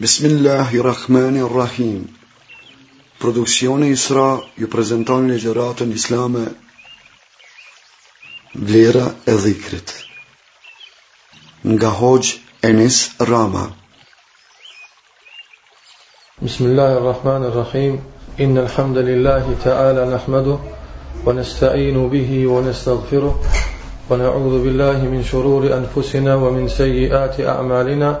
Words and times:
Bismillahirrahmanirrahim. 0.00 2.08
Produksioni 3.20 3.90
Isra 3.92 4.38
ju 4.56 4.66
prezanton 4.72 5.28
ligjëratën 5.28 5.92
islame 5.92 6.44
Vlera 8.54 9.02
e 9.28 9.32
dhikrit 9.44 9.92
Nga 11.64 11.88
Hoxh 11.98 12.30
Enis 12.70 13.00
Rama 13.20 13.66
Bismillahirrahmanirrahim 16.40 18.00
Innal 18.40 18.68
hamdalillahi 18.76 19.56
ta'ala 19.64 20.04
nahmaduhu 20.14 20.60
wa 21.28 21.32
nasta'inu 21.32 22.08
bihi 22.12 22.46
wa 22.46 22.62
nastaghfiruh 22.70 23.34
wa 24.08 24.16
na'udhu 24.16 24.62
billahi 24.64 25.08
min 25.12 25.22
shururi 25.24 25.72
anfusina 25.72 26.36
wa 26.40 26.48
min 26.50 26.68
sayyiati 26.72 27.44
a'malina 27.44 28.20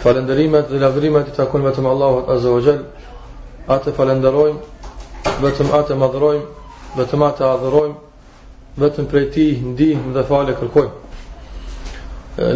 falenderimet 0.00 0.70
dhe 0.72 0.78
lavdërimet 0.80 1.30
i 1.32 1.36
takojnë 1.36 1.66
vetëm 1.70 1.86
Allahut 1.90 2.28
Azza 2.30 2.52
wa 2.52 2.60
Jall. 2.62 2.82
Atë 3.66 3.94
falenderojmë 3.96 4.58
vetëm 5.42 5.72
atë 5.74 5.96
madhrojmë, 5.98 6.44
vetëm 7.00 7.24
atë 7.26 7.46
adhurojmë, 7.48 7.96
vetëm 8.82 9.08
prej 9.10 9.24
tij 9.34 9.54
ndihmë 9.72 10.12
dhe 10.14 10.24
falë 10.28 10.54
kërkojmë. 10.60 10.94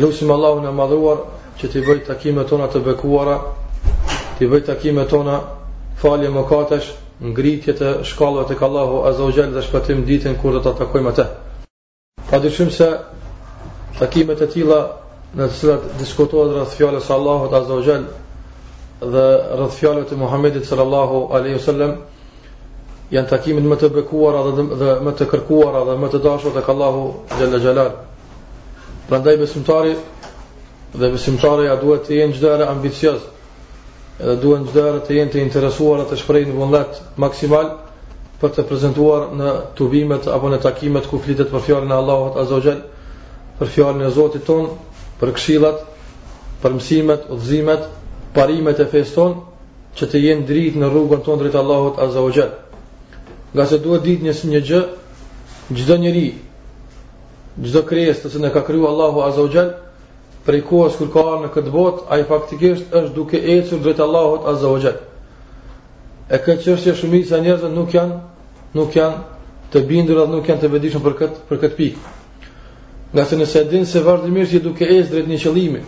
Lusim 0.03 0.31
Allahun 0.31 0.69
e 0.69 0.73
madhruar 0.77 1.25
që 1.59 1.71
t'i 1.75 1.83
bëjt 1.87 2.07
takimet 2.11 2.49
tona 2.49 2.69
të 2.73 2.83
bekuara, 2.85 3.39
t'i 4.39 4.49
bëjt 4.49 4.69
takimet 4.69 5.11
tona 5.11 5.41
falje 6.01 6.31
mëkatesh, 6.33 6.91
ngritje 7.21 7.75
të 7.81 7.89
shkallëve 8.09 8.49
tek 8.53 8.63
Allahu 8.69 9.03
Azza 9.11 9.27
wa 9.27 9.35
Jall 9.37 9.51
dhe 9.57 9.65
shpëtim 9.67 10.05
ditën 10.09 10.39
kur 10.41 10.55
do 10.57 10.63
të 10.65 10.77
takojmë 10.85 11.11
atë. 11.15 11.27
Padyshim 12.31 12.71
se 12.71 12.91
takimet 13.99 14.41
e 14.41 14.47
tilla 14.47 14.83
në 15.39 15.47
të 15.47 15.55
cilat 15.61 15.83
diskutohet 16.01 16.57
rreth 16.57 16.73
fjalës 16.75 17.05
së 17.07 17.13
Allahut 17.15 17.53
Azza 17.55 17.75
wa 17.79 17.85
Jall 17.87 18.07
dhe 19.13 19.25
rreth 19.61 19.77
fjalëve 19.79 20.09
të 20.11 20.17
Muhamedit 20.19 20.65
sallallahu 20.67 21.21
alaihi 21.39 21.61
sallam 21.63 21.93
janë 23.15 23.29
takimin 23.31 23.69
më 23.71 23.77
të 23.83 23.91
bekuar 23.95 24.39
dhe, 24.49 24.63
dhe 24.63 24.97
më 25.07 25.13
të 25.19 25.29
kërkuar 25.33 25.79
dhe 25.87 25.95
më 26.03 26.09
të 26.13 26.21
dashur 26.25 26.55
tek 26.55 26.69
Allahu 26.75 27.05
Jalla 27.39 27.61
Jalal. 27.63 27.93
Prandaj 29.09 29.37
besimtari 29.41 29.95
dhe 30.99 31.13
besimtarja 31.15 31.79
duhet 31.81 32.05
të 32.09 32.19
jenë 32.19 32.37
çdo 32.39 32.51
herë 32.55 32.67
ambicioz 32.75 33.23
dhe 34.21 34.35
duhen 34.43 34.67
çdo 34.69 34.85
herë 34.89 35.05
të 35.07 35.19
jenë 35.21 35.33
të 35.37 35.45
interesuar 35.47 36.03
të 36.11 36.19
shprehin 36.25 36.57
vullnet 36.59 36.99
maksimal 37.23 37.71
për 38.43 38.55
të 38.59 38.67
prezentuar 38.69 39.31
në 39.39 39.55
tubimet 39.79 40.27
apo 40.37 40.51
në 40.53 40.59
takimet 40.67 41.07
ku 41.11 41.23
flitet 41.25 41.51
për 41.55 41.65
fjalën 41.69 41.91
e 41.95 42.01
Allahut 42.03 42.37
Azza 42.43 42.59
wa 42.59 42.63
Jall 42.67 42.83
për 43.61 43.71
fjalën 43.77 44.07
e 44.09 44.15
Zotit 44.17 44.47
tonë 44.49 44.79
për 45.21 45.31
këshillat, 45.37 45.81
për 46.63 46.75
mësimet, 46.79 47.25
udhëzimet, 47.37 47.87
parimet 48.37 48.81
e 48.81 48.87
fesë 48.93 49.15
tonë 49.17 49.99
që 49.99 50.09
të 50.13 50.23
jenë 50.25 50.47
dritë 50.49 50.81
në 50.81 50.89
rrugën 50.95 51.25
tonë 51.27 51.43
drejtë 51.43 51.59
Allahut 51.61 52.01
Azza 52.05 52.23
wa 52.27 52.33
Jall. 52.37 52.53
Nga 53.55 53.67
se 53.73 53.79
duhet 53.85 54.05
ditë 54.07 54.35
një 54.53 54.63
gjë, 54.71 54.81
gjithë 55.77 55.97
njëri, 56.05 56.25
gjithë 57.65 57.83
krejës 57.91 58.23
të 58.25 58.33
se 58.35 58.41
në 58.45 58.53
ka 58.55 58.65
kryu 58.69 58.87
Allahu 58.93 59.25
Azza 59.29 59.45
wa 59.49 59.65
prej 60.47 60.63
kohës 60.71 60.97
kër 61.01 61.11
ka 61.17 61.25
në 61.43 61.49
këtë 61.55 61.73
botë, 61.75 62.05
a 62.11 62.17
i 62.17 62.25
faktikisht 62.31 62.95
është 63.01 63.15
duke 63.19 63.37
ecur 63.55 63.81
drejtë 63.85 64.03
Allahut 64.09 64.49
Azza 64.55 64.73
wa 64.73 64.93
E 66.31 66.39
këtë 66.39 66.63
qështë 66.73 66.91
e 66.93 66.95
shumit 67.01 67.27
sa 67.29 67.41
njerëzën 67.43 67.73
nuk 67.75 67.91
janë, 67.99 68.17
nuk 68.79 68.95
janë 68.95 69.19
të 69.75 69.83
bindur 69.91 70.21
dhe 70.23 70.29
nuk 70.37 70.47
janë 70.49 70.63
të 70.63 70.71
vedishën 70.77 71.03
për 71.03 71.17
këtë, 71.21 71.41
për 71.49 71.59
këtë 71.67 71.77
pikë 71.81 72.09
nga 73.13 73.25
se 73.25 73.37
nëse 73.37 73.61
e 73.61 73.65
din 73.67 73.85
se 73.87 74.01
vazhdimisht 74.01 74.53
je 74.53 74.61
duke 74.63 74.87
ecë 74.87 75.11
drejt 75.11 75.29
një 75.29 75.39
qëllimi 75.43 75.81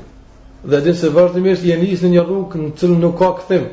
dhe 0.66 0.76
e 0.78 0.80
din 0.82 0.94
se 0.94 1.10
vazhdimisht 1.14 1.62
je 1.64 1.76
nis 1.78 2.00
në 2.02 2.08
një 2.16 2.24
rrugë 2.26 2.58
në 2.62 2.70
cilën 2.78 2.98
nuk 3.04 3.18
ka 3.18 3.28
kthim, 3.38 3.68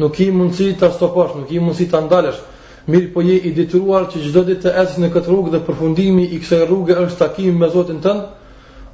nuk 0.00 0.14
ke 0.16 0.30
mundësi 0.32 0.78
ta 0.80 0.88
stoposh, 0.92 1.36
nuk 1.36 1.48
ke 1.50 1.60
mundësi 1.60 1.90
ta 1.90 2.00
ndalësh, 2.00 2.40
mirë 2.88 3.12
po 3.12 3.20
je 3.22 3.34
i 3.36 3.50
detyruar 3.52 4.06
që 4.08 4.24
çdo 4.24 4.42
ditë 4.48 4.62
të 4.62 4.72
ecësh 4.82 4.98
në 5.04 5.10
këtë 5.14 5.28
rrugë 5.32 5.52
dhe 5.52 5.60
përfundimi 5.68 6.24
i 6.34 6.38
kësaj 6.40 6.64
rruge 6.68 6.96
është 7.04 7.18
takimi 7.24 7.52
me 7.60 7.68
Zotin 7.74 8.00
tënd, 8.04 8.22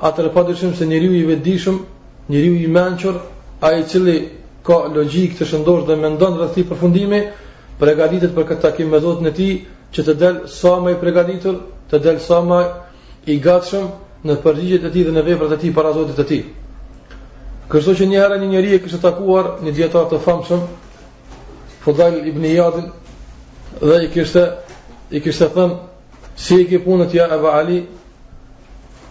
atëherë 0.02 0.34
padyshim 0.34 0.74
se 0.78 0.86
njeriu 0.86 1.12
i 1.14 1.22
vetdijshëm, 1.30 1.78
njeriu 2.30 2.54
i 2.58 2.66
mençur, 2.66 3.20
ai 3.62 3.80
i 3.80 3.84
cili 3.86 4.16
ka 4.66 4.76
logjik 4.94 5.38
të 5.38 5.44
shëndosh 5.46 5.86
dhe 5.86 5.96
mendon 5.96 6.38
rreth 6.38 6.54
këtij 6.56 6.68
përfundimi, 6.72 7.22
përgatitet 7.78 8.34
për 8.34 8.44
këtë 8.48 8.62
takim 8.66 8.90
me 8.90 8.98
Zotin 9.00 9.26
e 9.30 9.36
tij, 9.38 9.52
që 9.94 10.00
të 10.06 10.12
del 10.18 10.38
sa 10.46 10.72
më 10.82 10.90
i 10.96 11.02
përgatitur, 11.02 11.54
të 11.90 11.96
del 12.06 12.18
sa 12.22 12.38
më 12.50 12.60
i 13.28 13.36
gatshëm 13.42 13.88
në 14.24 14.36
përgjigjet 14.44 14.84
e 14.84 14.90
tij 14.94 15.02
dhe 15.08 15.12
në 15.12 15.22
veprat 15.26 15.52
e 15.56 15.58
tij 15.60 15.70
para 15.76 15.92
Zotit 15.92 16.16
të 16.18 16.24
tij. 16.30 16.42
Kështu 17.70 17.94
që 17.98 18.06
një 18.08 18.18
herë 18.20 18.38
një 18.40 18.48
njerëz 18.54 18.72
e 18.76 18.80
kishte 18.84 19.00
takuar 19.02 19.48
një 19.64 19.74
dietar 19.76 20.08
të 20.10 20.20
famshëm, 20.24 20.62
Fudail 21.84 22.16
ibn 22.30 22.44
Iyad, 22.44 22.78
dhe 23.80 23.98
i 24.04 24.08
kishte 24.12 24.42
i 25.16 25.20
kishte 25.24 25.48
thënë 25.54 25.76
si 26.40 26.58
e 26.62 26.66
ke 26.68 26.80
punën 26.84 27.08
ti 27.12 27.20
Abu 27.20 27.48
Ali? 27.48 27.78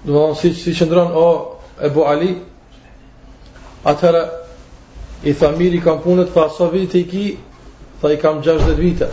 Do 0.05 0.11
të 0.11 0.15
thonë 0.15 0.39
si 0.41 0.53
si 0.57 0.73
qëndron 0.77 1.13
o 1.23 1.27
Abu 1.87 2.03
Ali? 2.05 2.33
Atëra 3.85 4.23
i 5.23 5.33
tha 5.33 5.49
mirë 5.57 5.79
i 5.79 5.83
kam 5.83 6.01
punët, 6.03 6.33
tha 6.33 6.49
sa 6.57 6.67
vit 6.73 6.93
i 6.95 7.05
ki, 7.09 7.27
tha 8.01 8.11
i 8.11 8.17
kam 8.17 8.41
60 8.43 8.75
vite. 8.77 9.07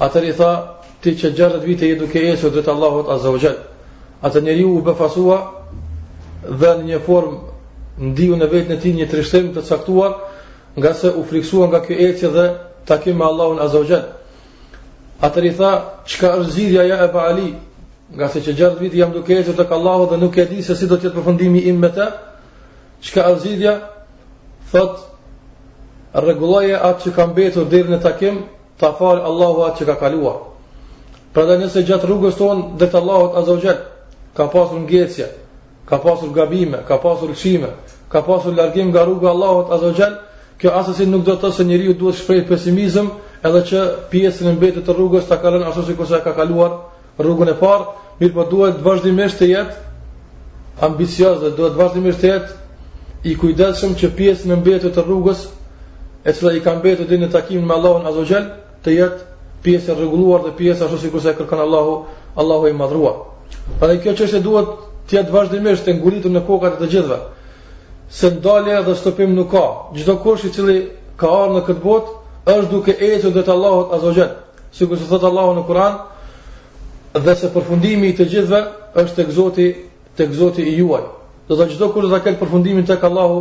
Atër 0.00 0.30
i 0.30 0.32
tha, 0.36 0.52
ti 1.02 1.10
që 1.20 1.34
60 1.36 1.66
vite 1.68 1.86
je 1.86 1.98
duke 2.00 2.18
e 2.30 2.34
që 2.40 2.50
dhe 2.56 2.62
të 2.62 2.70
Allahot 2.72 3.08
Azawajal 3.14 3.58
atë 4.22 4.40
njeri 4.42 4.64
u 4.64 4.78
befasua 4.86 5.38
dhe 6.48 6.70
në 6.78 6.84
një 6.90 6.98
formë 7.06 8.08
ndiju 8.12 8.36
në 8.38 8.48
vetë 8.52 8.70
në 8.72 8.76
ti 8.82 8.92
një 8.96 9.06
trishtim 9.10 9.48
të 9.56 9.64
caktuar 9.68 10.14
nga 10.78 10.92
se 10.96 11.10
u 11.20 11.24
friksua 11.28 11.66
nga 11.68 11.80
kjo 11.84 11.96
eqe 12.08 12.30
dhe 12.36 12.44
takim 12.88 13.18
me 13.18 13.24
Allahun 13.26 13.58
Azogjen. 13.62 14.02
Atër 15.22 15.44
i 15.44 15.52
tha, 15.58 15.72
qka 16.06 16.32
është 16.40 16.52
zidhja 16.54 16.82
ja 16.88 16.96
e 17.04 17.10
ba 17.12 17.20
Ali, 17.30 17.52
nga 18.16 18.28
se 18.28 18.40
që 18.44 18.54
gjatë 18.58 18.80
viti 18.80 18.98
jam 18.98 19.12
duke 19.12 19.36
eqe 19.38 19.54
të 19.58 19.66
kallahu 19.68 20.06
dhe 20.12 20.16
nuk 20.22 20.38
e 20.38 20.44
di 20.46 20.62
se 20.62 20.76
si 20.76 20.86
do 20.86 20.96
tjetë 20.96 21.14
përfundimi 21.18 21.60
im 21.70 21.78
me 21.82 21.88
te, 21.94 22.06
qka 23.02 23.26
është 23.34 23.46
zidhja, 23.46 23.74
thot, 24.72 24.98
regulloje 26.14 26.78
atë 26.78 27.02
që 27.04 27.14
kam 27.18 27.34
betur 27.36 27.64
dhe 27.68 27.82
në 27.90 28.00
takim, 28.02 28.42
ta 28.80 28.92
falë 28.98 29.22
Allahu 29.30 29.62
atë 29.68 29.78
që 29.82 29.86
ka 29.92 30.00
kaluar. 30.06 30.38
Pra 31.36 31.44
dhe 31.50 31.58
nëse 31.60 31.84
gjatë 31.86 32.06
rrugës 32.08 32.38
tonë 32.40 32.76
dhe 32.80 32.88
të 32.90 32.98
Allahut 33.04 33.38
Azogjen, 33.42 33.78
ka 34.34 34.48
pasur 34.48 34.80
ngecje, 34.82 35.26
ka 35.84 35.98
pasur 35.98 36.30
gabime, 36.32 36.82
ka 36.88 36.96
pasur 36.98 37.28
lëshime, 37.28 37.70
ka 38.08 38.20
pasur 38.22 38.54
largim 38.56 38.88
nga 38.92 39.04
rruga 39.04 39.28
Allahot 39.30 39.70
Azogjel, 39.72 40.16
kjo 40.58 40.70
asësi 40.72 41.06
nuk 41.06 41.24
do 41.24 41.36
të 41.36 41.52
se 41.52 41.64
njeriu 41.64 41.92
duhet 41.94 42.00
duhet 42.00 42.20
shprejt 42.22 42.48
pesimizm, 42.48 43.08
edhe 43.44 43.60
që 43.68 43.80
pjesën 44.10 44.48
e 44.48 44.52
mbetur 44.56 44.82
të 44.86 44.96
rrugës 44.96 45.28
ta 45.28 45.36
kalon 45.42 45.64
ashtu 45.68 45.82
si 45.86 45.92
kësa 45.98 46.22
ka 46.24 46.32
kaluar 46.32 46.70
rrugën 47.18 47.50
e 47.52 47.56
parë, 47.60 47.84
mirë 48.20 48.34
po 48.34 48.44
duhet 48.50 48.78
vazhdimisht 48.84 49.38
të 49.40 49.48
jetë 49.50 49.74
ambicioz 50.86 51.42
dhe 51.42 51.50
duhet 51.56 51.74
vazhdimisht 51.76 52.20
të 52.22 52.30
jetë 52.30 53.26
i 53.30 53.34
kujdeshëm 53.38 53.92
që 54.00 54.12
pjesën 54.18 54.54
e 54.54 54.60
mbetur 54.62 54.94
të 54.94 55.04
rrugës 55.08 55.42
e 56.28 56.32
cila 56.32 56.54
i 56.56 56.62
ka 56.64 56.76
mbetur 56.78 57.10
dinë 57.10 57.28
takimin 57.34 57.66
me 57.68 57.74
Allahun 57.74 58.06
Azogjel 58.10 58.46
të 58.86 58.96
jetë 59.00 59.28
pjesë 59.66 59.90
e 59.92 59.98
rregulluar 59.98 60.46
dhe 60.46 60.54
pjesë 60.62 60.86
ashtu 60.86 61.02
sikur 61.08 61.26
e 61.30 61.34
kërkon 61.42 61.64
Allahu, 61.66 62.04
Allahu 62.38 62.70
i 62.70 62.72
madhruar. 62.72 63.31
Pa 63.80 63.86
dhe 63.90 63.98
kjo 64.02 64.12
që 64.18 64.24
është 64.28 64.38
e 64.38 64.44
duhet 64.44 64.70
të 65.10 65.16
jetë 65.18 65.34
vazhdimisht 65.34 65.86
të 65.88 65.94
ngulitur 65.98 66.32
në 66.36 66.42
kokat 66.48 66.76
e 66.76 66.80
të 66.82 66.88
gjithëve. 66.94 67.18
Se 68.18 68.30
ndalja 68.36 68.80
dhe 68.86 68.94
stopim 69.00 69.34
nuk 69.38 69.50
ka. 69.54 69.64
Çdo 69.96 70.16
kush 70.24 70.46
i 70.48 70.52
cili 70.56 70.76
ka 71.22 71.28
ardhur 71.38 71.56
në 71.58 71.62
këtë 71.68 71.84
botë 71.84 72.16
është 72.54 72.70
duke 72.74 72.96
ecur 73.08 73.36
të 73.36 73.52
Allahut 73.56 73.94
Azza 73.96 74.08
wa 74.08 74.14
Jall. 74.18 74.32
Sikur 74.78 74.98
se 75.02 75.08
thot 75.10 75.24
Allahu 75.30 75.56
në 75.58 75.66
Kur'an, 75.70 75.98
dhe 77.26 77.34
se 77.42 77.50
përfundimi 77.54 78.12
i 78.12 78.16
të 78.18 78.28
gjithëve 78.32 78.62
është 79.02 79.18
tek 79.20 79.30
Zoti, 79.38 79.66
tek 80.20 80.32
Zoti 80.38 80.62
i 80.72 80.76
juaj. 80.78 81.02
Do 81.48 81.52
dhe 81.56 81.62
thotë 81.62 81.76
çdo 81.76 81.90
kush 81.94 82.06
do 82.06 82.12
ta 82.14 82.22
ketë 82.26 82.40
përfundimin 82.42 82.88
tek 82.90 83.04
Allahu 83.10 83.40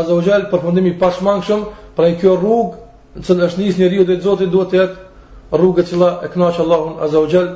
Azza 0.00 0.14
wa 0.14 0.42
përfundimi 0.52 0.92
pashmangshëm 1.00 1.64
pra 1.96 2.08
dhe 2.08 2.18
kjo 2.20 2.36
rrugë 2.42 3.34
në 3.34 3.48
është 3.48 3.58
nisë 3.64 3.78
njeriu 3.82 4.04
drejt 4.06 4.22
Zotit 4.28 4.50
duhet 4.52 4.70
të 4.72 4.82
jetë 4.82 5.60
rrugët 5.60 5.90
qëla 5.92 6.10
e 6.24 6.28
knaqë 6.34 6.62
Allahun 6.66 7.00
Azawgjel 7.06 7.48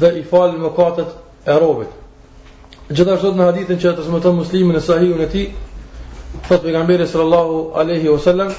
dhe 0.00 0.10
i 0.18 0.22
falën 0.30 0.60
më 0.64 0.70
katët 0.78 1.10
e 1.46 1.52
robit. 1.58 1.88
Gjithashtu 2.90 3.30
në 3.36 3.46
hadithin 3.50 3.78
që 3.80 3.92
transmeton 3.98 4.36
Muslimi 4.38 4.74
në 4.76 4.80
Sahihun 4.84 5.20
e 5.24 5.28
tij, 5.32 5.46
thot 6.48 6.62
pejgamberi 6.64 7.06
sallallahu 7.08 7.60
alaihi 7.80 8.08
wasallam, 8.12 8.50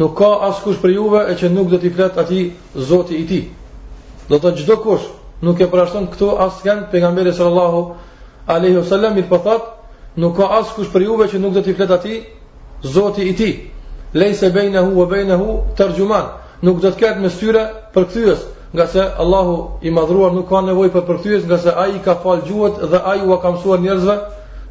nuk 0.00 0.14
ka 0.18 0.30
askush 0.48 0.80
për 0.82 0.94
juve 0.96 1.22
e 1.32 1.36
që 1.40 1.50
nuk 1.54 1.70
do 1.72 1.78
t'i 1.80 1.90
flet 1.96 2.18
atij 2.20 2.50
Zoti 2.88 3.16
i 3.22 3.26
tij. 3.28 3.44
Do 4.28 4.38
të 4.42 4.54
çdo 4.62 4.76
kush 4.84 5.04
nuk 5.42 5.60
e 5.60 5.68
parashton 5.72 6.06
këto 6.12 6.34
askën 6.48 6.78
pejgamberi 6.92 7.32
sallallahu 7.32 7.84
alaihi 8.46 8.76
wasallam 8.76 9.16
i 9.18 9.24
po 9.28 9.38
thot, 9.38 9.64
nuk 10.16 10.36
ka 10.36 10.46
askush 10.60 10.92
për 10.92 11.06
juve 11.08 11.28
që 11.32 11.40
nuk 11.40 11.54
do 11.56 11.62
t'i 11.64 11.74
flet 11.76 11.90
atij 11.90 12.16
Zoti 12.82 13.22
i 13.30 13.34
tij. 13.36 13.54
Lejse 14.14 14.50
bejnehu 14.52 14.94
wa 14.96 15.06
bejnehu 15.06 15.62
tërgjuman 15.76 16.26
Nuk 16.64 16.78
do 16.80 16.88
të 16.88 16.98
ketë 17.00 17.20
mësyre 17.20 17.62
për 17.92 18.04
këthyës 18.06 18.44
nga 18.72 18.86
se 18.86 19.08
Allahu 19.18 19.68
i 19.80 19.90
madhruar 19.90 20.32
nuk 20.34 20.48
ka 20.48 20.60
nevoj 20.60 20.88
për 20.92 21.04
përkthyes 21.06 21.44
nga 21.46 21.58
se 21.58 21.72
ai 21.74 21.90
i 21.96 22.00
ka 22.04 22.14
falë 22.22 22.46
gjuhet 22.48 22.80
dhe 22.90 22.98
ai 22.98 23.20
u 23.22 23.36
ka 23.42 23.50
mësuar 23.54 23.78
njerëzve 23.82 24.16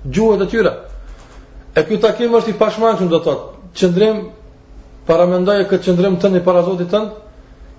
gjuhet 0.05 0.41
e 0.43 0.47
tyre. 0.51 0.73
E 1.75 1.83
ky 1.83 1.97
takim 2.01 2.33
është 2.35 2.49
i 2.55 2.59
pashmangshëm 2.59 3.09
do 3.09 3.19
të 3.19 3.25
thotë. 3.27 3.45
Qëndrim 3.75 4.17
para 5.07 5.25
mendoje 5.27 5.63
këtë 5.69 5.83
qëndrim 5.87 6.15
të 6.19 6.29
një 6.35 6.43
parazotit 6.43 6.89
Zotit 6.89 7.21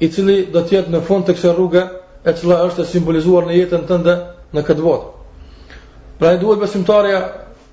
i 0.01 0.09
cili 0.13 0.47
do 0.53 0.61
të 0.61 0.73
jetë 0.77 0.91
në 0.93 1.01
fund 1.07 1.25
të 1.25 1.35
kësaj 1.37 1.55
rrugë 1.57 1.83
e 2.29 2.33
cila 2.37 2.63
është 2.69 2.83
e 2.83 2.87
simbolizuar 2.87 3.47
në 3.49 3.55
jetën 3.61 3.87
tënde 3.89 4.17
në 4.53 4.63
këtë 4.63 4.83
botë. 4.83 5.07
Pra 6.19 6.33
e 6.33 6.39
duhet 6.39 6.59
besimtarja 6.61 7.21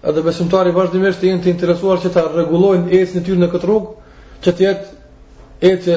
edhe 0.03 0.21
besimtari 0.21 0.71
vazhdimisht 0.75 1.19
të 1.21 1.27
jenë 1.31 1.43
të 1.43 1.49
interesuar 1.49 1.99
që 2.03 2.11
ta 2.13 2.25
rregullojnë 2.33 2.89
ecën 2.91 3.19
e 3.19 3.23
tyre 3.25 3.39
në 3.39 3.49
këtë 3.53 3.67
rrugë, 3.67 3.91
që 4.43 4.51
të 4.55 4.63
jetë 4.67 4.87
ecë 5.63 5.95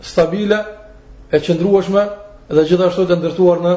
stabile, 0.00 0.60
e 1.30 1.40
qëndrueshme 1.42 2.02
dhe 2.54 2.62
gjithashtu 2.68 3.04
të 3.08 3.16
ndërtuar 3.20 3.62
në 3.64 3.70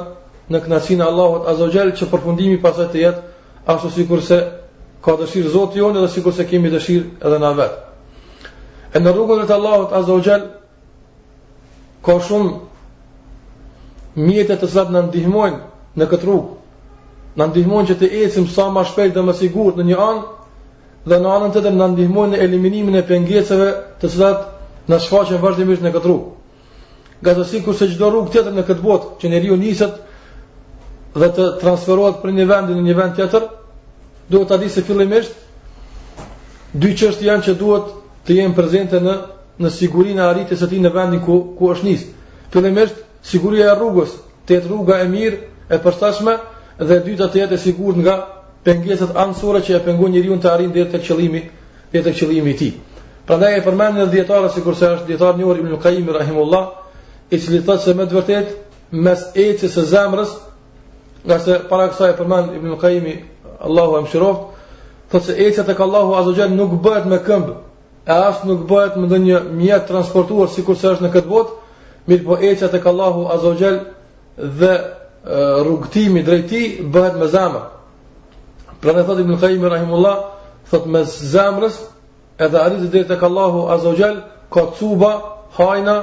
në 0.54 0.60
kënaqësinë 0.66 1.04
e 1.04 1.06
Allahut 1.12 1.48
Azza 1.52 1.66
wa 1.68 1.92
që 2.00 2.08
përfundimi 2.12 2.60
pasaj 2.62 2.88
të 2.94 3.02
jetë 3.02 3.22
ashtu 3.74 3.90
sikur 3.96 4.22
se 4.28 4.38
ka 5.06 5.16
dëshirë 5.22 5.52
Zoti 5.56 5.80
jonë 5.82 6.02
dhe 6.04 6.08
sikur 6.16 6.34
se 6.38 6.46
kemi 6.50 6.70
dëshirë 6.70 7.28
edhe 7.28 7.40
na 7.44 7.52
vet. 7.58 7.74
E 8.94 8.98
në 9.00 9.14
rrugën 9.14 9.44
e 9.44 9.48
të 9.50 9.54
Allahut 9.58 9.94
Azza 9.94 10.14
wa 10.14 10.40
ka 12.06 12.20
shumë 12.28 12.60
mjetet 14.28 14.62
të 14.62 14.70
cilat 14.72 14.92
na 14.94 15.02
ndihmojnë 15.02 15.60
në 16.00 16.06
këtë 16.12 16.26
rrugë. 16.28 16.56
Na 17.38 17.46
ndihmojnë 17.48 17.88
që 17.90 17.96
të 18.02 18.10
ecim 18.26 18.48
sa 18.50 18.70
më 18.74 18.84
shpejt 18.90 19.14
dhe 19.14 19.22
më 19.30 19.34
sigurt 19.40 19.76
në 19.78 19.84
një 19.90 19.98
anë 20.10 20.22
dhe 21.10 21.18
në 21.24 21.30
anën 21.38 21.54
tjetër 21.54 21.74
na 21.78 21.88
ndihmojnë 21.94 22.34
në 22.36 22.42
eliminimin 22.46 22.96
e 23.00 23.06
pengjeseve 23.08 23.70
të 24.02 24.10
cilat 24.12 24.48
na 24.90 25.00
shfaqen 25.00 25.42
vazhdimisht 25.44 25.86
në 25.86 25.94
këtë 25.94 26.06
rrugë 26.08 26.39
gazetësin 27.22 27.74
se 27.74 27.88
gjdo 27.88 28.10
rrugë 28.10 28.32
tjetër 28.32 28.54
në 28.56 28.64
këtë 28.68 28.84
botë 28.84 29.18
që 29.22 29.30
njeri 29.34 29.50
u 29.52 29.58
njësët 29.60 29.98
dhe 31.20 31.30
të 31.36 31.46
transferohet 31.62 32.22
për 32.22 32.32
një 32.38 32.46
vendin 32.52 32.78
në 32.80 32.84
një 32.88 32.96
vend 33.00 33.16
tjetër, 33.18 33.44
duhet 34.30 34.52
të 34.54 34.60
di 34.62 34.70
se 34.70 34.82
fillimisht 34.88 35.36
dy 36.84 36.94
qështë 36.94 37.28
janë 37.28 37.46
që 37.48 37.58
duhet 37.60 37.90
të 38.26 38.38
jenë 38.40 38.56
prezente 38.56 39.02
në, 39.04 39.18
në 39.60 39.70
sigurin 39.80 40.20
e 40.22 40.28
arritjes 40.30 40.64
e 40.64 40.70
ti 40.72 40.80
në 40.80 40.94
vendin 40.96 41.24
ku, 41.26 41.42
ku 41.58 41.72
është 41.74 41.88
njësë. 41.90 42.08
Fillimisht, 42.54 43.02
siguria 43.26 43.72
e 43.72 43.76
rrugës, 43.80 44.14
të 44.46 44.56
jetë 44.56 44.70
rruga 44.72 45.00
e 45.04 45.08
mirë, 45.10 45.42
e 45.74 45.80
përstashme, 45.84 46.36
dhe 46.80 47.00
dyta 47.06 47.28
të 47.34 47.42
jetë 47.44 47.56
e 47.58 47.62
sigur 47.66 47.98
nga 48.00 48.16
pengeset 48.64 49.18
ansore 49.18 49.60
që 49.66 49.76
e 49.80 49.84
pengu 49.88 50.08
njëri 50.14 50.32
unë 50.34 50.44
të 50.46 50.52
arrinë 50.54 50.76
dhe 50.78 50.86
të 50.94 51.02
qëlimi, 51.08 51.42
dhe 51.92 52.04
të 52.06 52.14
qëlimi 52.20 52.54
ti. 52.60 52.70
Pra 53.26 53.38
ne 53.42 53.52
e 53.58 53.66
përmenë 53.66 53.98
në 54.04 54.08
djetarë, 54.14 54.54
është 54.54 55.04
djetarë 55.10 55.42
njërë, 55.42 55.60
Ibn 55.98 56.14
Rahimullah, 56.20 56.70
i 57.32 57.40
cili 57.40 57.62
thot 57.66 57.84
se 57.84 57.94
me 57.94 58.06
të 58.10 58.16
vërtet 58.18 58.54
mes 59.06 59.24
ecës 59.38 59.74
së 59.76 59.84
zemrës 59.92 60.32
nga 61.28 61.38
se 61.44 61.60
para 61.70 61.90
kësaj 61.92 62.12
përmend 62.18 62.56
Ibn 62.58 62.78
Qayimi 62.82 63.14
Allahu 63.68 64.00
e 64.00 64.06
mëshiroft 64.08 65.22
se 65.26 65.36
ecja 65.46 65.64
tek 65.66 65.80
Allahu 65.80 66.16
azza 66.18 66.48
nuk 66.50 66.74
bëhet 66.84 67.06
me 67.12 67.20
këmbë 67.28 67.54
e 68.10 68.16
as 68.30 68.44
nuk 68.50 68.64
bëhet 68.70 68.98
me 68.98 69.08
ndonjë 69.08 69.44
mjet 69.62 69.88
transportuar 69.90 70.50
sikur 70.54 70.78
se 70.78 70.88
është 70.96 71.06
në 71.08 71.12
këtë 71.16 71.30
botë 71.34 71.86
mirë 72.10 72.26
po 72.26 72.38
ecja 72.52 72.68
tek 72.70 72.86
Allahu 72.88 73.28
azza 73.34 73.74
dhe 74.60 74.74
rrugtimi 75.66 76.24
drejt 76.26 76.50
tij 76.50 76.66
bëhet 76.94 77.20
me 77.22 77.28
zemër 77.28 77.66
pra 78.82 78.94
ne 78.94 79.04
thot 79.04 79.20
Ibn 79.20 79.38
Qayimi 79.42 79.70
rahimullah 79.70 80.18
thot 80.72 80.86
me 80.86 81.04
zemrës 81.06 81.78
edhe 82.40 82.58
arritë 82.58 82.88
dhe 82.94 83.04
të 83.10 83.16
kallahu 83.20 83.66
azogjel, 83.72 84.16
ka 84.50 84.62
cuba, 84.80 85.12
hajna, 85.60 85.96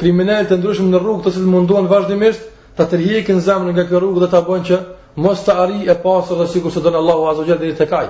kriminal 0.00 0.46
të 0.48 0.58
ndryshëm 0.60 0.90
në 0.92 0.98
rrugë 1.00 1.24
të 1.26 1.32
cilët 1.36 1.50
munduan 1.52 1.86
vazhdimisht 1.90 2.44
ta 2.76 2.84
të 2.84 2.92
tërheqin 2.96 3.38
zemrën 3.46 3.72
nga 3.76 3.84
kjo 3.88 4.00
rrugë 4.02 4.22
dhe 4.24 4.28
ta 4.34 4.42
bëjnë 4.44 4.66
që 4.68 4.78
mos 5.24 5.42
të 5.46 5.54
arrijë 5.64 5.90
e 5.92 5.98
pasur 6.04 6.40
dhe 6.42 6.48
sikur 6.52 6.72
se 6.74 6.82
don 6.84 6.98
Allahu 7.00 7.28
azza 7.30 7.42
wa 7.42 7.48
jalla 7.48 7.62
deri 7.62 7.74
tek 7.78 7.92
ai. 8.00 8.08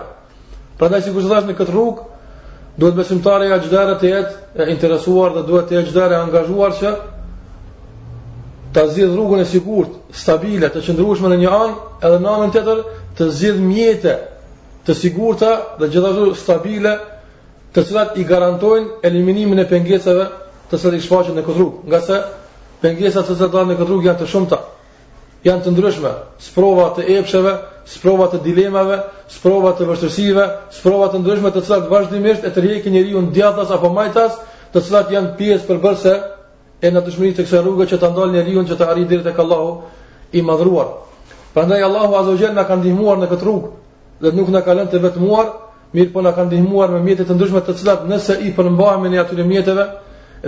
Prandaj 0.78 1.02
sikur 1.06 1.22
të 1.22 1.42
në 1.52 1.56
këtë 1.58 1.74
rrugë, 1.74 2.06
duhet 2.80 2.98
besimtarë 2.98 3.48
ja 3.50 3.58
çdo 3.62 3.82
të 4.00 4.10
jetë 4.12 4.60
e 4.62 4.66
interesuar 4.74 5.36
dhe 5.36 5.44
duhet 5.48 5.68
të 5.70 5.76
jetë 5.76 5.90
çdo 5.92 6.06
angazhuar 6.20 6.72
që 6.80 6.90
ta 8.74 8.82
zgjidh 8.92 9.12
rrugën 9.16 9.40
e 9.40 9.46
sigurt, 9.48 9.92
stabile, 10.12 10.68
të 10.74 10.82
qëndrueshme 10.86 11.28
në 11.32 11.36
një 11.44 11.52
anë, 11.62 11.78
edhe 12.04 12.18
në 12.20 12.28
anën 12.36 12.52
tjetër 12.52 12.82
të 13.16 13.30
zgjidh 13.38 13.62
mjete 13.70 14.12
të 14.86 14.92
sigurta 14.94 15.52
dhe 15.80 15.88
gjithashtu 15.92 16.34
stabile 16.42 16.92
të 17.74 17.84
cilat 17.86 18.18
i 18.20 18.24
garantojnë 18.26 18.98
eliminimin 19.08 19.58
e 19.62 19.68
pengesave 19.70 20.26
të 20.70 20.78
cilat 20.82 20.98
i 21.28 21.34
në 21.34 21.42
këtë 21.46 21.54
rrugë, 21.56 21.86
nga 21.90 22.00
se 22.00 22.16
pengesat 22.82 23.26
të 23.28 23.36
cilat 23.38 23.52
dalin 23.54 23.68
në 23.70 23.76
këtë 23.78 23.88
rrugë 23.88 24.08
janë 24.08 24.18
të 24.22 24.26
shumta. 24.32 24.58
Janë 25.46 25.62
të 25.62 25.70
ndryshme, 25.76 26.10
sprova 26.42 26.86
të 26.96 27.04
epsheve, 27.20 27.52
sprova 27.86 28.26
të 28.32 28.40
dilemave, 28.42 28.96
sprova 29.30 29.70
të 29.78 29.86
vështirësive, 29.86 30.46
sprova 30.74 31.08
të 31.12 31.20
ndryshme 31.22 31.52
të 31.54 31.62
cilat 31.66 31.86
vazhdimisht 31.92 32.44
e 32.44 32.50
tërheqin 32.56 32.96
njeriu 32.96 33.22
në 33.22 33.30
djathtas 33.36 33.70
apo 33.76 33.92
majtas, 33.94 34.40
të 34.74 34.82
cilat 34.82 35.12
janë 35.14 35.30
pjesë 35.38 35.68
përbërëse 35.68 36.14
e 36.86 36.90
në 36.90 37.02
dëshmërisë 37.06 37.36
të 37.38 37.46
kësaj 37.46 37.62
rruge 37.62 37.86
që 37.92 38.00
ta 38.02 38.10
ndalë 38.16 38.34
njeriu 38.40 38.64
që 38.68 38.78
të 38.80 38.88
arrijë 38.90 39.08
deri 39.12 39.24
tek 39.28 39.38
Allahu 39.38 39.84
i 40.36 40.42
madhruar. 40.42 40.90
Prandaj 41.54 41.82
Allahu 41.86 42.16
azza 42.18 42.30
wa 42.34 42.40
jalla 42.40 42.64
ka 42.68 42.74
ndihmuar 42.80 43.20
në 43.22 43.30
këtë 43.30 43.46
rrugë 43.46 43.70
dhe 44.24 44.32
nuk 44.36 44.48
na 44.52 44.60
ka 44.64 44.74
lënë 44.74 44.90
të 44.90 45.00
vetmuar, 45.06 45.46
mirë 45.94 46.12
po 46.12 46.22
na 46.26 46.32
ka 46.36 46.44
ndihmuar 46.44 46.88
me 46.90 47.00
mjete 47.06 47.24
të 47.28 47.34
ndryshme 47.38 47.62
të 47.66 47.76
cilat 47.78 48.02
nëse 48.10 48.34
i 48.46 48.50
përmbahemi 48.56 49.08
në 49.14 49.20
atyre 49.22 49.44
mjeteve, 49.46 49.84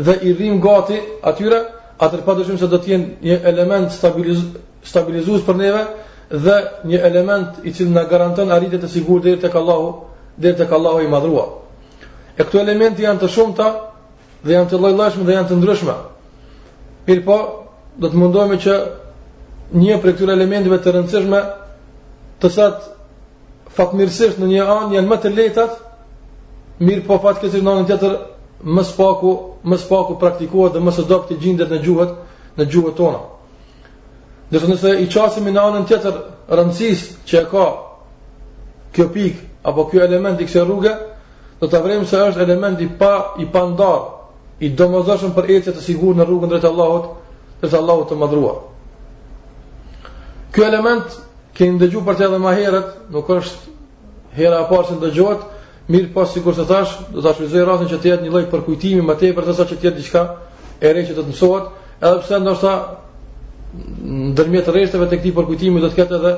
dhe 0.05 0.15
i 0.23 0.33
rrim 0.35 0.61
gati 0.61 0.99
atyre, 1.23 1.63
atër 1.99 2.21
pa 2.25 2.35
shumë 2.37 2.59
se 2.61 2.67
do 2.71 2.79
t'jen 2.79 3.05
një 3.23 3.39
element 3.51 3.91
stabiliz 3.93 4.43
stabilizus 4.87 5.43
për 5.43 5.57
neve 5.59 5.81
dhe 6.31 6.57
një 6.91 7.01
element 7.09 7.65
i 7.67 7.73
cilë 7.75 7.95
në 7.97 8.05
garanton 8.11 8.53
arritet 8.55 8.85
e 8.85 8.89
sigur 8.89 9.21
dhe 9.25 9.35
të 9.43 9.51
kallahu 9.53 9.91
dhe 10.37 10.53
të 10.59 10.69
kallahu 10.71 11.01
i 11.03 11.11
madhrua. 11.11 11.49
E 12.39 12.43
këto 12.45 12.61
elementi 12.63 13.03
janë 13.03 13.21
të 13.25 13.31
shumëta 13.35 13.67
dhe 14.45 14.55
janë 14.55 14.71
të 14.71 14.81
lojlashme 14.85 15.27
dhe 15.27 15.35
janë 15.35 15.49
të 15.51 15.59
ndryshme. 15.59 15.97
Mirë 17.09 17.25
po, 17.27 17.39
do 17.99 18.07
të 18.07 18.17
mundohemi 18.21 18.61
që 18.63 18.75
një 19.83 19.97
për 20.01 20.15
këtyre 20.15 20.37
elementive 20.39 20.79
të 20.81 20.95
rëndësishme 20.95 21.41
të 22.41 22.51
satë 22.55 23.75
fatmirësisht 23.79 24.39
në 24.43 24.53
një 24.55 24.69
anë 24.77 24.95
janë 24.99 25.11
më 25.11 25.19
të 25.25 25.35
letat, 25.39 25.75
mirë 26.87 27.07
po 27.09 27.19
fatkesisht 27.27 27.67
në 27.67 27.75
anë 27.75 27.89
tjetër 27.91 28.15
të 28.15 28.37
më 28.65 28.83
paku 28.97 29.33
më 29.65 29.77
praktikohet 30.19 30.73
dhe 30.73 30.81
më 30.81 30.91
së 30.91 31.07
dobti 31.09 31.37
gjendet 31.39 31.71
në 31.71 31.83
gjuhët, 31.83 32.13
në 32.59 32.65
gjuhët 32.71 32.97
tona. 32.97 33.21
Dhe 34.51 34.59
të 34.59 34.69
nëse 34.71 34.91
i 35.03 35.07
qasim 35.07 35.47
i 35.49 35.53
në 35.53 35.61
anën 35.61 35.87
tjetër 35.87 36.15
rëndësis 36.49 37.05
që 37.29 37.39
e 37.39 37.45
ka 37.51 37.67
kjo 38.93 39.07
pik 39.15 39.37
apo 39.63 39.85
kjo 39.91 40.01
element 40.01 40.41
i 40.41 40.47
kse 40.47 40.65
rrugë, 40.65 40.95
do 41.61 41.67
të 41.69 41.81
vremë 41.85 42.07
se 42.07 42.17
është 42.23 42.43
element 42.45 42.81
i 42.81 42.89
pa 42.99 43.35
i 43.39 43.47
pandar, 43.47 44.15
i 44.61 44.69
domozashën 44.75 45.35
për 45.37 45.51
eqët 45.57 45.77
të 45.79 45.85
sigur 45.85 46.15
në 46.19 46.27
rrugën 46.27 46.51
dretë 46.51 46.67
Allahot, 46.69 47.09
dretë 47.61 47.77
Allahot 47.79 48.09
të 48.11 48.19
madhrua. 48.19 48.55
Kjo 50.53 50.65
element, 50.67 51.13
kënë 51.59 51.79
dëgju 51.83 52.03
për 52.07 52.17
të 52.19 52.27
edhe 52.27 52.41
ma 52.43 52.55
herët, 52.59 52.97
nuk 53.13 53.29
është 53.29 53.77
hera 54.35 54.65
e 54.65 54.69
parë 54.71 54.87
që 54.89 54.97
në 54.97 55.15
Mirë 55.91 56.09
pas 56.13 56.29
po, 56.29 56.35
sikur 56.35 56.55
se 56.55 56.65
thash, 56.69 56.91
do 57.15 57.23
ta 57.25 57.31
shfrytëzoj 57.33 57.63
rastin 57.65 57.89
që 57.89 57.99
të 58.01 58.09
jetë 58.09 58.25
një 58.27 58.33
lloj 58.33 58.43
përkujtimi 58.53 59.05
më 59.09 59.15
tepër 59.23 59.47
të 59.47 59.55
sa 59.57 59.65
që 59.71 59.77
të 59.81 59.87
jetë 59.87 60.01
diçka 60.01 60.25
e 60.85 60.91
re 60.93 61.05
që 61.09 61.15
të 61.17 61.23
të 61.23 61.31
mësohet, 61.33 61.71
edhe 62.03 62.19
pse 62.25 62.41
ndoshta 62.43 62.73
ndërmjet 64.35 64.69
rreshteve 64.75 65.09
të 65.09 65.21
këtij 65.23 65.33
përkujtimi 65.39 65.81
do 65.85 65.89
të 65.93 65.97
ketë 66.03 66.17
edhe 66.19 66.35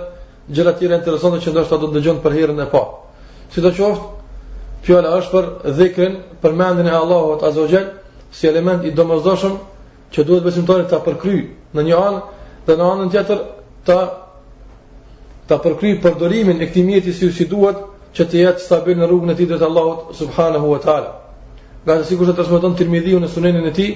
gjëra 0.55 0.75
tjera 0.79 1.01
interesante 1.03 1.43
që 1.43 1.55
ndoshta 1.57 1.81
do 1.83 1.91
të 1.91 1.97
dëgjon 1.99 2.23
për 2.23 2.37
herën 2.39 2.63
e 2.63 2.69
të 2.69 2.69
qoftë, 2.77 3.91
fjala 4.87 5.17
është 5.19 5.35
për 5.35 5.51
për 5.99 6.15
përmendjen 6.47 6.87
e 6.87 6.95
Allahut 7.03 7.43
Azza 7.51 7.67
si 8.31 8.47
element 8.47 8.87
i 8.87 8.95
domazdoshëm 8.95 9.59
që 10.15 10.25
duhet 10.29 10.45
besimtarit 10.47 10.87
ta 10.93 11.03
përkryjë 11.03 11.47
në 11.75 11.85
një 11.91 11.99
anë 12.05 12.23
dhe 12.69 12.79
në 12.79 12.91
anën 12.95 13.11
tjetër 13.13 13.43
të 13.91 13.99
ta 15.51 15.59
përdorimin 15.67 16.63
e 16.63 16.71
këtij 16.71 16.87
mjeti 16.87 17.13
si, 17.13 17.33
si 17.33 17.45
duhet, 17.51 17.90
që 18.17 18.25
të 18.31 18.39
jetë 18.45 18.63
stabil 18.65 18.99
në 18.99 19.07
rrugën 19.11 19.33
e 19.33 19.35
tij 19.39 19.47
drejt 19.47 19.63
Allahut 19.63 20.15
subhanahu 20.21 20.71
wa 20.73 20.79
taala. 20.85 21.11
Nga 21.85 21.97
të 22.01 22.07
sigurisht 22.11 22.37
transmeton 22.39 22.75
Tirmidhiu 22.81 23.21
në 23.23 23.29
Sunenin 23.35 23.67
e 23.67 23.73
tij 23.79 23.91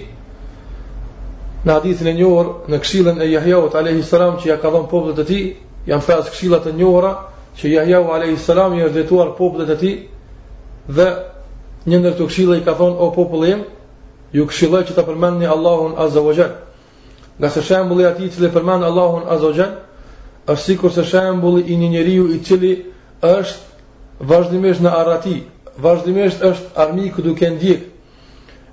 në 1.66 1.73
hadithin 1.73 2.09
e 2.09 2.14
njohur 2.18 2.50
në 2.71 2.78
këshillën 2.83 3.18
e 3.25 3.28
Yahyaut 3.33 3.75
alayhi 3.80 4.02
salam 4.11 4.37
që 4.40 4.47
ja 4.50 4.56
ka 4.62 4.71
dhënë 4.71 4.90
popullit 4.92 5.18
të 5.18 5.25
tij, 5.30 5.42
janë 5.90 6.04
fjalë 6.06 6.26
këshilla 6.30 6.59
të 6.64 6.73
njohura 6.78 7.12
që 7.59 7.66
jahjau 7.71 8.04
alayhi 8.14 8.38
salam 8.47 8.73
i 8.78 8.85
është 8.85 8.94
dhëtuar 9.00 9.28
popullit 9.38 9.68
të 9.71 9.76
tij 9.83 9.94
dhe 10.97 11.09
një 11.90 11.99
ndër 12.04 12.14
të 12.18 12.25
këshilla 12.30 12.56
i 12.61 12.64
ka 12.66 12.73
thonë 12.78 12.97
o 13.04 13.11
popullim 13.16 13.61
ju 14.37 14.47
këshilloj 14.50 14.83
që 14.90 14.94
ta 14.97 15.02
përmendni 15.09 15.47
Allahun 15.54 15.92
azza 16.04 16.21
wa 16.26 16.33
jall. 16.38 16.54
Nga 17.38 17.49
se 17.54 17.61
shembulli 17.68 18.04
atij 18.06 18.26
i 18.26 18.30
cili 18.33 18.49
përmend 18.54 18.83
Allahun 18.88 19.23
azza 19.33 19.47
wa 19.50 19.56
jall 19.59 19.75
është 20.50 20.62
sikur 20.68 20.90
se 20.97 21.02
shembulli 21.11 21.62
i 21.73 21.78
një 21.83 21.88
njeriu 21.94 22.25
i 22.37 22.42
cili 22.47 22.73
është 23.23 23.74
vazhdimisht 24.21 24.83
në 24.83 24.90
arrati, 24.94 25.42
vazhdimisht 25.83 26.42
është 26.44 26.75
armiku 26.80 27.23
duke 27.23 27.49
ndjek. 27.50 27.85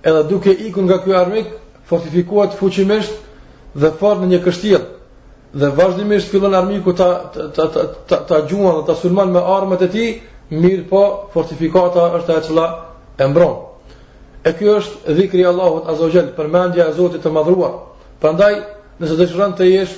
Edhe 0.03 0.23
duke 0.29 0.51
ikur 0.51 0.83
nga 0.83 0.97
ky 1.03 1.13
armik, 1.17 1.47
fortifikohet 1.87 2.55
fuqimisht 2.57 3.13
dhe 3.75 3.91
fort 3.99 4.21
në 4.21 4.27
një 4.33 4.39
kështjellë. 4.45 4.83
Dhe 5.53 5.69
vazhdimisht 5.77 6.29
fillon 6.31 6.53
armiku 6.55 6.93
ta 6.95 7.09
ta 7.33 7.51
ta 7.71 7.85
ta, 8.07 8.17
ta 8.27 8.41
gjuan 8.47 8.75
dhe 8.81 8.85
ta 8.87 8.95
sulmon 8.95 9.29
me 9.33 9.39
armët 9.39 9.81
e 9.85 9.89
tij, 9.89 10.13
mirë 10.51 10.87
po 10.89 11.01
fortifikata 11.33 12.05
është 12.19 12.37
ajo 12.37 12.53
që 12.53 12.67
e 13.23 13.27
mbron. 13.27 13.53
E 14.45 14.53
ky 14.57 14.65
është 14.77 15.13
dhikri 15.15 15.39
i 15.41 15.45
Allahut 15.45 15.89
Azza 15.89 16.03
wa 16.03 16.23
përmendja 16.37 16.87
e 16.89 16.93
Zotit 16.93 17.21
të 17.23 17.29
Madhruar. 17.31 17.73
Prandaj, 18.19 18.55
nëse 18.99 19.15
dëshiron 19.17 19.53
të 19.57 19.63
jesh 19.67 19.93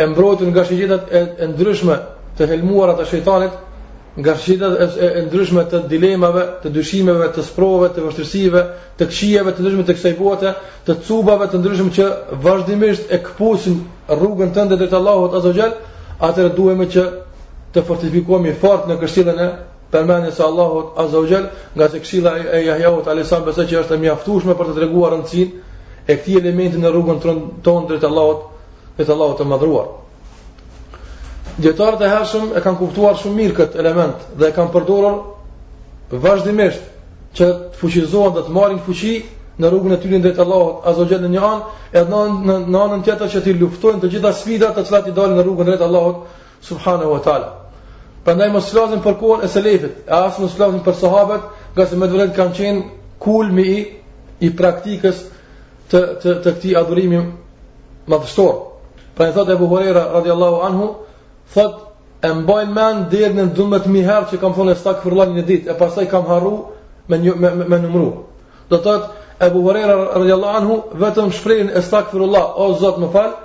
e 0.00 0.06
mbrojtur 0.06 0.48
nga 0.50 0.64
shigjetat 0.64 1.04
e, 1.12 1.20
e 1.38 1.46
ndryshme 1.46 1.96
të 2.36 2.46
helmuara 2.50 2.96
të 2.98 3.04
shejtanit, 3.10 3.52
nga 4.16 4.34
shitat 4.36 4.78
e, 4.80 5.06
e 5.18 5.22
ndryshme 5.28 5.62
të 5.70 5.84
dilemave, 5.90 6.42
të 6.64 6.70
dyshimeve, 6.74 7.28
të 7.36 7.44
sprovave, 7.46 7.92
të 7.94 8.06
vështirësive, 8.08 8.62
të 8.98 9.06
këshieve, 9.10 9.52
të 9.54 9.62
ndryshme 9.64 9.84
të 9.86 9.94
kësaj 9.98 10.16
bote, 10.18 10.54
të 10.86 10.96
cubave 11.06 11.46
të 11.52 11.60
ndryshme 11.62 11.94
që 11.98 12.08
vazhdimisht 12.42 13.12
e 13.14 13.20
kapuçin 13.28 13.78
rrugën 14.10 14.50
tënde 14.56 14.78
drejt 14.80 14.96
Allahut 14.98 15.38
Azza 15.38 15.52
Xhel, 15.54 15.76
atëherë 16.26 16.54
duhemi 16.58 16.88
që 16.96 17.04
të 17.70 17.84
fortifikohemi 17.86 18.56
fort 18.58 18.90
në 18.90 18.98
këshillën 19.04 19.40
e 19.46 19.48
përmendjes 19.94 20.40
së 20.40 20.44
Allahut 20.48 20.98
Azza 21.04 21.22
nga 21.76 21.88
se 21.94 22.02
këshilla 22.02 22.34
e 22.58 22.64
Yahyaut 22.66 23.06
Ali 23.10 23.24
sa 23.24 23.38
besoj 23.46 23.68
që 23.70 23.78
është 23.84 23.94
e 23.96 24.02
mjaftueshme 24.08 24.58
për 24.58 24.72
të 24.72 24.76
treguar 24.80 25.14
rëndin 25.14 25.54
e 26.10 26.18
këtij 26.18 26.40
elementi 26.42 26.82
në 26.82 26.90
rrugën 26.94 27.22
tonë 27.62 27.88
drejt 27.92 28.08
Allahut, 28.10 28.50
drejt 28.98 29.14
Allahut 29.14 29.38
të 29.38 29.46
madhruar. 29.50 29.99
Djetarët 31.60 32.00
e 32.04 32.08
hershëm 32.08 32.46
e 32.56 32.60
kanë 32.64 32.78
kuptuar 32.80 33.18
shumë 33.20 33.36
mirë 33.38 33.56
këtë 33.58 33.80
element 33.82 34.22
dhe 34.40 34.48
e 34.48 34.54
kanë 34.56 34.72
përdorur 34.74 35.18
vazhdimisht 36.24 36.86
që 37.38 37.48
të 37.48 37.80
fuqizohen 37.80 38.32
dhe 38.38 38.44
të 38.46 38.54
marrin 38.56 38.80
fuqi 38.86 39.12
në 39.60 39.70
rrugën 39.72 39.94
e 39.96 39.98
tyre 40.04 40.20
drejt 40.24 40.40
Allahut 40.44 40.86
azhajal 40.92 41.22
në 41.26 41.30
një 41.34 41.42
anë, 41.50 41.64
edhe 42.00 42.22
në 42.46 42.56
në 42.74 42.80
anën 42.86 43.02
tjetër 43.08 43.32
që 43.34 43.42
ti 43.46 43.54
luftojnë 43.60 44.00
të 44.04 44.10
gjitha 44.14 44.30
sfidat 44.40 44.78
të 44.78 44.86
cilat 44.88 45.10
i 45.10 45.14
dalin 45.18 45.36
në 45.38 45.44
rrugën 45.48 45.68
drejt 45.68 45.84
Allahut 45.84 46.22
subhanahu 46.70 47.10
wa 47.14 47.20
taala. 47.28 47.50
Prandaj 48.24 48.48
mos 48.56 48.70
flasim 48.72 49.04
për 49.04 49.18
kohën 49.20 49.44
e 49.44 49.48
selefit, 49.52 50.00
e 50.08 50.12
as 50.16 50.38
mos 50.40 50.56
flasim 50.58 50.80
për 50.86 50.96
sahabët, 51.00 51.44
gazet 51.76 52.00
më 52.00 52.08
vërtet 52.14 52.34
kanë 52.38 52.56
qenë 52.56 52.82
kulmi 53.24 53.66
i 53.74 53.78
i 54.46 54.52
praktikës 54.56 55.20
të 55.92 56.00
të 56.24 56.34
të 56.44 56.48
këtij 56.56 56.74
adhurimi 56.80 57.20
madhështor. 58.12 58.54
Pra 59.16 59.28
e 59.28 59.34
thotë 59.36 59.58
Abu 59.58 59.68
Huraira 59.74 60.06
radhiyallahu 60.16 60.62
anhu, 60.70 60.86
thot 61.54 61.86
e 62.20 62.28
mbajn 62.42 62.70
men 62.76 63.04
dherë 63.12 63.32
në 63.36 63.44
dhëmët 63.56 63.86
miherë 63.90 64.12
herë 64.16 64.30
që 64.32 64.38
kam 64.42 64.54
thonë 64.56 64.74
e 64.74 64.78
stakë 64.80 65.02
fërla 65.06 65.26
një 65.34 65.44
ditë, 65.48 65.70
e 65.72 65.76
pasaj 65.80 66.04
kam 66.12 66.26
harru 66.28 66.52
me, 67.10 67.18
një, 67.22 67.32
me, 67.42 67.50
me, 67.60 67.64
me 67.72 67.78
nëmru. 67.86 68.08
Do 68.70 68.78
të 68.84 68.94
e 69.40 69.48
buhërera 69.54 69.94
rëgjallahu 70.20 70.60
anhu, 70.60 70.74
vetëm 71.00 71.32
shprejnë 71.38 71.72
e 71.76 71.82
stakë 71.86 72.12
fërla, 72.18 72.42
o 72.60 72.66
zotë 72.82 73.02
më 73.04 73.08
falë, 73.14 73.38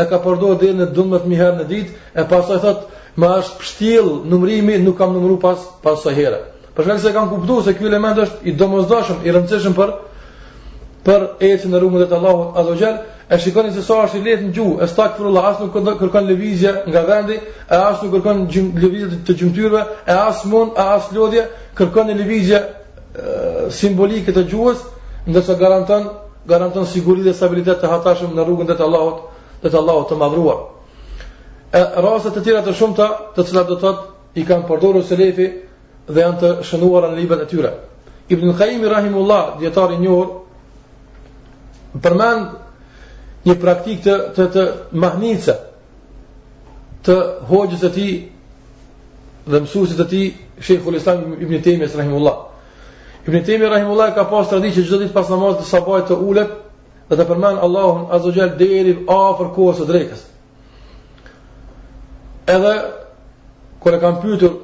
e 0.00 0.06
ka 0.08 0.18
përdoj 0.24 0.54
dherë 0.62 0.78
në 0.80 0.88
dhëmët 0.96 1.28
miherë 1.30 1.50
herë 1.50 1.60
në 1.60 1.68
ditë, 1.72 2.06
e 2.16 2.24
pasaj 2.32 2.62
thot, 2.64 2.86
më 3.20 3.32
është 3.42 3.60
pështil 3.60 4.08
nëmrimi, 4.32 4.78
nuk 4.86 4.96
kam 4.98 5.12
nëmru 5.16 5.36
pas, 5.44 5.68
pas 5.84 6.00
sa 6.06 6.14
herë. 6.16 6.40
Për 6.72 6.94
se 7.04 7.12
kam 7.12 7.28
kuptu 7.34 7.60
se 7.66 7.74
kjo 7.76 7.86
element 7.90 8.18
është 8.24 8.46
i 8.48 8.56
domozdashëm, 8.56 9.20
i 9.28 9.32
rëndësishëm 9.36 9.74
për, 9.76 9.92
për 11.06 11.24
ecën 11.42 11.70
në 11.74 11.78
rrugën 11.82 12.04
e 12.04 12.14
Allahut 12.16 12.56
azza 12.62 12.74
xal 12.80 12.96
e 13.32 13.38
shikoni 13.40 13.70
se 13.74 13.82
sa 13.82 13.96
është 14.06 14.18
i 14.18 14.22
lehtë 14.26 14.44
në 14.46 14.52
gjuhë 14.54 14.82
e 14.82 14.86
sta 14.92 15.06
kur 15.16 15.26
Allah 15.30 15.48
as 15.50 15.60
nuk 15.60 15.74
kërkon 15.98 16.28
lëvizje 16.30 16.74
nga 16.90 17.00
vendi 17.08 17.38
e 17.42 17.76
as 17.76 18.02
nuk 18.02 18.12
kërkon 18.14 18.44
lëvizje 18.82 19.20
të 19.26 19.36
gjymtyrëve 19.40 19.82
e 20.06 20.14
as 20.28 20.44
mund 20.46 20.76
e 20.78 20.84
as 20.96 21.08
lodhje 21.16 21.44
kërkon 21.78 22.12
lëvizje 22.20 22.60
simbolike 23.80 24.32
të 24.36 24.44
gjuhës 24.52 24.84
ndërsa 25.30 25.56
garanton 25.60 26.06
garanton 26.50 26.86
siguri 26.90 27.22
dhe 27.22 27.34
stabilitet 27.38 27.82
të 27.82 27.90
hatashëm 27.92 28.32
në 28.36 28.46
rrugën 28.46 28.70
e 28.70 28.76
Allahut 28.78 29.24
dhe 29.62 29.70
të 29.70 29.78
Allahut 29.82 30.08
të 30.10 30.18
madhruar 30.22 30.60
e 31.72 31.82
raste 32.06 32.30
të 32.34 32.44
tjera 32.44 32.62
të 32.66 32.74
shumta 32.78 33.08
të 33.34 33.44
cilat 33.48 33.68
do 33.68 33.76
të 33.80 33.80
thotë 33.86 34.38
i 34.40 34.44
kanë 34.48 34.66
përdorur 34.70 35.02
selefi 35.08 35.46
dhe 36.10 36.20
janë 36.28 36.38
të 36.40 36.52
shënuara 36.70 37.10
në 37.10 37.18
librat 37.22 37.42
e 37.42 37.48
tyre 37.52 37.70
Ibn 38.32 38.52
Qayyim 38.58 38.86
rahimullah 38.88 39.56
dietari 39.60 39.94
i 39.98 40.02
njohur 40.06 40.26
Në 41.94 42.00
përmend 42.04 43.44
një 43.48 43.54
praktik 43.62 44.04
të 44.04 44.16
të 44.36 44.46
të 44.54 45.58
të 47.04 47.16
hoqës 47.48 47.80
së 47.82 47.88
tij 47.96 48.10
dhe 49.52 49.60
mësuesit 49.64 49.98
të 49.98 50.04
tij 50.12 50.26
Sheikh 50.62 50.86
Ulislam 50.88 51.24
Ibn 51.42 51.58
Taymi 51.64 51.88
rahimullah 51.96 52.36
Ibn 53.28 53.44
Taymi 53.48 53.66
rahimullah 53.72 54.14
ka 54.14 54.24
pas 54.30 54.48
traditë 54.52 54.76
që 54.78 54.84
çdo 54.86 54.98
ditë 55.02 55.12
pas 55.16 55.28
namazit 55.34 55.60
të 55.64 55.66
sabahit 55.72 56.06
të 56.08 56.18
ulet 56.30 56.52
dhe 57.10 57.18
të 57.18 57.26
përmend 57.32 57.58
Allahun 57.66 58.06
Azogjel 58.16 58.54
xal 58.54 58.56
deri 58.62 58.94
afër 59.16 59.50
kohës 59.58 59.82
së 59.82 59.88
drekës 59.90 60.22
edhe 62.56 62.72
kur 63.82 63.98
e 63.98 64.00
kam 64.06 64.20
pyetur 64.22 64.56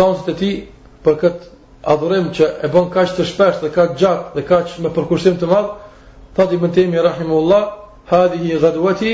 zonësit 0.00 0.32
e 0.32 0.36
tij 0.40 0.56
për 1.04 1.20
këtë 1.24 1.52
adhurim 1.94 2.32
që 2.38 2.50
e 2.66 2.72
bën 2.74 2.90
kaq 2.96 3.14
të 3.18 3.28
shpeshtë 3.34 3.66
dhe 3.68 3.74
kaq 3.76 3.96
gjatë 4.00 4.36
dhe 4.40 4.46
kaq 4.52 4.78
me 4.84 4.90
përkushtim 4.96 5.36
të 5.44 5.52
madh 5.52 5.74
Thot 6.36 6.52
i 6.52 6.58
bëntemi 6.60 6.98
rahimullah 7.00 7.62
Hadhi 8.10 8.38
hi 8.50 8.56
gëdhëti 8.60 9.10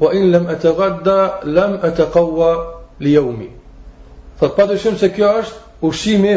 Wa 0.00 0.08
in 0.16 0.30
lam 0.32 0.46
e 0.48 0.54
të 0.62 0.70
gëdda 0.78 1.16
Lem 1.56 1.74
e 1.84 1.90
të 1.98 2.06
kawa 2.14 2.48
li 3.04 3.12
jaumi 3.12 3.48
Thot 4.40 4.56
pa 4.56 4.64
se 5.02 5.10
kjo 5.16 5.28
është 5.40 5.88
Ushimi 5.88 6.32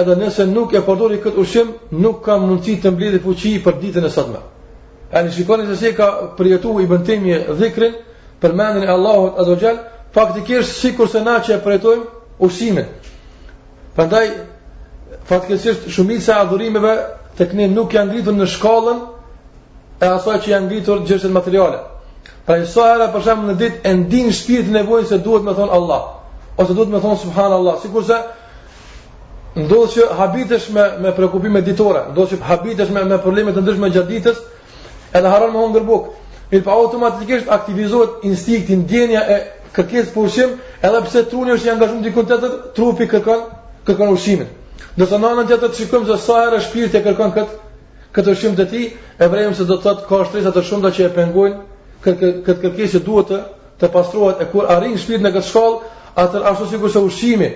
Edhe 0.00 0.16
nëse 0.22 0.46
nuk 0.54 0.72
e 0.72 0.80
përdori 0.88 1.18
këtë 1.26 1.42
ushim 1.44 1.74
Nuk 2.06 2.22
kam 2.24 2.46
mundësi 2.48 2.78
të 2.82 2.90
mbledh 2.96 3.12
dhe 3.16 3.20
fuqi 3.26 3.52
Për 3.66 3.76
ditën 3.82 4.06
e 4.06 4.10
sadma 4.16 4.40
E 5.12 5.22
në 5.26 5.30
shikoni 5.36 5.66
se 5.68 5.76
se 5.82 5.92
ka 5.98 6.08
përjetu 6.38 6.72
i 6.80 6.88
bëntemi 6.94 7.36
dhikrin 7.60 8.00
Për 8.40 8.54
mendin 8.62 8.88
e 8.88 8.92
Allahot 8.96 9.36
e 9.36 9.46
dhëgjel 9.50 9.76
Faktikisht 10.16 10.80
si 10.80 10.94
se 11.12 11.20
na 11.20 11.36
që 11.44 11.58
e 11.58 11.60
përjetuim 11.66 12.08
Ushimi 12.48 12.86
Përndaj 13.96 14.24
faktikisht 15.28 15.88
shumit 15.90 16.22
se 16.22 16.32
adhurimeve 16.32 16.96
të 17.38 17.46
këni 17.50 17.66
nuk 17.68 17.92
janë 17.92 18.12
ngritur 18.14 18.32
në 18.36 18.46
shkallën 18.54 19.00
e 20.02 20.08
asaj 20.08 20.38
që 20.44 20.50
janë 20.52 20.68
ngritur 20.68 21.02
gjështën 21.08 21.32
materiale. 21.34 21.80
Pra 22.48 22.56
i 22.62 22.66
sa 22.72 22.86
herë 22.94 23.08
për 23.14 23.24
shemë 23.26 23.48
në 23.50 23.56
dit 23.60 23.84
e 23.84 23.92
ndinë 24.00 24.32
shpirit 24.38 24.70
në 24.72 24.84
se 25.10 25.18
duhet 25.24 25.44
me 25.48 25.52
thonë 25.58 25.72
Allah, 25.78 26.02
ose 26.58 26.74
duhet 26.76 26.92
me 26.94 27.00
thonë 27.02 27.18
Subhan 27.22 27.52
Allah, 27.52 27.76
si 27.82 27.88
kurse 27.92 28.20
ndodhë 29.56 29.92
që 29.94 30.06
habitësh 30.18 30.70
me, 30.72 30.84
me 31.04 31.12
prekupime 31.16 31.62
ditore, 31.64 32.02
ndodhë 32.12 32.36
që 32.36 32.42
habitësh 32.48 32.90
me, 32.92 33.02
me 33.12 33.18
problemet 33.24 33.54
të 33.56 33.64
ndryshme 33.64 33.90
gjatë 33.96 34.10
ditës, 34.14 34.40
edhe 35.16 35.28
haron 35.32 35.52
me 35.52 35.60
hongë 35.62 35.78
gërbuk. 35.80 36.10
Mirë 36.50 36.62
pa 36.64 36.72
automatikisht 36.78 37.48
aktivizohet 37.50 38.24
instiktin, 38.28 38.84
djenja 38.86 39.24
e 39.24 39.38
kërkesë 39.76 40.12
përshim, 40.14 40.56
edhe 40.86 41.00
pse 41.08 41.24
truni 41.30 41.56
është 41.56 41.68
i 41.68 41.72
angazhëm 41.72 42.04
dikontetet, 42.04 42.54
trupi 42.76 43.08
kërkon, 43.10 43.42
kërkon 43.88 44.12
ushimin. 44.16 44.52
Do 44.96 45.04
të 45.04 45.16
thonë 45.20 45.42
të 45.62 45.68
shikojmë 45.76 46.06
se 46.08 46.16
sa 46.24 46.36
herë 46.46 46.58
shpirti 46.66 46.96
e 46.96 47.00
kërkon 47.04 47.32
këtë 47.34 47.56
këtë 48.16 48.32
ushim 48.32 48.54
të 48.56 48.64
tij, 48.70 48.84
e 49.20 49.26
vrejmë 49.28 49.52
se 49.58 49.66
do 49.68 49.74
të 49.76 49.82
thotë 49.84 50.06
ka 50.08 50.20
shtresa 50.24 50.52
të 50.56 50.62
shumta 50.68 50.90
që 50.96 51.04
e 51.04 51.10
pengojnë 51.16 51.58
këtë 52.06 52.30
këtë 52.46 52.62
kërkesë 52.62 53.02
duhet 53.08 53.28
të 53.34 53.40
të 53.82 53.90
pastrohet 53.96 54.40
e 54.40 54.46
kur 54.54 54.70
arrin 54.72 54.96
shpirti 55.02 55.20
në 55.26 55.32
këtë 55.34 55.48
shkollë, 55.50 55.76
atë 56.22 56.40
ashtu 56.52 56.68
sikur 56.70 56.94
se 56.94 57.02
ushimi 57.10 57.50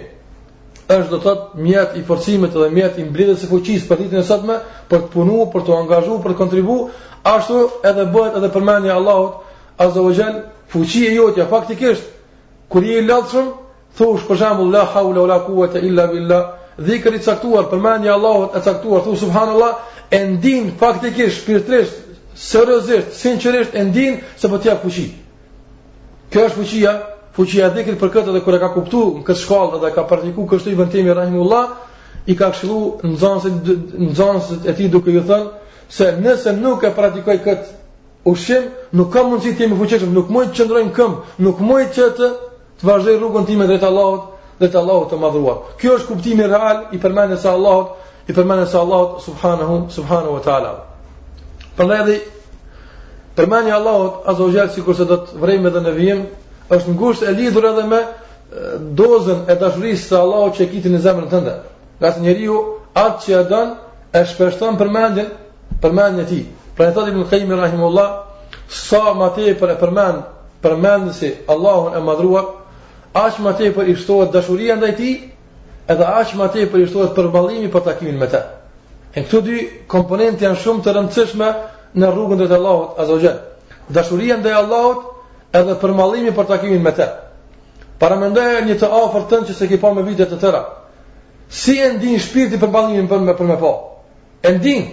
është 0.97 1.09
do 1.09 1.17
të 1.17 1.23
thotë 1.31 1.65
mjet 1.65 1.97
i 1.97 2.05
forcimit 2.11 2.53
dhe 2.61 2.69
mjet 2.77 3.01
i 3.01 3.07
mbledhjes 3.09 3.41
së 3.47 3.51
fuqisë 3.55 3.89
për 3.89 4.03
ditën 4.03 4.21
e 4.21 4.27
sotme 4.33 4.59
për 4.93 5.07
të 5.07 5.11
punuar, 5.17 5.49
për 5.55 5.65
të 5.69 5.79
angazhuar, 5.81 6.21
për 6.25 6.35
të 6.35 6.39
kontribuar, 6.45 6.95
ashtu 7.25 7.65
edhe 7.93 8.05
bëhet 8.17 8.37
edhe 8.43 8.53
përmendja 8.59 8.93
e 8.93 8.99
Allahut 9.01 9.45
Azza 9.87 10.03
wa 10.05 10.13
Jall, 10.21 10.43
fuqia 10.73 11.09
e 11.09 11.17
jotja 11.17 11.49
faktikisht 11.49 12.05
kur 12.69 12.85
je 12.91 13.01
i 13.01 13.09
lartshëm, 13.09 13.49
thosh 13.97 14.29
për 14.29 14.43
shembull 14.45 14.73
la 14.77 14.85
hawla 14.93 15.23
wala 15.25 15.41
quwata 15.47 15.81
illa 15.89 16.05
billah, 16.13 16.45
dhikri 16.81 17.17
i 17.19 17.25
caktuar, 17.25 17.67
përmendja 17.71 18.15
Allahot 18.15 18.55
Allahut 18.55 18.57
e 18.61 18.65
caktuar, 18.69 19.01
thu 19.05 19.17
subhanallah, 19.23 19.73
e 20.11 20.21
ndin 20.31 20.71
faktikisht 20.81 21.41
shpirtërisht, 21.43 21.97
seriozisht, 22.35 23.15
sinqerisht 23.21 23.75
e 23.75 23.83
ndin 23.91 24.21
se 24.37 24.49
po 24.49 24.59
tja 24.63 24.75
fuqi. 24.83 25.07
Kjo 26.33 26.45
është 26.49 26.59
fuqia, 26.61 26.93
fuqia 27.37 27.67
e 27.69 27.75
dhikrit 27.77 28.01
për 28.01 28.13
këtë 28.17 28.35
dhe 28.37 28.41
kur 28.45 28.57
e 28.57 28.61
ka 28.65 28.69
kuptuar 28.75 29.21
në 29.21 29.27
këtë 29.29 29.43
shkallë, 29.45 29.81
dhe 29.85 29.91
ka 29.97 30.03
praktikuar 30.11 30.49
kështu 30.55 30.73
i 30.73 30.79
vëntimi 30.81 31.17
rahimullah, 31.21 31.67
i 32.27 32.35
ka 32.39 32.49
këshilu 32.55 32.79
në 33.05 34.15
zonësit 34.17 34.71
e 34.71 34.79
ti 34.79 34.89
duke 34.89 35.11
ju 35.15 35.23
thënë 35.29 35.53
se 35.97 36.07
nëse 36.23 36.53
nuk 36.63 36.85
e 36.87 36.91
pratikoj 36.99 37.37
këtë 37.45 37.79
ushim, 38.31 38.69
nuk 38.99 39.13
ka 39.13 39.23
mundësi 39.29 39.53
të 39.57 39.63
jemi 39.67 39.79
fuqeshëm, 39.83 40.13
nuk 40.17 40.29
mund 40.33 40.53
të 40.55 40.63
qëndrojmë 40.63 41.15
nuk 41.47 41.59
mund 41.69 41.89
që 41.97 42.09
të 42.19 42.29
të 42.81 42.87
vazhdoj 42.89 43.17
rrugën 43.21 43.47
time 43.49 43.67
drejt 43.69 43.83
Allahut 43.89 44.40
dhe 44.61 44.69
të 44.69 44.77
Allahut 44.77 45.09
të 45.11 45.17
madhruar. 45.21 45.61
Kjo 45.81 45.95
është 45.99 46.11
kuptimi 46.13 46.47
real 46.49 46.83
i 46.93 46.99
përmendjes 47.01 47.41
së 47.45 47.49
Allahut, 47.55 47.97
i 48.29 48.35
përmendjes 48.37 48.75
së 48.75 48.79
Allahut 48.83 49.23
subhanahu 49.25 49.77
subhanahu 49.95 50.37
wa 50.37 50.43
taala. 50.45 50.73
Prandaj 51.79 52.01
edhe 52.05 52.19
përmendja 53.39 53.73
e 53.73 53.79
Allahut 53.79 54.29
azza 54.29 54.43
wa 54.45 54.53
jalla 54.57 54.75
sikur 54.75 54.97
se 54.97 55.05
do 55.09 55.17
të 55.25 55.39
vrejmë 55.41 55.71
edhe 55.73 55.83
në 55.87 55.95
vijim, 55.97 56.25
është 56.69 56.95
ngushtë 56.99 57.29
e 57.31 57.35
lidhur 57.41 57.69
edhe 57.71 57.87
me 57.89 58.01
dozën 59.01 59.49
e 59.49 59.57
dashurisë 59.57 60.11
së 60.11 60.19
Allahut 60.21 60.59
që 60.59 60.67
e 60.67 60.71
kiti 60.75 60.93
në 60.93 61.01
zemrën 61.09 61.31
tënde. 61.33 61.57
Gjatë 62.01 62.21
njeriu 62.27 62.59
atë 62.95 63.25
që 63.25 63.41
e 63.41 63.45
don 63.51 63.75
e 64.17 64.25
shpeshton 64.27 64.77
përmendjen 64.81 65.33
përmendjen 65.81 66.25
e 66.25 66.29
tij. 66.29 66.45
Pra 66.77 66.91
e 66.91 66.95
thotë 66.95 67.11
Ibn 67.15 67.25
Qayyim 67.33 67.57
rahimullah, 67.61 68.11
sa 68.69 69.15
më 69.19 69.27
tepër 69.39 69.73
e 69.75 69.79
përmend 69.81 70.21
përmendësi 70.63 71.31
Allahun 71.53 71.97
e 71.99 72.05
madhruar, 72.05 72.47
aq 73.13 73.39
më 73.43 73.71
për 73.77 73.89
i 73.91 73.95
shtohet 73.99 74.33
dashuria 74.35 74.75
ndaj 74.79 74.93
tij, 74.99 75.15
edhe 75.91 76.05
aq 76.21 76.35
më 76.39 76.49
për 76.71 76.81
i 76.81 76.87
shtohet 76.91 77.15
përballimi 77.17 77.71
për 77.75 77.83
takimin 77.87 78.19
me 78.21 78.27
të. 78.31 78.43
Në 79.17 79.25
këto 79.27 79.41
dy 79.47 79.57
komponente 79.91 80.45
janë 80.47 80.61
shumë 80.63 80.85
të 80.85 80.95
rëndësishme 80.95 81.49
në 81.99 82.11
rrugën 82.15 82.39
drejt 82.39 82.53
Allahut 82.59 82.99
Azza 83.03 83.15
wa 83.19 83.33
Dashuria 83.97 84.37
ndaj 84.39 84.53
Allahut 84.53 84.99
edhe 85.59 85.75
përballimi 85.83 86.31
për 86.37 86.47
takimin 86.53 86.83
me 86.87 86.91
të. 87.01 87.09
Para 87.99 88.17
mendoj 88.17 88.47
një 88.69 88.79
të 88.81 88.87
afërt 89.01 89.27
tën 89.31 89.45
që 89.51 89.55
se 89.59 89.67
ke 89.69 89.81
pa 89.83 89.93
me 89.93 90.03
vite 90.07 90.27
të 90.31 90.39
tëra. 90.41 90.63
Si 91.51 91.75
e 91.83 91.91
ndin 91.97 92.19
shpirti 92.19 92.61
përballimin 92.63 93.11
për 93.11 93.27
me 93.27 93.35
për 93.37 93.47
me 93.51 93.57
pa? 93.61 93.73
E 94.47 94.53
ndin. 94.55 94.87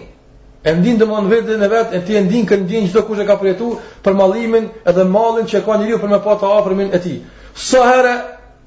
E 0.67 0.73
ndin 0.75 0.97
domon 0.97 1.29
veten 1.31 1.61
e 1.63 1.67
vet, 1.71 1.93
e 1.93 2.01
ti 2.03 2.17
e 2.17 2.21
ndin 2.25 2.45
kë 2.49 2.57
ndin 2.65 2.89
çdo 2.89 3.05
kush 3.07 3.21
e 3.21 3.25
ka 3.29 3.37
për 3.37 3.53
përballimin 4.03 4.65
edhe 4.85 5.03
mallin 5.05 5.45
që 5.47 5.61
ka 5.65 5.77
njeriu 5.77 5.99
për 6.01 6.09
me 6.09 6.17
afërmin 6.17 6.89
e 6.93 6.99
ti 6.99 7.15
sa 7.57 7.81
herë 7.89 8.11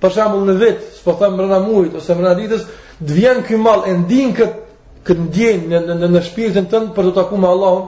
për 0.02 0.14
shembull 0.16 0.46
në 0.48 0.54
vit, 0.58 0.80
s'po 0.98 1.14
them 1.20 1.36
rreth 1.40 1.62
muajit 1.68 1.94
ose 2.00 2.14
rreth 2.18 2.36
ditës, 2.40 2.62
të 3.00 3.16
vjen 3.16 3.42
ky 3.46 3.58
mall 3.60 3.84
e 3.86 3.92
ndin 4.02 4.32
kët 4.36 4.56
kët 5.06 5.20
ndjenjë 5.30 5.78
në 5.90 5.96
në 6.02 6.08
në 6.12 6.22
shpirtin 6.26 6.66
tënd 6.72 6.90
për 6.96 7.06
të 7.08 7.12
taku 7.16 7.38
me 7.40 7.48
Allahun 7.48 7.86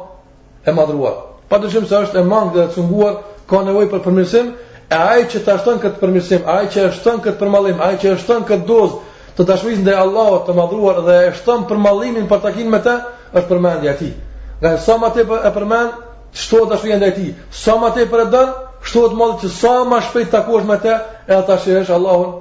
e 0.65 0.73
madhruar. 0.73 1.17
Padyshim 1.51 1.85
se 1.91 1.99
është 2.07 2.21
e 2.21 2.25
mangë 2.25 2.53
dhe 2.55 2.63
e 2.63 2.69
cunguar, 2.77 3.17
ka 3.51 3.61
nevojë 3.67 3.91
për 3.93 4.01
përmirësim, 4.07 4.47
e 4.93 4.95
ai 4.97 5.25
që 5.33 5.43
ta 5.45 5.59
shton 5.61 5.81
kët 5.83 5.99
përmirësim, 6.01 6.47
ai 6.49 6.71
që 6.73 6.87
e 6.87 6.93
shton 6.97 7.21
kët 7.25 7.37
përmallim, 7.43 7.83
ai 7.85 7.99
që 8.01 8.13
e 8.15 8.17
shton 8.23 8.47
kët 8.49 8.65
dozë 8.69 9.01
të 9.37 9.47
dashurisë 9.51 9.83
ndaj 9.85 9.99
Allahut 10.07 10.47
të 10.47 10.57
madhruar 10.57 11.03
dhe 11.07 11.19
e 11.29 11.33
shton 11.41 11.67
mallimin 11.81 12.29
për 12.33 12.43
takimin 12.47 12.73
me 12.77 12.81
të, 12.85 12.97
është 13.37 13.49
përmendja 13.53 13.91
e 13.93 13.97
tij. 14.01 14.15
Nga 14.61 14.77
sa 14.79 14.97
më 15.03 15.13
tepër 15.19 15.47
e 15.49 15.53
përmend, 15.59 16.01
çto 16.33 16.65
dashuria 16.73 16.99
ndaj 17.01 17.15
tij, 17.19 17.31
sa 17.51 17.77
më 17.83 17.93
tepër 17.99 18.25
e 18.25 18.27
dën, 18.37 18.51
Kështu 18.83 19.01
do 19.09 19.27
të 19.31 19.35
të 19.41 19.49
sa 19.57 19.73
më 19.91 19.99
shpejt 20.05 20.29
të 20.31 20.33
takosh 20.39 20.65
me 20.69 20.77
të, 20.85 20.95
e 21.31 21.35
ata 21.35 21.57
shehësh 21.65 21.91
Allahun. 21.97 22.33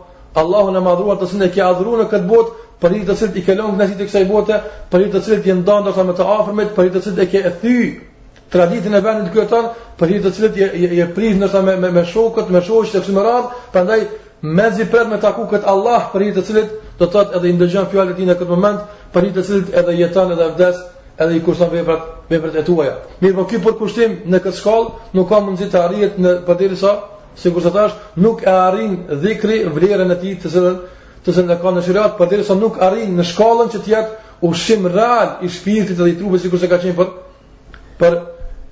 Allahu 0.44 0.76
e 0.76 0.82
madhruar 0.86 1.18
të 1.22 1.28
sinë 1.34 1.50
që 1.58 1.64
adhuron 1.66 2.02
në 2.02 2.06
këtë 2.14 2.28
botë, 2.32 2.54
për 2.82 2.92
një 2.96 3.02
të 3.10 3.16
cilët 3.20 3.36
i 3.36 3.44
kanë 3.50 3.68
ngjasi 3.76 3.98
të 4.00 4.08
kësaj 4.08 4.24
bote, 4.32 4.58
për 4.94 5.02
një 5.04 5.12
të 5.16 5.22
cilët 5.28 5.50
janë 5.52 5.62
ndonë 5.66 5.86
dorë 5.98 6.08
me 6.12 6.16
të 6.20 6.28
afërmit, 6.38 6.72
për 6.78 6.90
një 6.90 6.94
të 6.96 7.02
cilët 7.06 7.20
e 7.20 7.28
ke 7.34 7.44
e 7.46 7.52
thy 7.64 7.78
traditën 8.56 8.98
e 8.98 9.02
vendit 9.06 9.30
të 9.30 9.38
këtij, 9.38 9.70
për 10.00 10.14
një 10.16 10.22
të 10.26 10.32
cilët 10.38 10.58
je 10.62 10.70
je, 10.86 10.90
je 11.02 11.08
prish 11.18 11.38
ndoshta 11.44 11.62
me 11.68 11.76
me 11.84 11.92
me 12.00 12.06
shokët, 12.14 12.50
me 12.56 12.64
shoqët 12.70 12.96
e 12.96 13.04
kësaj 13.06 13.16
me 13.20 13.28
radh, 13.28 13.52
prandaj 13.76 14.00
mezi 14.62 14.88
për 14.96 15.12
me 15.14 15.20
taku 15.28 15.46
kët 15.54 15.68
Allah 15.76 16.10
për 16.16 16.26
një 16.26 16.34
të 16.40 16.46
cilët 16.48 16.74
do 16.98 17.06
të 17.06 17.12
thotë 17.18 17.38
edhe 17.40 17.52
i 17.52 17.54
ndëgjon 17.60 17.90
fjalët 17.94 18.26
e 18.26 18.30
në 18.32 18.40
këtë 18.42 18.54
moment, 18.56 18.90
për 19.14 19.28
një 19.30 19.36
të 19.38 19.46
cilët 19.52 19.76
edhe 19.84 20.00
jeton 20.02 20.34
edhe 20.38 20.50
vdes, 20.56 20.82
edhe 21.24 21.36
i 21.38 21.42
kurson 21.44 21.70
veprat, 21.72 22.08
veprat 22.30 22.56
e 22.58 22.64
tuaja. 22.66 22.96
Mirë, 23.22 23.36
po 23.38 23.46
ky 23.50 23.60
për 23.64 23.76
kushtim 23.80 24.18
në 24.32 24.40
këtë 24.44 24.60
shkollë 24.60 25.18
nuk 25.18 25.30
ka 25.30 25.40
mundësi 25.44 25.68
të 25.72 25.82
arrihet 25.82 26.18
në 26.22 26.34
përderisa 26.48 26.96
sikur 27.40 27.64
të 27.64 27.74
thash, 27.76 27.96
nuk 28.20 28.42
e 28.44 28.52
arrin 28.52 28.96
dhikri 29.22 29.62
vlerën 29.76 30.12
e 30.12 30.18
tij 30.22 30.36
të 30.44 30.52
zonë 30.56 30.72
të 31.26 31.36
zonë 31.38 31.58
ka 31.62 31.74
në 31.76 31.84
shërat, 31.88 32.16
përderisa 32.20 32.56
nuk 32.58 32.80
arrin 32.84 33.14
në 33.20 33.26
shkollën 33.32 33.70
që 33.76 33.82
të 33.86 33.92
jetë 33.94 34.46
ushim 34.50 34.88
real 34.90 35.36
i 35.46 35.50
shpirtit 35.54 35.98
dhe 36.00 36.08
i 36.12 36.16
trupit 36.20 36.42
sikur 36.46 36.60
se 36.64 36.70
ka 36.72 36.82
qenë 36.82 36.98
për 36.98 37.14
për 38.02 38.20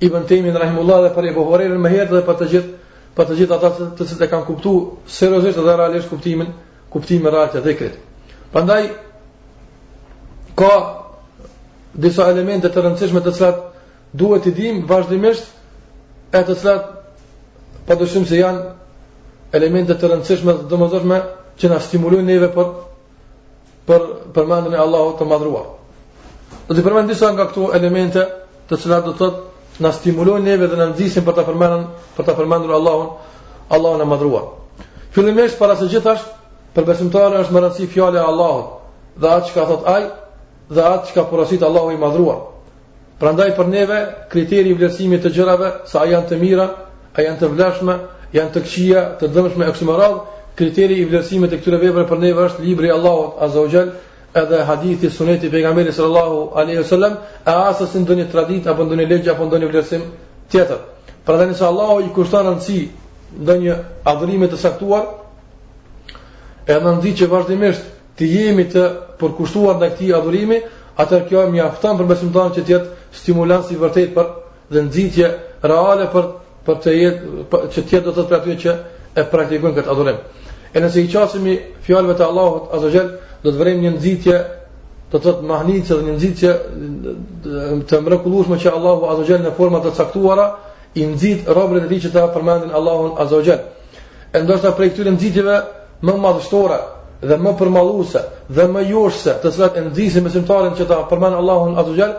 Ibn 0.08 0.24
Taymin 0.30 0.56
rahimullahu 0.58 1.04
dhe 1.06 1.14
për 1.16 1.28
Ibn 1.34 1.46
Hurairë 1.50 1.80
më 1.84 1.90
herët 1.92 2.14
dhe 2.16 2.24
për 2.28 2.38
të 2.40 2.48
gjithë 2.54 2.78
për 3.18 3.28
të 3.30 3.36
gjithë 3.42 3.56
ata 3.58 3.72
të 4.00 4.06
cilët 4.08 4.26
e 4.26 4.30
kanë 4.32 4.48
kuptuar 4.48 5.12
seriozisht 5.18 5.60
dhe 5.60 5.76
realisht 5.82 6.10
kuptimin, 6.12 6.54
kuptimin 6.94 7.34
real 7.34 7.50
të 7.54 7.62
dhikrit. 7.66 7.98
Prandaj 8.54 8.84
ka 10.58 10.72
disa 11.94 12.30
elemente 12.30 12.70
të 12.70 12.82
rëndësishme 12.84 13.22
të 13.26 13.34
cilat 13.36 13.62
duhet 14.14 14.44
të 14.46 14.54
dim 14.58 14.82
vazhdimisht 14.90 15.50
e 16.38 16.42
të 16.46 16.56
cilat 16.60 16.90
pa 17.88 17.96
dëshim 17.98 18.26
se 18.30 18.38
janë 18.40 19.56
elemente 19.58 19.96
të 19.98 20.12
rëndësishme 20.12 20.54
dhe 20.60 20.68
dëmëzoshme 20.70 21.18
që 21.60 21.72
na 21.74 21.80
stimulojnë 21.82 22.28
neve 22.28 22.52
për 22.54 22.70
për 23.90 24.04
përmendjen 24.36 24.76
e 24.78 24.82
Allahut 24.84 25.18
të 25.20 25.26
madhrua 25.26 25.64
Do 26.70 26.76
të 26.78 26.84
përmend 26.86 27.10
disa 27.10 27.32
nga 27.34 27.48
këto 27.50 27.72
elemente 27.74 28.24
të 28.70 28.78
cilat 28.78 29.06
do 29.08 29.14
të 29.16 29.20
thotë 29.26 29.82
na 29.82 29.92
stimulojnë 29.94 30.46
neve 30.46 30.68
dhe 30.70 30.78
na 30.78 30.86
nëndzisim 30.92 31.26
për 31.26 31.34
ta 31.40 31.44
përmendur 31.48 31.88
për 32.18 32.26
ta 32.26 32.34
përmendur 32.38 32.76
Allahun, 32.76 33.10
Allahun 33.70 34.02
e 34.02 34.06
madhrua 34.06 34.44
Fillimisht 35.12 35.58
para 35.60 35.74
së 35.76 35.88
gjithash, 35.90 36.22
për 36.76 36.84
është 36.94 37.52
më 37.52 37.66
rëndësi 37.66 37.90
e 37.98 38.20
Allahut 38.20 38.78
dhe 39.18 39.28
atë 39.28 39.48
që 39.48 39.54
ka 39.54 39.64
thotë 39.72 39.88
aj 39.96 40.04
dhe 40.70 40.82
atë 40.86 41.08
që 41.10 41.14
ka 41.16 41.24
porosit 41.30 41.64
Allahu 41.66 41.92
i 41.94 41.98
madhruar. 42.00 42.40
Prandaj 43.20 43.50
për 43.58 43.68
neve 43.68 44.00
kriteri 44.32 44.72
i 44.72 44.76
vlerësimit 44.80 45.24
të 45.26 45.32
gjërave, 45.38 45.70
sa 45.92 46.00
a 46.04 46.08
janë 46.08 46.30
të 46.30 46.38
mira, 46.40 46.68
a 47.16 47.20
janë 47.26 47.40
të 47.42 47.50
vlefshme, 47.56 47.96
janë 48.36 48.54
të 48.56 48.62
këqija, 48.68 49.02
të 49.20 49.28
dëmshme 49.36 49.66
e 49.68 49.74
kështu 49.76 49.90
radhë, 50.00 50.20
kriteri 50.60 51.00
i 51.02 51.08
vlerësimit 51.10 51.52
të 51.52 51.60
këtyre 51.62 51.80
veprave 51.82 52.06
për 52.12 52.22
neve 52.26 52.46
është 52.52 52.64
libri 52.68 52.88
i 52.88 52.94
Allahut 52.96 53.42
Azza 53.44 53.88
edhe 54.38 54.60
hadithi 54.62 55.10
suneti 55.10 55.50
pejgamberit 55.50 55.96
sallallahu 55.98 56.52
alaihi 56.62 56.78
wasallam, 56.84 57.16
e 57.46 57.52
asë 57.70 57.88
si 57.92 57.98
ndonjë 58.04 58.28
traditë 58.32 58.70
apo 58.70 58.84
ndonjë 58.86 59.08
legj 59.10 59.30
apo 59.32 59.48
ndonjë 59.48 59.70
vlerësim 59.72 60.04
tjetër. 60.54 60.84
Prandaj 61.26 61.48
nëse 61.50 61.66
Allahu 61.66 62.04
i 62.06 62.12
kushton 62.14 62.46
rëndësi 62.46 62.78
ndonjë 63.42 63.80
adhurime 64.12 64.46
të 64.52 64.60
saktuar, 64.62 65.08
edhe 66.68 66.80
ndonjë 66.94 67.16
që 67.24 67.30
vazhdimisht 67.34 67.90
të 68.20 68.28
jemi 68.28 68.64
të 68.68 68.82
përkushtuar 69.20 69.78
në 69.80 69.88
këti 69.94 70.10
adhurimi, 70.16 70.58
atër 71.00 71.22
kjo 71.30 71.46
më 71.54 71.62
aftan 71.64 71.98
për 72.00 72.08
besim 72.12 72.34
tanë 72.36 72.56
që 72.58 72.64
tjetë 72.68 73.16
stimulans 73.22 73.70
i 73.72 73.78
vërtet 73.80 74.12
për 74.16 74.30
dhe 74.74 74.84
nëzitje 74.90 75.30
reale 75.64 76.10
për, 76.12 76.28
për 76.68 76.82
të 76.86 76.96
jetë, 76.98 77.32
për, 77.52 77.64
që 77.76 77.82
tjetë 77.82 78.06
do 78.10 78.12
të 78.18 78.24
të 78.26 78.28
pratuje 78.34 78.58
që 78.66 78.76
e 79.20 79.24
praktikojnë 79.32 79.78
këtë 79.80 79.92
adhurim. 79.94 80.20
E 80.76 80.82
nëse 80.84 81.00
i 81.04 81.08
qasimi 81.12 81.56
fjallëve 81.88 82.18
të 82.20 82.28
Allahot, 82.28 82.68
azogjel, 82.78 83.08
do 83.44 83.52
të 83.54 83.62
vërem 83.62 83.80
një 83.86 83.94
nëzitje 83.96 84.36
do 85.10 85.16
të 85.16 85.24
thotë 85.26 85.48
mahnitë 85.50 85.96
dhe 85.96 86.06
një 86.10 86.18
nxitje 86.20 86.52
të 87.90 88.02
mrekullueshme 88.06 88.60
që 88.62 88.70
Allahu 88.78 89.08
Azza 89.10 89.24
Jell 89.26 89.42
në 89.48 89.56
forma 89.58 89.80
të 89.82 89.96
caktuara 89.98 90.44
i 91.02 91.08
nxit 91.10 91.50
robërit 91.58 91.88
e 91.88 91.90
tij 91.90 92.02
që 92.04 92.12
ta 92.14 92.28
përmendin 92.36 92.76
Allahun 92.80 93.16
Azza 93.24 93.40
Jell. 93.48 93.64
Ndoshta 94.38 94.76
prej 94.78 94.92
këtyre 94.94 95.16
nxitjeve 95.16 95.56
më 96.06 96.14
madhështore 96.26 96.78
dhe 97.22 97.36
më 97.38 97.52
përmalluese 97.60 98.20
dhe 98.56 98.66
më 98.74 98.84
joshse 98.90 99.34
të 99.44 99.50
cilat 99.54 99.78
e 99.78 99.82
nxisin 99.90 100.28
që 100.76 100.86
ta 100.88 100.96
përmend 101.12 101.36
Allahun 101.36 101.76
atë 101.82 102.12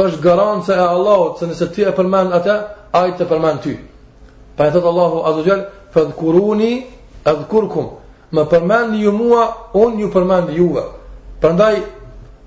është 0.00 0.20
garancia 0.24 0.74
e 0.74 0.80
Allahut 0.98 1.38
se 1.38 1.46
nëse 1.46 1.66
ti 1.74 1.82
e 1.82 1.92
përmend 1.96 2.32
atë 2.38 2.56
ai 3.00 3.10
të 3.16 3.24
përmend 3.30 3.60
ty 3.62 3.76
pa 4.56 4.64
Allahu 4.66 5.22
atë 5.28 5.44
gjall 5.46 5.62
fadhkuruni 5.94 6.72
adhkurkum 7.24 7.86
më 8.34 8.42
përmend 8.50 8.98
ju 9.00 9.12
mua 9.12 9.44
unë 9.74 10.00
ju 10.00 10.08
përmend 10.14 10.50
juve 10.56 10.82
prandaj 11.40 11.76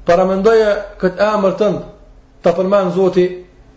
para 0.06 0.26
mendoje 0.26 0.70
kët 1.02 1.20
emër 1.20 1.54
tënd 1.62 1.80
të 2.44 2.50
përmend 2.58 2.94
Zoti 2.96 3.26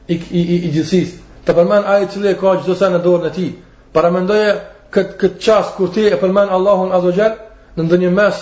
i 0.09 0.14
i 0.33 0.40
i, 0.40 0.55
i 0.55 0.59
gjithësisë 0.73 1.14
ta 1.47 1.53
përmend 1.55 1.85
ai 1.87 2.03
i 2.03 2.35
ka 2.40 2.57
çdo 2.62 2.75
sa 2.75 2.88
në 2.90 3.01
dorën 3.05 3.27
e 3.29 3.31
tij 3.31 3.51
para 3.92 4.11
mendoje 4.11 4.55
kët 4.90 5.38
çast 5.40 5.77
kur 5.77 5.88
ti 5.88 6.07
e 6.09 6.16
përmend 6.18 6.51
Allahun 6.51 6.92
azza 6.92 7.12
në 7.78 7.84
ndonjë 7.88 8.10
mes 8.14 8.37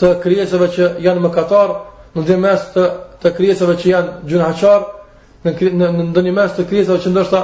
të 0.00 0.08
krijesave 0.22 0.66
që 0.74 0.88
janë 1.04 1.22
mëkatar, 1.26 1.70
në 2.14 2.22
ndonjë 2.24 2.42
mes 2.44 2.64
të 2.74 2.82
të 3.22 3.30
krijesave 3.38 3.76
që 3.80 3.88
janë 3.88 4.14
gjunaçar, 4.28 4.82
në 5.44 5.54
në 5.80 5.88
ndonjë 6.10 6.34
mes 6.36 6.52
të 6.58 6.66
krijesave 6.68 7.00
që 7.04 7.12
ndoshta 7.14 7.40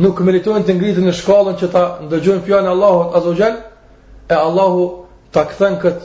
nuk 0.00 0.20
meritojnë 0.24 0.66
të 0.68 0.74
ngritin 0.76 1.08
në 1.08 1.14
shkallën 1.20 1.56
që 1.60 1.70
ta 1.72 1.84
ndëgjojnë 2.04 2.44
fjalën 2.46 2.68
e 2.68 2.70
Allahut 2.74 3.16
Azogjel, 3.20 3.56
e 4.28 4.34
Allahu 4.46 4.84
ta 5.34 5.42
kthen 5.50 5.78
kët 5.82 6.02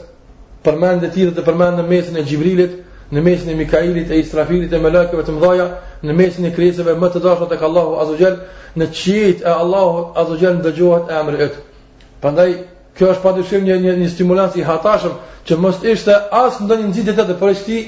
përmendje 0.64 1.12
tjetër 1.14 1.36
të 1.36 1.44
përmendën 1.46 1.82
në 1.82 1.86
mesin 1.92 2.16
e 2.20 2.24
Xhibrilit, 2.26 2.74
në 3.12 3.22
mesin 3.22 3.50
e 3.52 3.56
Mikailit, 3.60 4.10
e 4.10 4.18
Israfilit, 4.20 4.72
e 4.74 4.80
Melakëve 4.82 5.26
të 5.28 5.36
mëdha, 5.36 5.66
në 6.04 6.12
mesin 6.18 6.46
e 6.48 6.54
krijesave 6.56 6.96
më 6.98 7.12
të 7.14 7.22
dashur 7.26 7.48
tek 7.52 7.62
Allahu 7.68 8.00
Azogjel, 8.04 8.40
në 8.76 8.88
çit 8.92 9.44
e 9.46 9.52
Allahut 9.62 10.16
Azogjel 10.18 10.58
ndëgjohet 10.58 11.12
emri 11.20 11.36
i 11.44 11.46
tij. 11.52 11.60
Prandaj 12.20 12.50
Kjo 12.96 13.06
është 13.12 13.22
padyshim 13.22 13.64
një 13.68 13.76
një, 13.80 13.94
një 14.02 14.08
stimulans 14.10 14.54
i 14.56 14.62
hatashëm 14.64 15.16
që 15.46 15.56
mos 15.64 15.82
ishte 15.92 16.14
as 16.42 16.54
ndonjë 16.64 16.86
nxitje 16.90 17.14
të 17.18 17.34
për 17.42 17.52
këtë, 17.58 17.78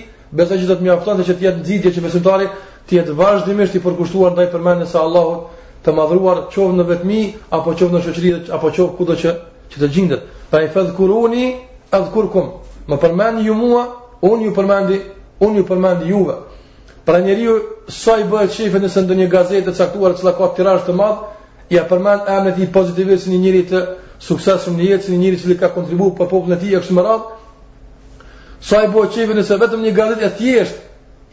besoj 0.41 0.59
që 0.61 0.67
do 0.69 0.75
të 0.77 0.85
mjafton 0.87 1.21
të 1.21 1.25
që 1.29 1.35
të 1.39 1.47
jetë 1.47 1.61
nxitje 1.63 1.93
që 1.97 2.03
besimtari 2.07 2.49
të 2.89 2.99
jetë 2.99 3.15
vazhdimisht 3.21 3.79
i 3.79 3.81
përkushtuar 3.87 4.35
ndaj 4.37 4.47
përmendjes 4.55 4.93
së 4.93 5.01
Allahut, 5.01 5.47
të 5.85 5.95
madhruar 6.01 6.43
qoftë 6.53 6.77
në 6.81 6.87
vetmi 6.91 7.23
apo 7.49 7.73
qoftë 7.73 7.95
në 7.95 8.03
shoqëri 8.09 8.33
apo 8.57 8.69
qoftë 8.69 8.97
kudo 9.01 9.17
që 9.23 9.33
që 9.73 9.83
të 9.83 9.89
gjendet. 9.95 10.29
Pra 10.53 10.61
i 10.61 10.69
fëdh 10.77 10.93
kuruni 10.99 11.47
adhkurkum. 12.01 12.53
Më 12.93 12.97
përmendni 13.03 13.49
ju 13.49 13.57
mua, 13.61 13.87
unë 14.33 14.49
ju 14.51 14.55
përmendi, 14.61 15.01
unë 15.45 15.57
ju 15.63 15.67
përmendi 15.71 16.13
juve. 16.13 16.37
Pra 17.05 17.19
njeriu 17.25 17.57
sa 18.03 18.19
i 18.21 18.29
bëhet 18.29 18.53
shefi 18.57 18.81
nëse 18.85 19.07
ndonjë 19.09 19.31
gazetë 19.35 19.73
e 19.73 19.77
caktuar 19.81 20.21
që 20.21 20.33
ka 20.39 20.49
tirazh 20.57 20.89
të 20.89 20.97
madh, 21.01 21.25
Ja 21.73 21.83
përmend 21.89 22.29
emrin 22.33 22.63
e 22.65 22.73
pozitivës 22.75 23.25
si 23.27 23.33
një 23.35 23.39
njëri 23.43 23.61
të 23.71 23.81
suksesshëm 24.27 24.77
në 24.79 24.87
jetë, 24.93 25.11
një 25.13 25.19
njëri 25.23 25.41
që 25.41 25.57
ka 25.61 25.69
kontribuar 25.75 26.15
për 26.21 26.31
popullin 26.31 26.57
e 26.57 26.61
tij 26.63 26.77
kështu 26.79 26.95
më 26.97 27.05
radh. 27.07 27.27
Sa 28.69 28.81
i 28.85 28.89
bëu 28.95 29.11
çive 29.13 29.37
nëse 29.37 29.59
vetëm 29.61 29.85
një 29.85 29.93
gazetë 29.99 30.25
e 30.25 30.31
thjesht 30.39 30.79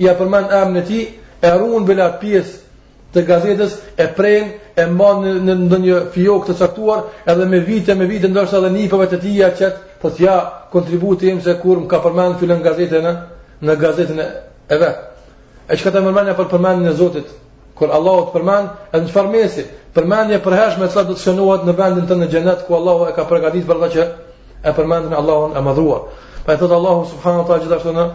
ja 0.03 0.13
përmend 0.19 0.51
emrin 0.59 0.81
e 0.81 0.85
tij, 0.89 1.05
e 1.47 1.51
ruan 1.55 1.87
bela 1.87 2.09
pjesë 2.19 3.13
të 3.15 3.23
gazetës, 3.29 3.77
e 3.95 4.09
prenë, 4.17 4.49
e 4.75 4.83
mban 4.91 5.23
në 5.23 5.31
në 5.47 5.55
ndonjë 5.61 6.01
fiok 6.17 6.49
të 6.49 6.57
caktuar, 6.59 7.05
edhe 7.31 7.47
me 7.53 7.61
vite 7.69 7.95
me 7.95 8.09
vite 8.11 8.27
ndoshta 8.33 8.59
edhe 8.59 8.73
nipëve 8.75 9.07
të 9.13 9.21
tij 9.23 9.39
qëtë, 9.61 9.79
po 10.01 10.11
t'ja 10.17 10.35
kontributi 10.75 11.31
im 11.31 11.39
se 11.45 11.55
kur 11.63 11.79
më 11.79 11.87
ka 11.93 12.03
përmend 12.03 12.35
fillën 12.43 12.61
gazetën 12.67 13.07
në, 13.07 13.15
në 13.63 13.79
gazetën 13.85 14.19
e 14.25 14.83
vet. 14.83 14.99
Ai 15.71 15.79
çka 15.79 15.95
të 15.95 16.03
mëmënia 16.05 16.35
për 16.37 16.51
përmendjen 16.51 16.91
e 16.91 16.97
Zotit, 16.99 17.31
kur 17.77 17.91
Allahu 17.91 18.29
të 18.29 18.37
përmend 18.37 18.69
edhe 18.95 19.03
në 19.03 19.09
çfarë 19.11 19.31
mesi 19.33 19.63
përmendje 19.95 20.37
për 20.43 20.55
hershme 20.55 20.87
që 20.91 21.03
do 21.09 21.15
të 21.15 21.23
shënohet 21.25 21.65
në 21.67 21.73
vendin 21.77 22.07
tënd 22.09 22.23
në 22.23 22.27
xhenet 22.31 22.61
ku 22.67 22.75
Allahu 22.77 23.07
e 23.09 23.13
ka 23.15 23.25
përgatitur 23.29 23.79
për 23.83 23.91
që 23.95 24.05
e 24.67 24.73
përmendin 24.77 25.15
Allahun 25.19 25.57
e 25.59 25.63
madhuar 25.65 26.03
pa 26.45 26.55
e 26.55 26.61
thotë 26.61 26.77
Allahu 26.79 27.03
subhanahu 27.11 27.41
wa 27.41 27.47
taala 27.47 27.63
gjithashtu 27.63 27.93
në 27.97 28.05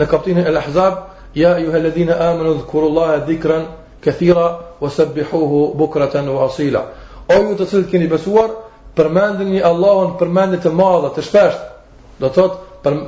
në 0.00 0.06
kapitullin 0.10 0.48
El 0.50 0.60
Ahzab 0.60 1.00
ya 1.36 1.54
ayuha 1.60 1.76
alladhina 1.80 2.16
amanu 2.30 2.56
dhkurullaha 2.60 3.22
dhikran 3.28 3.64
kathira 4.04 4.46
wasabbihuhu 4.82 5.60
bukratan 5.80 6.28
wa 6.34 6.44
asila 6.48 6.82
o 7.28 7.38
ju 7.48 7.56
të 7.60 7.66
cilët 7.70 7.90
keni 7.94 8.10
besuar 8.12 8.50
përmendni 8.96 9.62
Allahun 9.70 10.16
përmendje 10.20 10.60
të 10.68 10.74
madhe 10.80 11.14
të 11.16 11.24
shpesht 11.30 12.20
do 12.20 12.28
thot 12.36 12.60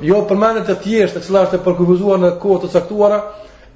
jo 0.04 0.24
përmendje 0.30 0.64
të 0.70 0.80
thjeshtë 0.86 1.24
të 1.26 1.38
është 1.44 1.62
përkufizuar 1.68 2.22
në 2.24 2.34
kohë 2.42 2.60
të 2.64 2.72
caktuara 2.76 3.18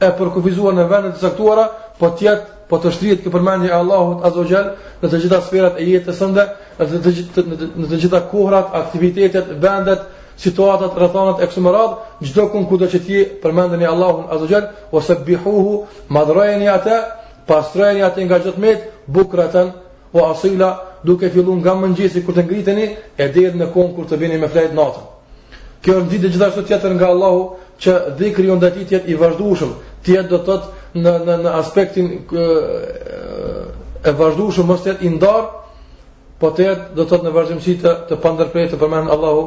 e 0.00 0.08
përkufizuar 0.16 0.72
në 0.72 0.84
vendet 0.88 1.16
të 1.18 1.28
caktuara, 1.28 1.66
po 2.00 2.08
të 2.16 2.24
jetë, 2.26 2.46
po 2.70 2.78
të 2.80 2.92
shtrihet 2.94 3.22
kjo 3.24 3.32
përmendje 3.34 3.68
e 3.70 3.76
Allahut 3.76 4.22
Azza 4.24 4.44
Xhel 4.46 4.68
në 5.02 5.08
të 5.10 5.20
gjitha 5.24 5.40
sferat 5.44 5.80
e 5.82 5.86
jetës 5.90 6.16
sonde, 6.22 6.44
në 6.78 7.00
të 7.04 7.12
gjitha 7.16 7.44
në 7.82 7.88
të 7.90 7.98
gjitha 8.04 8.20
kohrat, 8.30 8.72
aktivitetet, 8.80 9.52
vendet, 9.62 10.06
situatat, 10.40 10.96
rrethonat 10.96 11.42
e 11.44 11.48
kësaj 11.50 11.74
rrad, 11.74 11.98
çdo 12.24 12.46
do 12.54 12.80
të 12.80 12.88
që 12.94 13.00
ti 13.06 13.20
përmendeni 13.42 13.88
Allahun 13.92 14.24
Azza 14.34 14.48
Xhel, 14.50 14.68
ose 14.96 15.16
bihuhu 15.26 15.74
madrayni 16.16 16.68
ata, 16.72 16.96
pastrojeni 17.46 18.04
atë 18.06 18.24
nga 18.26 18.40
çdo 18.40 18.52
tmet, 18.56 18.80
bukratan 19.06 19.68
wa 20.14 20.30
asila, 20.32 20.70
duke 21.04 21.28
filluar 21.30 21.58
nga 21.60 21.74
mëngjesi 21.74 22.24
kur 22.26 22.34
të 22.34 22.42
ngriteni 22.46 22.86
e 23.18 23.26
deri 23.34 23.58
në 23.58 23.66
kohën 23.74 23.92
kur 23.96 24.06
të 24.10 24.16
vini 24.20 24.38
me 24.38 24.48
flet 24.52 24.72
natën. 24.74 25.06
Kjo 25.80 25.92
është 26.00 26.08
ditë 26.12 26.30
gjithashtu 26.34 26.62
tjetër 26.68 26.92
nga 26.98 27.06
Allahu 27.12 27.42
që 27.82 27.92
dhikri 28.18 28.48
ju 28.48 28.56
jetë 28.96 29.06
i 29.06 29.14
vazhdushëm, 29.14 29.74
Ti 30.00 30.12
do 30.30 30.38
të 30.40 30.46
thotë 30.48 30.79
në 30.94 31.12
në 31.26 31.35
në 31.44 31.50
aspektin 31.55 32.09
e 34.03 34.11
vazhdueshëm 34.11 34.66
mos 34.66 34.83
të 34.85 34.94
i 35.07 35.11
ndar, 35.14 35.44
po 36.40 36.50
të 36.57 36.64
jetë 36.64 36.94
do 36.96 37.05
të 37.05 37.09
thotë 37.11 37.26
në 37.29 37.35
vazhdimsi 37.37 37.74
të 37.83 37.92
të 38.09 38.16
pandërprerë 38.24 38.70
të 38.72 38.79
përmend 38.81 39.11
Allahu 39.12 39.42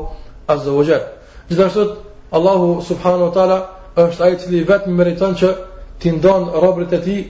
Azza 0.54 0.72
wa 0.76 0.84
Jall. 0.86 1.04
Gjithashtu 1.50 1.86
Allahu 2.38 2.82
subhanahu 2.88 3.28
wa 3.32 3.34
taala 3.40 3.58
është 4.06 4.24
ai 4.24 4.32
i 4.34 4.38
cili 4.40 4.64
vetëm 4.66 4.96
meriton 4.98 5.36
që 5.40 5.50
ti 6.00 6.12
ndon 6.12 6.48
robërit 6.64 6.94
e 6.94 7.02
tij 7.02 7.24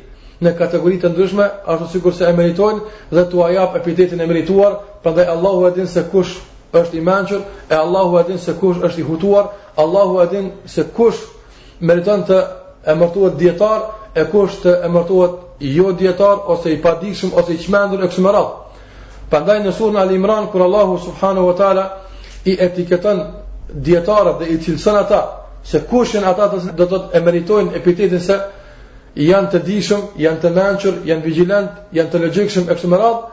në 0.43 0.51
kategori 0.57 0.97
të 0.99 1.09
ndryshme, 1.09 1.45
ashtu 1.67 1.87
sikur 1.91 2.13
se 2.13 2.25
e 2.25 2.33
meritojnë 2.33 2.81
dhe 3.15 3.23
tu 3.31 3.43
ajap 3.43 3.75
epitetin 3.77 4.21
e 4.21 4.25
merituar, 4.27 4.73
prandaj 5.03 5.25
Allahu 5.27 5.67
e 5.67 5.71
din 5.71 5.87
se 5.87 6.03
kush 6.11 6.37
është 6.73 6.97
i 6.99 7.01
mençur, 7.01 7.41
e 7.69 7.75
Allahu 7.75 8.19
e 8.19 8.23
din 8.27 8.37
se 8.37 8.53
kush 8.59 8.79
është 8.83 8.99
i 8.99 9.03
hutuar, 9.07 9.45
Allahu 9.77 10.21
e 10.21 10.27
din 10.27 10.51
se 10.65 10.83
kush 10.97 11.19
meriton 11.79 12.25
të 12.27 12.37
emërtuat 12.95 13.37
dietar, 13.39 13.79
e 14.15 14.25
kush 14.31 14.59
të 14.63 14.75
emërtohet 14.87 15.39
jo 15.73 15.91
djetar, 15.97 16.41
ose 16.53 16.71
i 16.73 16.77
padikshm, 16.81 17.31
ose 17.39 17.53
i 17.53 17.57
qmendur 17.65 18.03
e 18.05 18.09
këshmerat. 18.11 18.59
Përndaj 19.31 19.59
në 19.65 19.71
surnë 19.77 20.01
Al 20.01 20.11
Imran, 20.13 20.47
kur 20.51 20.61
Allahu 20.67 20.97
Subhanahu 21.05 21.47
wa 21.49 21.55
ta'la 21.57 21.85
i 22.51 22.55
etiketën 22.67 23.23
djetarët 23.87 24.41
dhe 24.41 24.49
i 24.53 24.57
cilësën 24.65 24.97
ata, 24.99 25.21
se 25.63 25.81
kushin 25.89 26.23
ata 26.27 26.51
të 26.53 26.85
do 26.85 26.87
të 26.97 27.21
meritojnë 27.25 27.75
epitetin 27.79 28.21
se 28.21 28.37
janë 29.15 29.49
të 29.53 29.59
dishëm, 29.67 30.01
janë 30.25 30.41
të 30.43 30.51
mençur, 30.59 30.99
janë 31.09 31.25
vigilant, 31.25 31.71
janë 31.95 32.11
të 32.13 32.21
logjikshëm 32.25 32.69
e 32.69 32.75
këshmerat, 32.77 33.29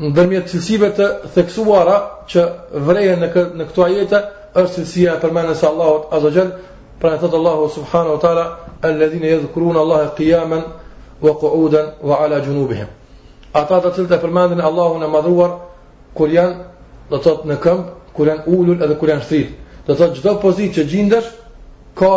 në 0.00 0.12
dërmjet 0.16 0.48
cilësive 0.52 0.90
të 0.98 1.10
theksuara 1.34 1.98
që 2.32 2.46
vrejën 2.88 3.20
në 3.24 3.28
këto 3.68 3.84
ajete, 3.90 4.22
është 4.60 4.74
cilësia 4.78 5.16
e 5.18 5.22
përmenën 5.24 5.54
se 5.56 5.66
Allahot 5.68 6.08
Azogjen, 6.16 6.50
Pra 7.00 7.12
e 7.12 7.18
thëtë 7.20 7.34
Allahu 7.38 7.66
subhanahu 7.72 8.14
wa 8.16 8.20
ta'ala, 8.20 8.44
alledhine 8.82 9.28
jedhkruun 9.28 9.76
Allah 9.76 9.98
e 10.06 10.10
qiyamen, 10.16 10.62
wa 11.20 11.32
qu'uden, 11.40 11.90
wa 12.02 12.16
ala 12.24 12.38
gjunubihim. 12.40 12.88
Ata 13.54 13.80
të 13.84 13.90
cilë 13.96 14.08
të 14.14 14.18
përmendin 14.22 14.62
Allahu 14.68 14.96
në 15.02 15.10
madhruar, 15.16 15.52
kur 16.16 16.32
janë, 16.32 16.56
dhe 17.12 17.20
thëtë 17.26 17.50
në 17.52 17.58
këmbë, 17.66 17.84
kur 18.16 18.30
janë 18.32 18.46
ullul 18.56 18.84
edhe 18.84 18.96
kur 19.00 19.12
janë 19.12 19.26
shtrit. 19.28 19.52
Dhe 19.86 19.96
thëtë 20.00 20.16
gjithë 20.16 20.32
pozit 20.44 20.72
që 20.78 20.86
gjindësh, 20.94 21.28
ka 22.00 22.12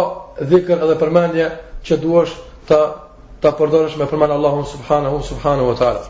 dhikër 0.52 0.84
edhe 0.88 0.96
përmendje 1.04 1.50
që 1.86 2.00
duash 2.04 2.38
të, 2.72 2.80
të 3.44 3.52
përdorësh 3.60 4.00
me 4.00 4.08
përmendin 4.12 4.38
Allahu 4.40 4.64
subhanahu, 4.78 5.20
subhanahu 5.32 5.74
wa 5.74 5.78
ta'ala. 5.82 6.08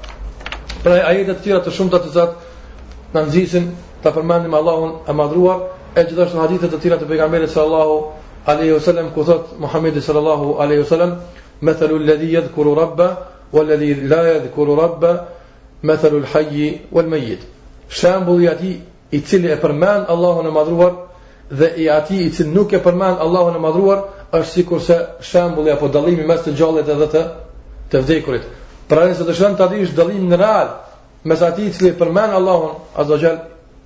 Pra 0.84 0.94
e 0.94 1.04
ajetet 1.10 1.42
të 1.42 1.50
tjera 1.50 1.66
të 1.66 1.74
shumë 1.78 1.94
të 1.98 2.04
të 2.06 2.14
zatë, 2.20 2.48
në 3.18 3.26
nëzisin 3.26 3.70
të 4.06 4.14
përmendim 4.18 4.54
Allahun 4.62 4.96
e 5.14 5.18
madhruar, 5.22 5.68
e 5.98 6.06
gjithashtë 6.06 6.38
në 6.38 6.46
hadithet 6.46 6.74
të 6.76 6.82
tjera 6.86 6.98
të 7.02 7.10
pegamberit 7.14 7.58
Allahu 7.66 8.00
alaihi 8.46 8.72
wasallam 8.74 9.12
ku 9.14 9.24
thot 9.24 9.60
Muhammed 9.60 9.98
sallallahu 10.04 10.58
alaihi 10.60 10.82
wasallam 10.84 11.16
mathalu 11.62 11.98
alladhi 12.02 12.32
yadhkuru 12.32 12.76
rabba 12.76 13.28
walladhi 13.52 14.08
la 14.08 14.24
yadhkuru 14.40 14.76
rabba 14.76 15.28
mathalu 15.84 16.24
alhayy 16.24 16.82
walmayyit 16.92 17.40
shambulli 17.90 18.48
ati 18.48 18.82
i 19.12 19.20
cili 19.22 19.52
e 19.52 19.56
përmend 19.58 20.06
Allahun 20.08 20.46
e 20.46 20.50
madhruar 20.52 20.94
dhe 21.52 21.74
i 21.78 21.90
ati 21.90 22.24
i 22.28 22.32
cili 22.32 22.50
nuk 22.50 22.72
e 22.74 22.80
përmend 22.80 23.20
Allahun 23.20 23.56
e 23.56 23.60
madhruar 23.60 24.00
është 24.32 24.54
sikur 24.54 24.80
se 24.82 25.08
shembulli 25.22 25.72
apo 25.72 25.88
dallimi 25.88 26.24
mes 26.26 26.42
të 26.46 26.54
gjallit 26.58 26.88
edhe 26.88 27.08
të 27.08 27.22
të 27.92 27.98
vdekurit. 28.04 28.44
Pra 28.88 29.08
nëse 29.08 29.26
të 29.26 29.34
shën 29.34 29.56
të 29.58 29.64
adish 29.66 29.94
dalim 29.98 30.28
në 30.30 30.38
real, 30.38 30.68
mes 31.26 31.42
ati 31.42 31.72
cili 31.74 31.92
përmen 31.98 32.30
Allahun, 32.38 32.70
azogjel, 32.94 33.40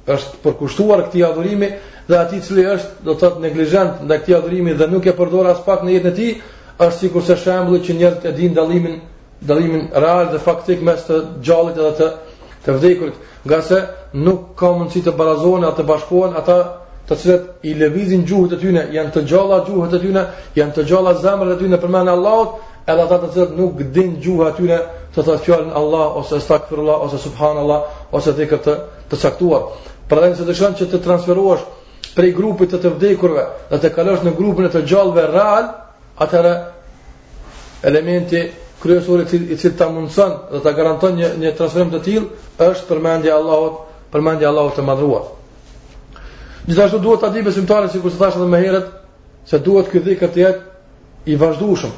është 0.08 0.42
përkushtuar 0.44 1.06
këti 1.08 1.24
adhurimi, 1.24 1.70
dhe 2.10 2.18
ati 2.20 2.42
cili 2.48 2.64
është 2.72 3.06
do 3.08 3.14
të 3.22 3.30
të 3.34 3.42
neglijent 3.46 4.02
nda 4.08 4.18
këti 4.20 4.36
adhurimi 4.36 4.74
dhe 4.80 4.88
nuk 4.92 5.06
e 5.08 5.14
përdor 5.20 5.48
as 5.52 5.62
pak 5.66 5.84
në 5.88 5.94
jetën 5.96 6.12
e 6.12 6.16
ti, 6.18 6.30
është 6.86 7.00
si 7.00 7.10
kurse 7.14 7.36
shembuli 7.44 7.80
që 7.86 7.96
njerët 8.00 8.26
e 8.30 8.32
din 8.40 8.54
dalimin, 8.58 8.98
dalimin 9.42 9.88
real 10.04 10.26
dhe 10.34 10.40
faktik 10.44 10.82
mes 10.84 11.06
të 11.08 11.22
gjallit 11.46 11.78
edhe 11.78 11.92
të, 12.02 12.08
të 12.66 12.76
vdekurit, 12.78 13.22
nga 13.48 13.62
se 13.62 13.78
nuk 14.26 14.50
ka 14.60 14.72
mundësi 14.76 15.06
të 15.06 15.14
barazohen 15.20 15.66
atë 15.70 15.80
të 15.82 15.88
bashkohen 15.92 16.36
ata 16.42 16.58
të 17.08 17.18
cilët 17.22 17.68
i 17.70 17.74
levizin 17.80 18.26
gjuhët 18.28 18.54
e 18.56 18.60
tyne, 18.62 18.84
janë 18.96 19.12
të 19.16 19.24
gjalla 19.32 19.62
gjuhët 19.68 19.96
e 19.98 20.02
tyne, 20.04 20.26
janë 20.60 20.76
të 20.76 20.86
gjalla 20.90 21.14
zemrët 21.24 21.56
e 21.56 21.60
tyne 21.62 21.80
për 21.84 21.92
menë 21.96 22.12
Allahot, 22.16 22.54
edhe 22.90 23.02
ata 23.08 23.20
të 23.24 23.30
cilët 23.38 23.56
nuk 23.60 23.80
din 23.96 24.16
gjuhët 24.24 24.52
e 24.54 24.58
tyne 24.60 24.78
të 25.16 25.24
të 25.28 25.38
fjallin 25.46 25.72
Allah, 25.80 26.16
ose 26.22 26.40
stakfirullah, 26.46 26.98
ose 27.08 27.18
subhanallah, 27.28 27.82
ose 28.12 28.34
këtë 28.40 28.62
të, 28.66 28.76
të 29.12 29.20
caktuar. 29.24 29.68
Pra 30.10 30.22
nëse 30.24 30.48
të 30.48 30.54
shënë 30.60 30.80
që 30.80 30.86
të 30.92 31.02
transferuash 31.06 31.62
prej 32.16 32.32
grupit 32.38 32.72
të 32.74 32.80
të 32.84 32.92
vdekurve 32.98 33.44
dhe 33.70 33.80
të 33.84 33.92
kalësh 33.96 34.24
në 34.26 34.34
grupin 34.38 34.68
e 34.68 34.72
të 34.74 34.84
gjallëve 34.90 35.26
real, 35.34 35.70
atëra 36.22 36.54
elementi 37.90 38.44
kryesor 38.84 39.24
i 39.24 39.30
cili 39.30 39.58
cil 39.58 39.74
ta 39.78 39.90
mundson 39.90 40.34
dhe 40.52 40.60
ta 40.64 40.72
garanton 40.78 41.16
një 41.18 41.32
një 41.42 41.54
transferim 41.58 41.92
të 41.94 42.02
tillë 42.06 42.70
është 42.70 42.90
përmendja 42.90 43.32
e 43.32 43.38
Allahut, 43.38 43.80
përmendja 44.12 44.48
e 44.50 44.52
Allahut 44.52 44.76
të 44.78 44.86
madhruar. 44.88 45.26
Gjithashtu 46.68 47.00
duhet 47.04 47.20
ta 47.24 47.30
di 47.34 47.42
besimtarët 47.44 47.92
sikur 47.92 48.12
të 48.14 48.22
thashë 48.22 48.40
edhe 48.40 48.52
më 48.54 48.60
herët 48.68 48.88
se 49.50 49.60
duhet 49.60 49.90
ky 49.92 50.00
dhikr 50.04 50.30
të 50.32 50.44
jetë 50.46 51.32
i 51.34 51.40
vazhdueshëm. 51.40 51.92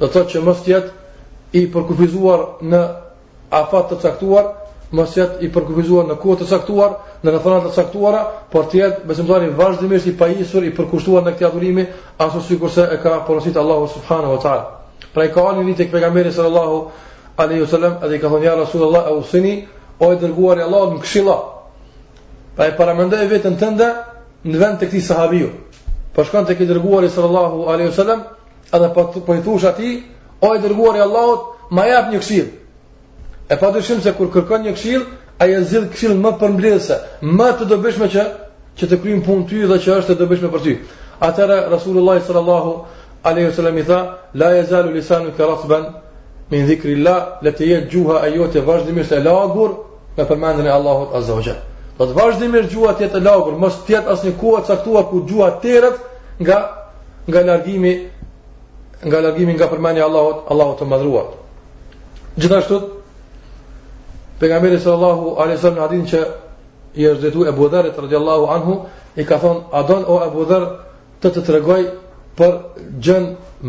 Do 0.00 0.06
të 0.06 0.12
thotë 0.14 0.30
që 0.32 0.44
mos 0.46 0.60
të 0.64 0.70
jetë 0.74 0.92
i 1.58 1.66
përkufizuar 1.74 2.42
në 2.66 2.80
afat 3.54 3.90
të 3.94 4.00
caktuar, 4.02 4.52
mos 4.92 5.16
i 5.16 5.48
përkufizuar 5.52 6.06
në 6.08 6.14
kohë 6.20 6.36
të 6.42 6.48
caktuar, 6.50 6.94
në 7.24 7.32
rrethana 7.32 7.60
të 7.68 7.72
caktuara, 7.76 8.20
por 8.52 8.66
të 8.70 8.78
jetë 8.80 9.06
besimtari 9.08 9.48
vazhdimisht 9.56 10.06
i 10.10 10.16
pajisur 10.18 10.64
i 10.68 10.72
përkushtuar 10.76 11.24
në 11.24 11.32
këtë 11.36 11.46
adhurim, 11.48 11.80
ashtu 12.18 12.40
sikurse 12.48 12.84
se 12.84 12.94
e 12.94 12.98
ka 13.02 13.16
porositur 13.26 13.60
Allahu 13.62 13.86
subhanahu 13.94 14.36
wa 14.36 14.42
taala. 14.42 14.64
Pra 15.14 15.24
i 15.24 15.28
kanë 15.32 15.64
nitë 15.64 15.78
tek 15.84 15.92
pejgamberi 15.92 16.32
sallallahu 16.32 16.90
alaihi 17.36 17.62
wasallam, 17.64 17.98
a 18.02 18.06
i 18.14 18.18
ka 18.18 18.28
thënë 18.28 18.44
ja 18.44 18.54
rasulullah 18.60 19.04
e 19.10 19.22
sini, 19.30 19.66
o 20.00 20.12
i 20.12 20.14
e 20.14 20.18
i 20.18 20.62
Allahut, 20.62 20.98
mëshilla. 21.00 21.38
Pra 22.56 22.66
e 22.66 22.72
paramendoi 22.76 23.28
veten 23.28 23.56
tënde 23.58 23.88
në 24.44 24.58
vend 24.58 24.78
të 24.80 24.86
këtij 24.88 25.00
sahabiu. 25.00 25.48
Po 26.14 26.24
shkon 26.24 26.44
këtë 26.46 26.62
i 26.62 26.66
dërguari 26.68 27.08
sallallahu 27.10 27.66
alaihi 27.68 27.88
wasallam, 27.90 28.22
a 28.72 28.88
po, 28.94 29.04
po 29.26 29.34
i 29.34 29.40
thush 29.42 29.64
atij, 29.64 30.02
o 30.40 30.54
dërguari 30.58 30.98
i 31.00 31.06
Allahut, 31.06 31.40
ma 31.70 31.86
jap 31.88 32.12
një 32.12 32.20
E 33.48 33.56
pa 33.60 33.68
të 33.74 33.80
se 34.02 34.12
kur 34.16 34.30
kërkon 34.32 34.62
një 34.64 34.72
këshil, 34.74 35.02
a 35.38 35.44
e 35.46 35.60
zidh 35.68 35.90
këshil 35.92 36.14
më 36.16 36.30
përmblese, 36.40 36.96
më 37.22 37.48
të 37.58 37.64
dobeshme 37.68 38.08
që, 38.08 38.22
që 38.78 38.86
të 38.90 38.98
krymë 39.02 39.24
punë 39.26 39.46
ty 39.48 39.58
dhe 39.68 39.78
që 39.84 39.90
është 39.98 40.12
të 40.12 40.16
dobeshme 40.20 40.48
për 40.48 40.62
ty. 40.64 40.76
Atëra, 41.20 41.68
Rasulullah 41.72 42.22
sallallahu 42.24 42.74
a.s. 43.24 43.58
i 43.58 43.82
tha, 43.82 43.98
la 44.34 44.48
e 44.58 44.62
zalu 44.64 44.94
lisanu 44.94 45.30
të 45.36 45.48
rasben, 45.48 45.84
me 46.50 46.56
në 46.58 46.66
dhikri 46.68 46.96
la, 47.04 47.16
le 47.42 47.52
të 47.52 47.64
jetë 47.66 47.88
gjuha 47.92 48.22
a 48.24 48.28
jote 48.32 48.60
vazhdimisht 48.64 49.12
e 49.12 49.20
lagur, 49.20 49.76
me 50.16 50.24
përmendin 50.24 50.66
e 50.66 50.70
Allahot 50.70 51.14
azogja. 51.16 51.54
Do 51.98 52.06
të 52.08 52.16
vazhdimisht 52.16 52.72
gjuha 52.72 52.92
të 52.98 53.04
jetë 53.08 53.16
e 53.20 53.24
lagur, 53.28 53.58
mos 53.60 53.76
tjetë 53.84 53.94
jetë 54.00 54.12
asë 54.14 54.26
një 54.28 54.32
kohë 54.40 54.64
të 54.70 55.04
ku 55.10 55.24
gjuha 55.28 55.50
të 55.52 55.62
tërët 55.68 56.00
nga, 56.40 56.58
nga 57.28 57.44
largimi, 57.50 57.94
nga 59.04 59.20
largimi 59.20 59.54
nga 59.54 59.66
përmendja 59.68 60.04
e 60.04 60.06
Allahut 60.48 60.76
të 60.80 60.84
madhruat. 60.88 61.40
Gjithashtu, 62.36 62.80
pejgamberi 64.40 64.78
sallallahu 64.78 65.36
alaihi 65.38 65.56
wasallam 65.58 65.78
na 65.78 65.86
din 65.88 66.06
që 66.08 66.18
i 66.96 67.06
është 67.08 67.20
dhëtu 67.24 67.44
e 67.48 67.52
budherë 67.54 67.90
të 67.94 68.54
anhu, 68.56 68.74
i 69.16 69.24
ka 69.24 69.38
thonë, 69.38 69.60
adon 69.72 70.04
o 70.06 70.20
e 70.26 70.30
budherë 70.30 70.66
të 71.20 71.30
të 71.34 71.44
tregoj 71.46 71.80
për 72.38 72.52
gjën 73.00 73.24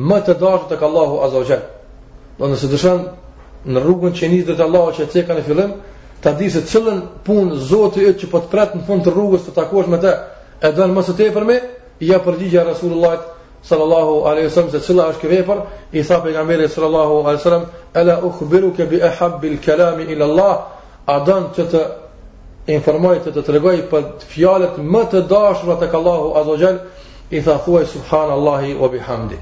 më 0.09 0.17
të 0.25 0.33
dashë 0.41 0.69
të 0.69 0.75
këllahu 0.81 1.21
a 1.21 1.29
Do 2.39 2.47
nëse 2.47 2.67
dëshën 2.67 2.99
në 3.65 3.79
rrugën 3.83 4.11
që 4.11 4.27
një 4.29 4.43
dhëtë 4.45 4.63
Allahu 4.67 4.91
që 4.97 5.05
të 5.11 5.35
në 5.37 5.41
fillim, 5.43 5.71
ta 6.21 6.33
di 6.35 6.49
se 6.51 6.59
cilën 6.67 6.97
punë 7.25 7.55
Zoti 7.55 8.01
i 8.03 8.11
që 8.13 8.27
po 8.31 8.39
të 8.43 8.49
pret 8.51 8.73
në 8.75 8.81
fund 8.87 9.05
të 9.05 9.13
rrugës 9.15 9.45
të 9.47 9.51
takosh 9.55 9.87
me 9.87 9.97
të. 9.97 10.11
e 10.61 10.67
dënë 10.71 10.93
më 10.95 11.01
së 11.07 11.13
te 11.17 11.29
me, 11.43 11.61
ja 11.99 12.17
përgjigja 12.19 12.63
Rasulullajt 12.63 13.23
sallallahu 13.65 14.23
alaihi 14.29 14.45
wasallam 14.47 14.69
se 14.71 14.79
cila 14.79 15.03
është 15.11 15.21
kjo 15.25 15.29
vepër, 15.29 15.61
i 15.93 16.03
tha 16.03 16.19
pejgamberit 16.23 16.69
sallallahu 16.71 17.23
alaihi 17.23 17.41
wasallam, 17.41 17.63
"Ala 17.93 18.19
ukhbiruka 18.21 18.85
bi 18.89 18.99
ahabbil 19.01 19.57
kalami 19.65 20.03
ila 20.13 20.25
Allah?" 20.25 20.55
A 21.07 21.19
don 21.25 21.49
që 21.55 21.65
të 21.73 21.81
informoj 22.73 23.15
të 23.23 23.31
të 23.31 23.41
tregoj 23.47 23.75
për 23.91 24.03
fjalët 24.31 24.77
më 24.79 25.03
të 25.11 25.19
dashura 25.33 25.75
tek 25.79 25.93
Allahu 25.93 26.33
azhajal, 26.41 26.79
i 27.31 27.41
tha 27.41 27.57
subhanallahi 27.65 28.73
wa 28.77 28.87
bihamdi. 28.89 29.37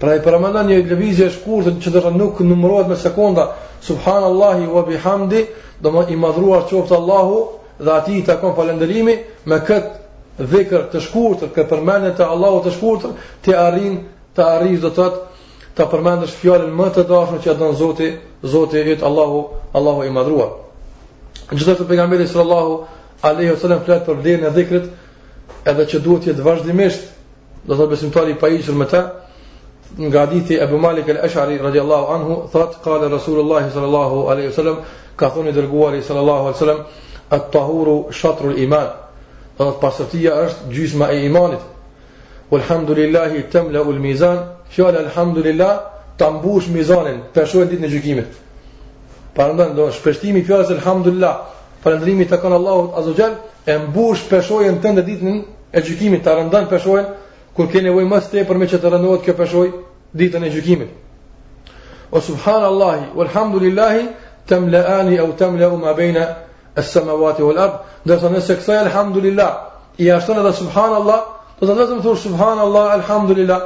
Pra 0.00 0.14
i 0.16 0.20
përmendan 0.24 0.66
një 0.66 0.78
lëvizje 0.90 1.26
e 1.26 1.30
shkurtër 1.30 1.72
që 1.82 1.90
do 1.92 2.00
të 2.00 2.10
nuk 2.16 2.40
numërohet 2.40 2.88
me 2.88 2.96
sekonda, 2.96 3.46
subhanallahi 3.82 4.66
wa 4.66 4.82
bihamdi, 4.84 5.44
do 5.80 5.88
të 5.90 6.10
i 6.12 6.16
madhruar 6.16 6.62
qoftë 6.70 6.94
Allahu 6.96 7.48
dhe 7.80 7.90
atij 7.90 8.16
i 8.18 8.22
takon 8.26 8.54
falënderimi 8.56 9.18
me 9.44 9.56
këtë 9.58 10.07
dhikr 10.38 10.84
të 10.92 11.00
shkurtër, 11.02 11.48
këtë 11.54 11.66
përmendet 11.72 12.16
të 12.18 12.26
Allahu 12.30 12.60
të 12.66 12.70
shkurtër, 12.76 13.14
të 13.44 13.54
arrin 13.58 13.96
të 14.36 14.44
arrish 14.46 14.80
do 14.82 14.90
të 14.90 14.96
thotë 14.96 15.72
të 15.78 15.86
përmendësh 15.92 16.34
fjalën 16.40 16.74
më 16.78 16.88
të 16.94 17.02
dashur 17.10 17.40
që 17.42 17.54
don 17.60 17.74
Zoti, 17.78 18.08
Zoti 18.42 18.80
i 18.80 18.94
yt 18.94 19.02
Allahu, 19.06 19.40
Allahu 19.78 20.04
i 20.06 20.10
madhruar. 20.14 20.50
Gjithë 21.50 21.74
të 21.78 21.86
pejgamberi 21.90 22.26
sallallahu 22.26 22.78
alaihi 23.22 23.52
wasallam 23.52 23.82
flet 23.86 24.04
për 24.06 24.18
vlerën 24.22 24.46
e 24.46 24.50
dhikrit, 24.54 24.88
edhe 25.70 25.86
që 25.90 26.00
duhet 26.02 26.26
jetë 26.30 26.46
vazhdimisht, 26.46 27.02
do 27.66 27.74
të 27.74 27.78
thotë 27.80 27.92
besimtari 27.94 28.34
i 28.34 28.38
paigjshëm 28.42 28.78
me 28.80 28.86
të, 28.90 29.02
nga 30.10 30.24
hadithi 30.26 30.58
Ebu 30.62 30.78
Malik 30.82 31.08
el-Ashari 31.14 31.58
radiallahu 31.62 32.12
anhu, 32.14 32.40
thot, 32.52 32.78
kale 32.84 33.08
Rasulullah 33.10 33.70
sallallahu 33.74 34.24
aleyhi 34.34 34.52
sallam, 34.58 34.82
ka 35.16 35.28
thoni 35.30 35.52
dërguari 35.54 36.02
sallallahu 36.02 36.48
aleyhi 36.50 36.58
sallam, 36.64 36.82
at 37.30 37.52
tahuru 37.54 38.08
shatru 38.10 38.54
iman, 38.66 38.86
dhe 39.58 39.66
të 39.66 39.78
pasërtia 39.82 40.32
është 40.46 40.68
gjysma 40.70 41.08
e 41.14 41.24
imanit. 41.26 41.60
Walhamdulillahi 42.50 43.42
temla 43.52 43.82
ul 43.84 43.98
mizan, 44.00 44.38
fjala 44.70 44.98
alhamdulillah 45.02 45.74
ta 46.16 46.30
mbush 46.30 46.68
mizanin, 46.70 47.18
peshoj 47.34 47.66
ditën 47.68 47.84
e 47.84 47.88
gjykimit. 47.90 48.28
Parandon 49.34 49.74
do 49.74 49.90
shpeshtimi 49.90 50.42
fjalës 50.46 50.70
alhamdulillah, 50.78 51.34
falëndrimi 51.84 52.26
tek 52.28 52.44
Allahu 52.44 52.92
azza 52.98 53.12
xal 53.14 53.34
e 53.66 53.76
mbush 53.88 54.28
peshojën 54.30 54.78
tënde 54.82 55.02
ditën 55.04 55.44
e 55.72 55.78
gjykimit, 55.80 56.22
ta 56.22 56.34
rëndon 56.38 56.66
peshojën 56.70 57.06
kur 57.54 57.68
ke 57.68 57.82
nevojë 57.82 58.08
më 58.08 58.18
së 58.22 58.30
tepër 58.32 58.56
me 58.58 58.66
që 58.66 58.78
të 58.78 58.88
rëndohet 58.92 59.22
kjo 59.26 59.34
peshoj 59.40 59.66
ditën 60.14 60.44
e 60.44 60.50
gjykimit. 60.50 60.90
O 62.10 62.20
subhanallahi 62.20 63.04
walhamdulillahi 63.16 64.08
temla 64.48 64.80
au 65.22 65.32
temla 65.36 65.94
baina 65.96 66.26
as-samawati 66.80 67.42
wal 67.46 67.58
ard, 67.62 67.78
ndërsa 68.06 68.30
nëse 68.34 68.56
kthej 68.60 68.78
alhamdulillah, 68.86 69.50
i 70.04 70.10
ashton 70.14 70.38
edhe 70.42 70.52
subhanallah, 70.60 71.20
do 71.58 71.66
të 71.68 71.76
vetëm 71.80 72.02
thosh 72.06 72.22
subhanallah 72.28 72.92
alhamdulillah. 73.00 73.62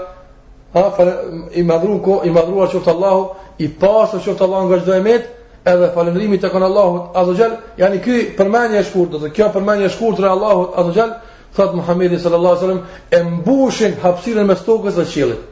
Ha, 0.72 0.84
fal 0.96 1.10
i 1.58 1.62
madhru 1.68 1.98
ko, 2.04 2.20
i 2.24 2.30
madhruar 2.32 2.70
qoftë 2.72 2.88
Allahu, 2.88 3.24
i 3.60 3.66
pastër 3.68 4.22
qoftë 4.24 4.46
Allahu 4.46 4.66
nga 4.70 4.78
çdo 4.82 4.94
emet, 4.96 5.26
edhe 5.72 5.90
falëndrimi 5.96 6.38
tek 6.40 6.54
Allahu 6.54 7.12
azhajal, 7.20 7.58
yani 7.78 8.00
ky 8.00 8.14
përmendje 8.38 8.80
e 8.80 8.84
shkurtër, 8.88 9.20
do 9.22 9.28
kjo 9.36 9.50
përmendje 9.56 9.86
e 9.90 9.94
shkurtër 9.94 10.24
e 10.26 10.30
Allahut 10.36 10.72
azhajal, 10.80 11.12
thot 11.56 11.74
Muhamedi 11.76 12.18
sallallahu 12.18 12.56
alaihi 12.56 12.62
wasallam, 12.62 12.84
e 13.10 13.18
mbushin 13.36 13.98
hapësirën 14.02 14.48
me 14.48 14.56
tokës 14.64 14.96
dhe 14.96 15.04
qiellit. 15.12 15.42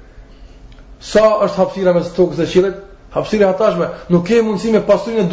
Sa 1.01 1.27
është 1.45 1.61
hapësira 1.61 1.93
mes 1.99 2.09
tokës 2.17 2.41
dhe 2.41 2.49
qiellit? 2.53 2.81
Hapësira 3.15 3.53
tashme, 3.61 3.91
nuk 4.09 4.25
ke 4.27 4.41
mundësi 4.43 4.73
me 4.73 4.81
pasurinë 4.89 5.29
e 5.29 5.31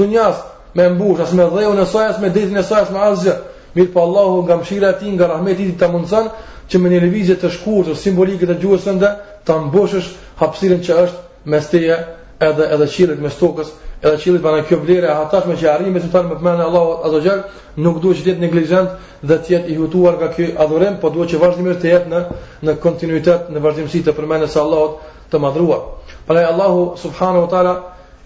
me 0.77 0.89
mbush, 0.89 1.19
as 1.19 1.33
me 1.33 1.43
dheun 1.49 1.79
e 1.81 1.85
saj, 1.85 2.15
as 2.15 2.19
me 2.21 2.29
ditën 2.29 2.57
e 2.59 2.63
saj, 2.63 2.81
as 2.85 2.89
me 2.93 2.99
asgjë. 3.01 3.33
Mirë 3.75 3.91
po 3.93 4.01
Allahu 4.05 4.43
nga 4.45 4.57
mëshira 4.61 4.89
e 4.93 4.99
tij, 4.99 5.15
nga 5.17 5.27
rahmeti 5.31 5.63
i 5.63 5.71
tij 5.73 5.79
ta 5.81 5.87
mundson 5.91 6.27
që 6.69 6.81
me 6.81 6.91
një 6.91 6.99
lëvizje 7.05 7.37
të 7.41 7.49
shkurtër 7.55 7.97
simbolike 7.97 8.45
të 8.49 8.57
gjuhës 8.61 8.83
së 8.85 8.93
ndë, 8.99 9.09
ta 9.47 9.57
mbushësh 9.63 10.11
hapësirën 10.41 10.81
që 10.85 10.97
është 11.05 11.49
mes 11.49 11.69
teje 11.73 11.97
edhe 12.49 12.67
edhe 12.77 12.87
qillit 12.93 13.21
me 13.25 13.31
tokës, 13.33 13.71
edhe 14.03 14.37
për 14.45 14.57
në 14.59 14.65
kjo 14.69 14.79
vlerë 14.83 15.09
e 15.09 15.17
hatashme 15.17 15.55
që 15.57 15.69
arrin 15.73 15.93
me 15.95 16.01
sultan 16.05 16.29
me 16.29 16.37
mëna 16.45 16.67
Allahu 16.69 16.93
azza 17.17 17.35
nuk 17.81 17.99
duhet 18.03 18.19
që 18.19 18.27
të 18.27 18.31
jetë 18.33 18.43
neglizhent 18.45 18.89
dhe 19.31 19.37
të 19.47 19.53
jetë 19.55 19.73
i 19.73 19.77
hutuar 19.81 20.17
nga 20.21 20.29
ky 20.35 20.51
adhurem, 20.61 20.99
por 21.01 21.11
duhet 21.15 21.33
që 21.33 21.41
vazhdimisht 21.41 21.81
të 21.81 21.91
jetë 21.93 22.09
në 22.13 22.21
në 22.67 22.77
kontinuitet, 22.85 23.49
në 23.51 23.61
vazhdimësi 23.65 24.03
të 24.05 24.13
përmendjes 24.17 24.53
së 24.53 24.61
Allahut 24.61 25.01
të 25.31 25.41
madhruar. 25.43 25.81
Prandaj 26.27 26.49
Allahu 26.53 26.83
subhanahu 27.01 27.45
wa 27.47 27.53
taala 27.53 27.75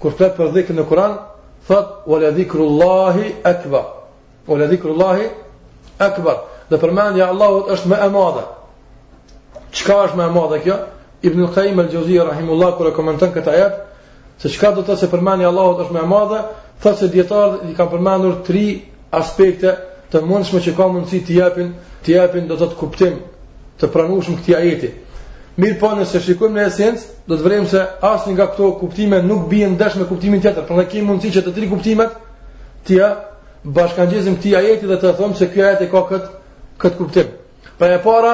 kur 0.02 0.12
flet 0.18 0.36
për 0.38 0.52
dhikrin 0.56 0.80
në 0.82 0.88
Kur'an, 0.90 1.20
thot 1.68 2.04
wala 2.06 2.32
dhikru 2.32 2.66
llahi 2.82 3.36
akbar 3.44 3.86
wala 4.48 4.66
dhikru 4.68 4.96
akbar 6.00 6.36
do 6.70 6.78
përmendja 6.78 7.28
allahut 7.30 7.70
është 7.76 7.88
më 7.92 7.98
e 8.06 8.10
madhe 8.10 8.44
çka 9.72 9.96
është 10.10 10.18
më 10.18 10.24
e 10.28 10.32
madhe 10.38 10.58
kjo 10.64 10.76
ibn 11.28 11.48
qayyim 11.54 11.80
al-jawzi 11.84 12.18
rahimullahu 12.30 12.78
kur 12.78 12.88
e 12.88 12.92
komenton 12.98 13.34
këtë 13.36 13.50
ajet 13.54 13.74
se 14.42 14.50
çka 14.50 14.72
do 14.72 14.82
të 14.82 14.88
thotë 14.94 15.00
se 15.02 15.10
përmendja 15.14 15.48
allahut 15.52 15.80
është 15.86 15.94
më 15.94 16.02
e 16.04 16.08
madhe 16.16 16.40
thot 16.82 16.96
se 16.98 17.10
dietar 17.14 17.50
i 17.70 17.74
kanë 17.78 17.92
përmendur 17.94 18.36
tri 18.48 18.66
aspekte 19.14 19.76
të 20.12 20.22
mundshme 20.28 20.60
që 20.66 20.72
ka 20.78 20.88
mundësi 20.94 21.20
të 21.28 21.34
japin 21.38 21.76
të 22.04 22.12
japin 22.18 22.48
do 22.50 22.56
të 22.58 22.62
thotë 22.66 22.80
kuptim 22.82 23.20
të 23.80 23.92
pranueshëm 23.94 24.40
këtë 24.42 24.58
ajeti 24.58 24.90
Mirë 25.62 25.78
po 25.78 25.92
nëse 25.94 26.18
shikojmë 26.26 26.58
në 26.58 26.62
esencë, 26.72 27.04
do 27.30 27.38
të 27.38 27.44
vrejmë 27.46 27.68
se 27.70 27.82
asë 28.10 28.32
nga 28.34 28.48
këto 28.50 28.70
kuptime 28.80 29.20
nuk 29.22 29.44
bijen 29.52 29.76
dash 29.78 29.94
me 30.00 30.08
kuptimin 30.10 30.42
tjetër, 30.42 30.64
për 30.66 30.80
në 30.80 30.86
kemë 30.94 31.08
mundësi 31.12 31.34
që 31.36 31.44
të 31.46 31.52
tri 31.58 31.68
kuptimet, 31.70 32.16
tja 32.88 33.10
bashkanëgjizim 33.76 34.40
këti 34.40 34.56
ajeti 34.58 34.90
dhe 34.90 34.98
të 35.04 35.12
thomë 35.20 35.38
se 35.38 35.50
kjo 35.54 35.68
ajeti 35.68 35.92
ka 35.92 36.02
këtë, 36.10 36.32
këtë 36.82 37.00
kuptim. 37.04 37.30
Për 37.78 37.94
e 37.94 38.02
para, 38.08 38.32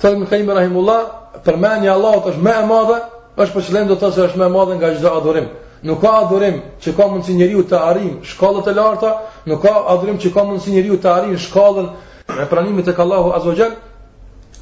thëllë 0.00 0.22
më 0.22 0.30
kajimë 0.32 0.56
Rahimullah, 0.56 1.04
për 1.44 1.60
menja 1.66 1.92
Allahot 1.98 2.30
është 2.32 2.46
me 2.48 2.56
e 2.62 2.64
madhe, 2.72 2.98
është 3.36 3.58
për 3.58 3.68
qëllim 3.68 3.92
do 3.92 4.00
të 4.00 4.12
se 4.16 4.24
është 4.30 4.40
me 4.40 4.48
e 4.48 4.54
madhe 4.56 4.80
nga 4.80 4.92
gjitha 4.96 5.12
adhurim. 5.20 5.50
Nuk 5.86 6.00
ka 6.02 6.14
adhurim 6.22 6.62
që 6.80 6.96
ka 6.96 7.10
mundësi 7.12 7.36
njeriu 7.42 7.66
të 7.68 7.84
arrim 7.90 8.18
shkallët 8.32 8.72
e 8.72 8.76
larta, 8.80 9.12
nuk 9.50 9.60
ka 9.66 9.74
adhurim 9.92 10.16
që 10.24 10.32
ka 10.32 10.46
mundësi 10.48 10.72
njeriu 10.78 10.96
të 10.96 11.12
arrim 11.12 11.36
shkallën 11.44 11.92
e 12.40 12.46
pranimit 12.50 12.88
të 12.88 12.94
kallahu 12.98 13.36
azogjen, 13.36 13.76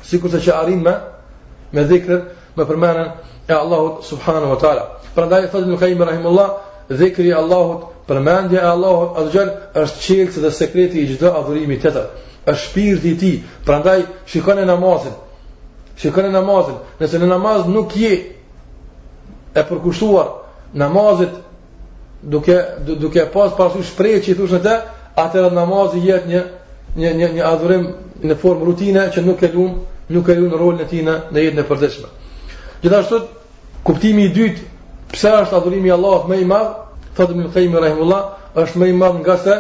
si 0.05 0.19
kurse 0.21 0.41
që 0.49 0.57
arrim 0.59 0.83
me, 0.83 0.97
me 1.75 1.85
dhikrën 1.85 2.23
me 2.57 2.65
përmenën 2.65 3.11
e 3.47 3.53
Allahut 3.53 4.05
Subhanu 4.05 4.49
wa 4.53 4.57
taala. 4.61 4.85
Prandaj 5.15 5.51
thotë 5.51 5.67
Ibn 5.67 5.77
Qayyim 5.79 6.03
rahimullah, 6.09 6.49
dhikri 6.89 7.29
i 7.29 7.33
Allahut, 7.35 7.89
përmendja 8.09 8.61
e 8.63 8.69
Allahut 8.75 9.17
azhjal 9.23 9.51
është 9.75 9.99
çelësi 10.07 10.41
dhe 10.45 10.51
sekreti 10.51 10.99
i 11.01 11.17
çdo 11.17 11.33
adhurimi 11.41 11.79
tjetër. 11.83 12.07
Është 12.47 12.65
shpirti 12.67 13.09
i 13.11 13.17
tij. 13.23 13.37
Prandaj 13.67 14.03
shikoni 14.27 14.65
namazin. 14.67 15.15
Shikoni 15.99 16.31
namazin. 16.33 16.77
Nëse 17.01 17.19
në 17.21 17.27
namaz 17.31 17.67
nuk 17.67 17.97
je 17.97 18.13
e 19.55 19.63
përkushtuar 19.69 20.29
namazit 20.75 21.35
duke 22.23 22.57
duke 22.87 23.27
pas 23.33 23.51
pasu 23.57 23.83
shprehje 23.83 24.21
që 24.29 24.31
i 24.33 24.39
thosh 24.39 24.55
atë, 24.61 24.77
atëherë 25.17 25.53
namazi 25.55 26.03
jet 26.07 26.27
një 26.31 26.41
një 26.97 27.11
një 27.21 27.29
një 27.37 27.43
adhurim 27.51 27.83
në 28.29 28.35
formë 28.43 28.65
rutine 28.69 29.07
që 29.15 29.25
nuk 29.27 29.43
e 29.43 29.49
lumë 29.53 29.94
nuk 30.09 30.29
e 30.29 30.35
ju 30.37 30.43
në 30.49 30.59
rolën 30.61 30.83
e 30.85 30.89
tina 30.89 31.15
në 31.33 31.45
jetën 31.47 31.61
e 31.63 31.67
përdeshme. 31.69 32.09
Gjithashtu, 32.85 33.21
kuptimi 33.87 34.27
i 34.29 34.33
dytë, 34.35 34.65
pse 35.13 35.33
është 35.45 35.57
adhurimi 35.59 35.93
Allah 35.95 36.27
me 36.29 36.37
i 36.43 36.49
madhë, 36.49 36.75
thëtë 37.17 37.39
më 37.39 37.67
në 37.73 37.83
rahimullah, 37.87 38.25
është 38.65 38.79
me 38.81 38.89
i 38.91 38.97
madhë 39.01 39.23
nga 39.23 39.37
se, 39.45 39.55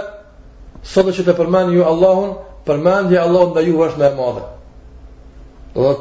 sotë 0.92 1.14
që 1.16 1.24
të 1.28 1.34
përmeni 1.38 1.78
ju 1.78 1.84
Allahun, 1.88 2.34
përmendje 2.66 3.18
Allahun 3.20 3.54
dhe 3.56 3.62
ju 3.70 3.78
është 3.88 3.98
me 4.02 4.06
e 4.10 4.16
madhe. 4.18 4.44
Dhe 5.76 5.94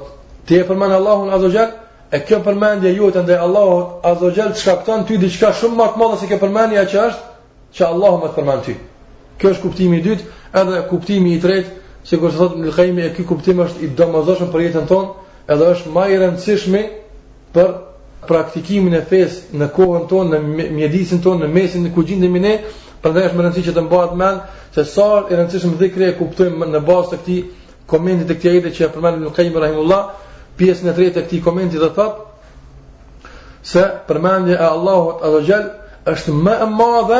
ti 0.49 0.59
e 0.59 0.63
përmeni 0.67 0.93
Allahun 0.97 1.31
azogjel, 1.37 1.69
e 2.13 2.19
kjo 2.27 2.39
përmendje 2.45 2.91
ju 2.93 3.11
ndaj 3.15 3.37
Allahun 3.37 3.85
azogjel, 4.03 4.51
të 4.53 4.59
shkaptan 4.59 5.05
ty 5.07 5.17
diçka 5.21 5.53
shumë 5.55 5.77
matë 5.79 5.97
madhe 6.01 6.17
se 6.19 6.27
ke 6.27 6.37
përmendje 6.41 6.85
që 6.91 6.99
është, 7.05 7.29
që 7.79 7.83
Allahun 7.87 8.19
me 8.25 8.27
të 8.29 8.35
përmendje 8.35 8.65
ty. 8.67 8.75
Kjo 9.39 9.49
është 9.53 9.63
kuptimi 9.67 9.97
i 10.01 10.03
dytë, 10.03 10.25
edhe 10.59 10.83
kuptimi 10.89 11.31
i 11.37 11.39
tretë, 11.41 11.69
Si 12.03 12.19
kur 12.19 12.33
thotë, 12.35 12.57
në 12.65 12.71
kemi 12.75 13.03
e 13.07 13.11
ky 13.15 13.23
kuptim 13.27 13.61
është 13.63 13.85
i 13.85 13.89
domosdoshëm 13.95 14.49
për 14.53 14.63
jetën 14.65 14.87
tonë, 14.89 15.11
edhe 15.53 15.67
është 15.75 15.91
më 15.95 16.03
i 16.13 16.17
rëndësishëm 16.21 16.77
për 17.55 17.69
praktikimin 18.27 18.95
e 18.97 19.03
fesë 19.07 19.59
në 19.61 19.69
kohën 19.77 20.09
tonë, 20.11 20.39
në 20.41 20.67
mjedisin 20.79 21.21
tonë, 21.23 21.45
në 21.45 21.53
mesin 21.55 21.87
e 21.87 21.93
kujtimit 21.95 22.31
me 22.33 22.41
ne, 22.43 22.53
prandaj 23.03 23.29
është 23.29 23.39
më 23.39 23.53
që 23.69 23.75
të 23.77 23.85
mbahet 23.87 24.17
mend 24.19 24.43
se 24.75 24.85
sa 24.91 25.07
i 25.31 25.37
rëndësishëm 25.39 25.77
dhe 25.79 25.89
kre 25.95 26.09
e 26.11 26.17
kuptojmë 26.19 26.69
në 26.73 26.83
bazë 26.83 27.13
të 27.13 27.21
këtij 27.21 27.41
komendit 27.93 28.27
të 28.29 28.35
këtij 28.37 28.51
ajete 28.51 28.69
që 28.75 28.85
e 28.85 28.91
përmend 28.93 29.25
në 29.27 29.31
Kaim 29.37 29.57
Rahimullah, 29.63 30.03
pjesën 30.59 30.89
e 30.91 30.97
tretë 30.97 31.19
të 31.19 31.27
këtij 31.27 31.41
komenti 31.47 31.79
do 31.81 31.87
thotë 31.87 33.31
se 33.71 33.83
përmendja 34.09 34.55
e 34.55 34.69
Allahut 34.73 35.23
Azhajal 35.27 35.65
është 36.13 36.35
më 36.47 36.55
e 36.67 36.67
madhe 36.79 37.19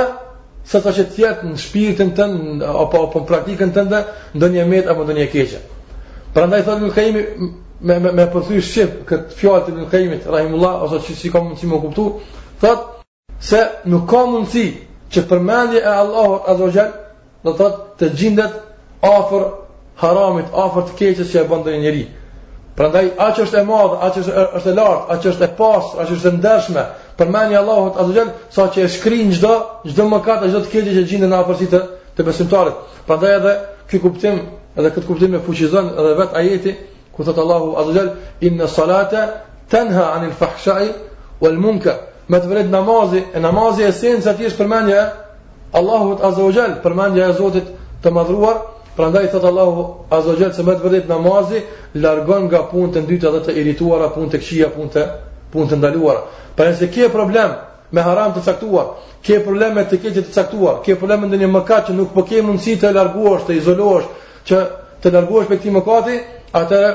sa 0.64 0.80
sa 0.82 0.92
që 0.96 1.04
tjetë 1.16 1.48
në 1.50 1.58
shpirtin 1.60 2.12
të 2.16 2.26
në, 2.34 2.68
apo, 2.84 3.00
apo 3.08 3.20
në 3.22 3.28
praktikën 3.32 3.74
të 3.76 3.84
ndë, 3.90 4.00
ndë 4.40 4.50
një 4.54 4.66
metë 4.72 4.92
apo 4.94 5.04
ndë 5.08 5.16
një 5.18 5.26
keqë. 5.34 5.60
Pra 6.36 6.46
ndaj 6.50 6.62
thotë 6.68 6.86
në 6.88 6.94
kajimi, 6.96 7.24
me, 7.88 7.98
me, 8.04 8.12
me 8.20 8.26
përthuj 8.32 8.62
shqip 8.64 8.94
këtë 9.10 9.38
fjallë 9.40 9.66
të 9.66 9.76
në 9.80 9.90
kajimit, 9.92 10.30
Rahimullah, 10.36 10.78
ose 10.88 11.02
që 11.04 11.18
si 11.20 11.32
ka 11.34 11.42
mundësi 11.44 11.68
më 11.70 11.82
kuptu, 11.84 12.06
thotë 12.64 13.04
se 13.44 13.60
nuk 13.92 14.06
ka 14.10 14.22
mundësi 14.32 14.66
që 15.12 15.26
përmendje 15.32 15.82
e 15.84 15.96
Allahot 16.00 16.48
Azogjen, 16.54 16.96
dhe 17.44 17.52
thotë 17.60 17.84
të 18.00 18.10
gjindet 18.20 18.54
afer 19.04 19.44
haramit, 20.00 20.48
afer 20.66 20.88
të 20.88 21.00
keqës 21.02 21.34
që 21.36 21.44
e 21.44 21.48
bëndë 21.52 21.76
një 21.76 21.84
njëri. 21.84 22.06
Prandaj 22.78 23.12
a 23.22 23.28
që 23.38 23.44
është 23.46 23.58
e 23.60 23.64
madh, 23.70 23.98
a 24.02 24.08
që 24.14 24.22
është 24.24 24.44
është 24.60 24.70
e 24.72 24.76
lartë, 24.80 25.04
a 25.14 25.18
që 25.24 25.28
është 25.32 25.46
e 25.46 25.50
pas, 25.60 25.90
a 26.02 26.06
që 26.10 26.16
është 26.16 26.30
e 26.30 26.38
ndershme, 26.40 26.86
për 27.20 27.30
Allahu 27.32 27.54
e 27.54 27.58
Allahut 27.60 28.00
ato 28.04 28.14
janë 28.18 28.34
sa 28.56 28.64
që 28.74 28.80
e 28.82 28.88
shkrin 28.94 29.30
çdo 29.38 29.52
çdo 29.92 30.08
mëkat, 30.10 30.48
çdo 30.50 30.62
të 30.66 30.72
keq 30.72 30.88
që 30.96 31.04
gjinë 31.12 31.28
në 31.30 31.38
afërsitë 31.38 31.72
të, 31.72 31.84
të 32.18 32.24
besimtarit. 32.32 32.74
Prandaj 33.10 33.36
edhe 33.36 33.54
ky 33.92 34.00
kuptim, 34.08 34.40
edhe 34.78 34.90
këtë 34.90 35.06
kuptim 35.12 35.36
e 35.40 35.44
fuqizon 35.46 35.92
edhe 36.02 36.16
vet 36.24 36.34
ajeti 36.42 36.74
ku 37.14 37.24
thot 37.28 37.38
Allahu 37.44 37.76
azza 37.84 37.94
jall 38.00 38.10
inna 38.50 38.68
salata 38.78 39.22
tanha 39.70 40.08
anil 40.18 40.34
fahsha'i 40.42 40.90
wal 41.44 41.60
munkar. 41.62 42.00
Me 42.28 42.40
të 42.40 42.50
vërtetë 42.50 42.74
namazi, 42.74 43.22
e 43.22 43.40
namazi 43.46 43.86
e 43.86 43.92
sinë, 44.02 44.34
ti 44.34 44.50
është 44.50 44.64
përmendja 44.66 45.06
Allahut 45.78 46.26
azza 46.30 46.50
jall, 46.58 46.80
përmendja 46.86 47.30
e 47.30 47.38
Zotit 47.42 47.70
të 48.04 48.18
madhruar, 48.18 48.66
Pra 48.94 49.10
thot 49.10 49.24
të 49.34 49.40
të 49.42 49.50
Allahu 49.50 49.84
azogjel 50.16 50.52
se 50.54 50.64
me 50.66 50.76
të 50.78 50.84
vërdit 50.84 51.08
namazi, 51.10 51.62
largon 51.98 52.44
nga 52.46 52.60
punët 52.72 52.94
të 53.00 53.02
ndyta 53.08 53.32
dhe 53.34 53.40
të 53.48 53.56
irituara, 53.62 54.10
punë 54.18 54.30
të 54.36 54.40
këqia, 54.44 54.68
punë 54.76 54.92
të, 54.96 55.06
pun 55.54 55.70
të 55.72 55.80
ndaluara. 55.82 56.20
Pra 56.58 56.68
nëse 56.70 56.92
kje 56.94 57.08
problem 57.10 57.56
me 57.90 58.04
haram 58.06 58.36
të 58.36 58.44
caktuar, 58.46 58.92
kje 59.26 59.40
probleme 59.48 59.82
të 59.90 59.98
keqe 60.04 60.22
të 60.28 60.36
caktuar, 60.38 60.78
kje 60.86 60.98
probleme 61.02 61.30
në 61.32 61.40
një 61.42 61.50
mëkat 61.56 61.90
që 61.90 61.96
nuk 61.98 62.14
po 62.14 62.22
ke 62.30 62.44
mundësi 62.46 62.76
të 62.84 62.94
larguosh, 62.98 63.48
të 63.48 63.58
izoluash, 63.64 64.08
që 64.50 64.62
të 65.04 65.16
larguosh 65.18 65.50
për 65.50 65.56
këti 65.60 65.74
mëkat, 65.80 66.12
atër 66.62 66.88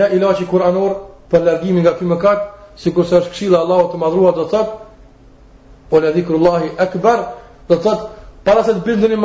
ja 0.00 0.10
ilaçi 0.18 0.50
kuranor 0.50 0.96
për 1.30 1.46
largimin 1.46 1.86
nga 1.86 1.94
këti 1.94 2.10
mëkat, 2.10 2.42
si 2.74 2.90
kërse 2.90 3.20
është 3.22 3.30
këshila 3.36 3.62
Allahu 3.62 3.92
të 3.94 4.02
madhrua 4.02 4.34
dhe 4.34 4.48
thotë, 4.50 4.78
po 5.90 6.02
le 6.02 6.10
dhikru 6.16 6.42
Allahi 6.42 6.74
ekber, 6.90 7.22
para 8.44 8.62
se 8.64 8.72
të 8.74 8.82
bindë 8.86 9.08
një 9.14 9.20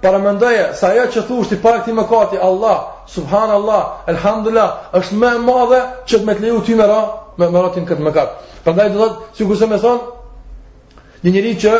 paramendoje 0.00 0.74
se 0.76 0.86
ajo 0.86 1.06
që 1.14 1.22
thuash 1.26 1.48
ti 1.50 1.56
para 1.62 1.80
t'i 1.82 1.92
mëkati, 1.92 2.38
Allah, 2.40 2.84
subhanallah, 3.10 3.82
elhamdullah, 4.10 4.90
është 4.98 5.18
më 5.18 5.30
e 5.36 5.40
madhe 5.46 5.80
që 6.06 6.16
të 6.18 6.24
më 6.26 6.34
të 6.38 6.42
leju 6.44 6.58
ti 6.66 6.74
më 6.78 6.86
ra, 6.88 7.00
më 7.38 7.48
me, 7.52 7.62
ra 7.62 7.70
ti 7.74 7.80
këtë 7.86 8.04
mëkat. 8.06 8.30
Prandaj 8.66 8.88
do 8.94 8.98
thotë, 9.06 9.56
se 9.58 9.66
më 9.70 9.78
thon, 9.82 9.98
një 11.24 11.32
njerëz 11.36 11.56
që 11.64 11.74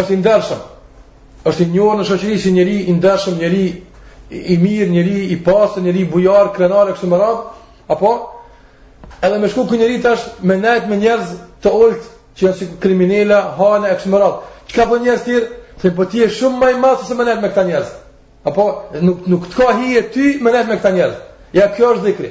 është 0.00 0.14
i 0.14 0.18
ndershëm, 0.22 0.60
është 1.50 1.62
i 1.64 1.70
njohur 1.72 1.98
në 2.00 2.06
shoqëri 2.10 2.36
si 2.38 2.52
njëri 2.54 2.76
i 2.86 2.94
ndershëm, 2.98 3.40
njëri 3.40 3.64
i 4.30 4.56
mirë, 4.60 4.90
njëri 4.94 5.16
i 5.34 5.40
pastë, 5.46 5.82
njëri 5.84 6.04
bujar, 6.12 6.52
krenar 6.58 6.92
e 6.92 6.94
më 6.98 7.10
me 7.18 7.32
apo 7.92 8.12
edhe 9.22 9.38
me 9.38 9.48
shku 9.48 9.66
ku 9.68 9.74
njëri 9.76 9.98
tash 10.02 10.22
me 10.42 10.54
natë 10.56 10.88
me 10.88 10.96
njerëz 10.96 11.32
të 11.62 11.68
ulët 11.70 12.04
që 12.38 12.44
janë 12.46 12.58
si 12.58 12.68
kriminele, 12.82 13.36
hane 13.58 13.90
e 13.90 13.96
kështu 13.98 14.30
Çka 14.70 14.86
po 14.88 14.96
njerëz 15.02 15.24
tjerë 15.24 15.48
Se 15.82 15.90
po 15.96 16.06
ti 16.06 16.22
je 16.22 16.30
shumë 16.30 16.60
më 16.62 16.68
i 16.70 16.78
madh 16.78 17.00
se 17.08 17.14
më 17.18 17.24
net 17.26 17.40
me 17.42 17.48
këta 17.50 17.62
njerëz. 17.66 17.88
Apo 18.46 18.66
nuk 19.04 19.24
nuk 19.30 19.48
të 19.50 19.56
ka 19.58 19.72
hije 19.80 20.02
ti 20.14 20.26
më 20.38 20.50
net 20.56 20.68
me 20.70 20.76
këta 20.78 20.92
njerëz. 20.94 21.16
Ja 21.58 21.64
kjo 21.74 21.88
është 21.96 22.04
dhikri. 22.08 22.28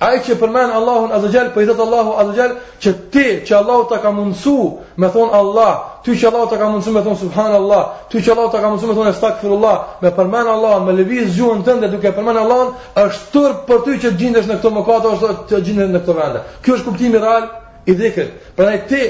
Ai 0.00 0.18
që 0.26 0.36
përmend 0.38 0.74
Allahun 0.78 1.10
Azza 1.16 1.30
Jall, 1.34 1.50
po 1.54 1.62
i 1.62 1.66
thot 1.66 1.80
Allahu 1.84 2.12
Azza 2.22 2.34
Jall, 2.38 2.54
që 2.84 2.92
ti 3.14 3.24
që 3.48 3.56
Allahu 3.58 3.88
ta 3.90 3.98
ka 4.02 4.10
mundsu, 4.14 4.54
me 4.96 5.10
thon 5.14 5.34
Allah, 5.40 5.72
ti 6.06 6.14
që 6.20 6.30
Allahu 6.30 6.48
ta 6.52 6.58
ka 6.62 6.68
mundsu 6.70 6.92
me 6.94 7.02
thon 7.06 7.18
subhanallahu, 7.22 7.90
ti 8.12 8.22
që 8.22 8.30
Allahu 8.34 8.50
ta 8.54 8.62
ka 8.62 8.70
mundsu 8.70 8.86
me 8.90 8.94
thon 8.98 9.10
astaghfirullah, 9.10 9.76
me 10.02 10.10
përmend 10.18 10.48
Allahun, 10.54 10.86
me 10.86 10.92
lëviz 11.02 11.30
gjuhën 11.38 11.62
tënde 11.66 11.90
duke 11.94 12.14
përmend 12.18 12.38
Allahun, 12.44 12.74
është 13.04 13.32
turp 13.34 13.66
për 13.70 13.84
ty 13.86 13.98
që 14.02 14.14
gjendesh 14.22 14.50
në 14.50 14.58
këto 14.60 14.74
mëkat 14.78 15.08
ose 15.14 15.34
të 15.50 15.62
gjendesh 15.68 15.94
në 15.96 16.02
këtë 16.04 16.18
vend. 16.20 16.40
Kjo 16.66 16.78
është 16.78 16.88
kuptimi 16.90 17.22
real 17.26 17.50
i 17.90 17.98
dhikrit. 18.02 18.34
Prandaj 18.58 18.82
ti 18.90 19.02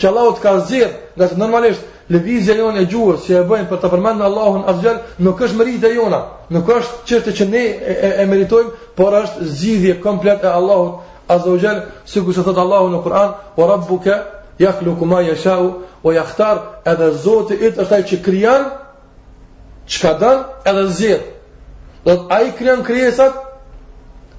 që 0.00 0.08
Allahu 0.10 0.32
të 0.36 0.42
ka 0.42 0.54
zjer, 0.68 0.88
nga 1.16 1.28
se 1.28 1.36
normalisht 1.38 1.82
lëvizja 2.10 2.56
jonë 2.58 2.80
e 2.82 2.86
gjuhës 2.90 3.22
që 3.26 3.36
e 3.40 3.44
bëjmë 3.50 3.68
për 3.70 3.80
të 3.82 3.90
përmendë 3.92 4.20
në 4.20 4.26
Allahun 4.28 4.64
azgjel, 4.72 4.98
nuk 5.24 5.40
është 5.46 5.58
mërit 5.60 5.86
e 5.88 5.92
jona, 5.94 6.20
nuk 6.52 6.68
është 6.74 6.96
qërte 7.08 7.34
që 7.38 7.46
ne 7.50 7.62
e, 7.64 8.10
e, 8.22 8.26
meritojmë, 8.30 8.72
por 8.98 9.16
është 9.22 9.48
zgjidhje 9.58 9.96
komplet 10.04 10.44
e 10.44 10.50
Allahut 10.50 11.30
azgjel, 11.32 11.84
si 12.10 12.22
ku 12.24 12.32
se 12.34 12.42
thotë 12.46 12.60
Allahu 12.64 12.88
në 12.94 13.02
Kur'an, 13.06 13.34
o 13.56 13.68
rabbu 13.70 13.98
ke, 14.04 14.16
jak 14.60 14.82
lukuma 14.86 15.22
jeshau, 15.28 15.70
o 16.04 16.12
jakhtar, 16.12 16.56
edhe 16.90 17.12
zote 17.24 17.54
itë 17.60 17.80
është 17.84 17.88
taj 17.94 18.02
që 18.10 18.20
kryan, 18.26 18.66
që 19.88 19.98
ka 20.02 20.12
dan, 20.20 20.44
edhe 20.72 20.84
zjer. 20.98 21.20
Dhe 22.04 22.18
a 22.34 22.40
i 22.42 22.52
kryan 22.58 22.82
kryesat, 22.84 23.38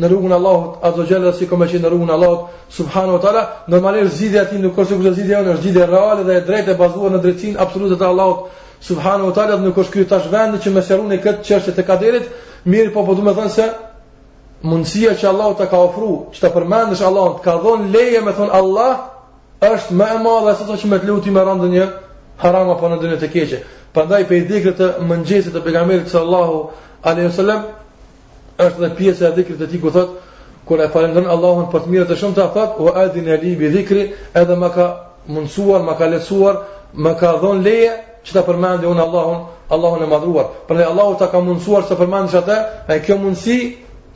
në 0.01 0.09
rrugën 0.09 0.33
e 0.33 0.35
Allahut 0.37 0.79
ato 0.87 1.05
gjëra 1.09 1.33
si 1.37 1.47
kom 1.49 1.61
që 1.69 1.81
në 1.83 1.91
rrugën 1.93 2.09
e 2.11 2.15
Allahut 2.15 2.69
subhanahu 2.79 3.19
wa 3.19 3.23
taala 3.25 3.43
normalisht 3.69 4.17
zgjidhja 4.19 4.43
e 4.47 4.51
ti 4.51 4.59
nuk 4.63 4.79
është 4.81 4.97
kjo 5.03 5.13
zgjidhja 5.17 5.41
është 5.43 5.63
zgjidhja 5.63 5.87
reale 5.93 6.25
dhe 6.29 6.37
e 6.41 6.45
drejtë 6.49 6.73
e 6.73 6.77
bazuar 6.81 7.13
në 7.17 7.21
drejtësinë 7.25 7.61
absolute 7.65 7.99
të 8.01 8.07
Allahut 8.09 8.47
subhanahu 8.91 9.29
wa 9.31 9.35
taala 9.39 9.59
nuk 9.65 9.79
është 9.83 9.97
ky 9.99 10.05
tash 10.13 10.29
vendi 10.33 10.61
që 10.65 10.71
më 10.77 10.83
sjellun 10.87 11.21
këtë 11.27 11.45
çështje 11.49 11.75
të 11.77 11.85
kaderit 11.89 12.31
mirë 12.65 12.95
po 12.95 13.05
po 13.05 13.15
do 13.15 13.27
të 13.27 13.35
thonë 13.37 13.53
se 13.57 13.67
mundësia 14.71 15.15
që 15.21 15.27
Allahu 15.33 15.55
ta 15.61 15.67
ka 15.71 15.79
ofruar 15.85 16.33
që 16.35 16.41
ta 16.45 16.51
përmendësh 16.55 17.05
Allahun 17.11 17.37
të 17.37 17.45
ka 17.47 17.55
dhënë 17.67 17.93
leje 17.97 18.21
me 18.25 18.33
thon 18.39 18.51
Allah 18.61 18.93
është 19.61 19.95
më 20.01 20.09
e 20.15 20.23
madhe 20.25 20.55
se 20.59 20.65
sa 20.71 20.77
që 20.81 20.87
më 20.95 20.99
të 21.03 21.09
lutim 21.11 21.35
me 21.37 21.45
rëndë 21.45 21.69
një 21.75 21.85
haram 22.43 22.71
apo 22.73 22.89
në 22.89 22.99
dënë 23.05 23.19
të 23.23 23.29
keqe 23.35 23.61
prandaj 23.95 24.23
pe 24.33 24.41
dikrit 24.49 24.77
të 24.81 24.87
mëngjesit 25.11 25.53
të 25.55 25.61
pejgamberit 25.67 26.09
sallallahu 26.13 26.65
alaihi 27.05 27.27
wasallam 27.29 27.63
është 28.61 28.83
edhe 28.85 28.97
pjesa 28.97 29.29
e 29.29 29.35
dhikrit 29.37 29.59
të 29.61 29.67
tij 29.73 29.81
ku 29.83 29.91
thot 29.95 30.17
kur 30.69 30.81
e 30.85 30.89
falenderon 30.93 31.31
Allahun 31.33 31.69
për 31.73 31.85
të 31.85 31.93
mirë 31.93 32.07
të 32.11 32.17
shumta 32.21 32.47
thot 32.55 32.79
wa 32.85 32.93
adin 33.05 33.29
ali 33.35 33.55
bi 33.59 33.71
dhikri 33.75 34.05
edhe 34.43 34.57
më 34.63 34.69
ka 34.75 34.87
mundsuar, 35.35 35.81
më 35.89 35.95
ka 35.99 36.09
lehtësuar, 36.13 36.57
më 37.05 37.13
ka 37.21 37.33
dhon 37.41 37.63
leje 37.67 37.93
që 38.25 38.33
ta 38.37 38.43
përmendë 38.49 38.87
unë 38.91 39.03
Allahun, 39.07 39.39
Allahun 39.75 40.03
e 40.05 40.09
madhruar. 40.13 40.47
Prandaj 40.69 40.87
Allahu 40.93 41.15
ta 41.19 41.27
ka 41.33 41.41
mundsuar 41.45 41.87
të 41.89 41.97
përmendësh 42.01 42.39
atë, 42.41 42.57
e 42.95 42.99
kjo 43.05 43.17
mundsi 43.19 43.57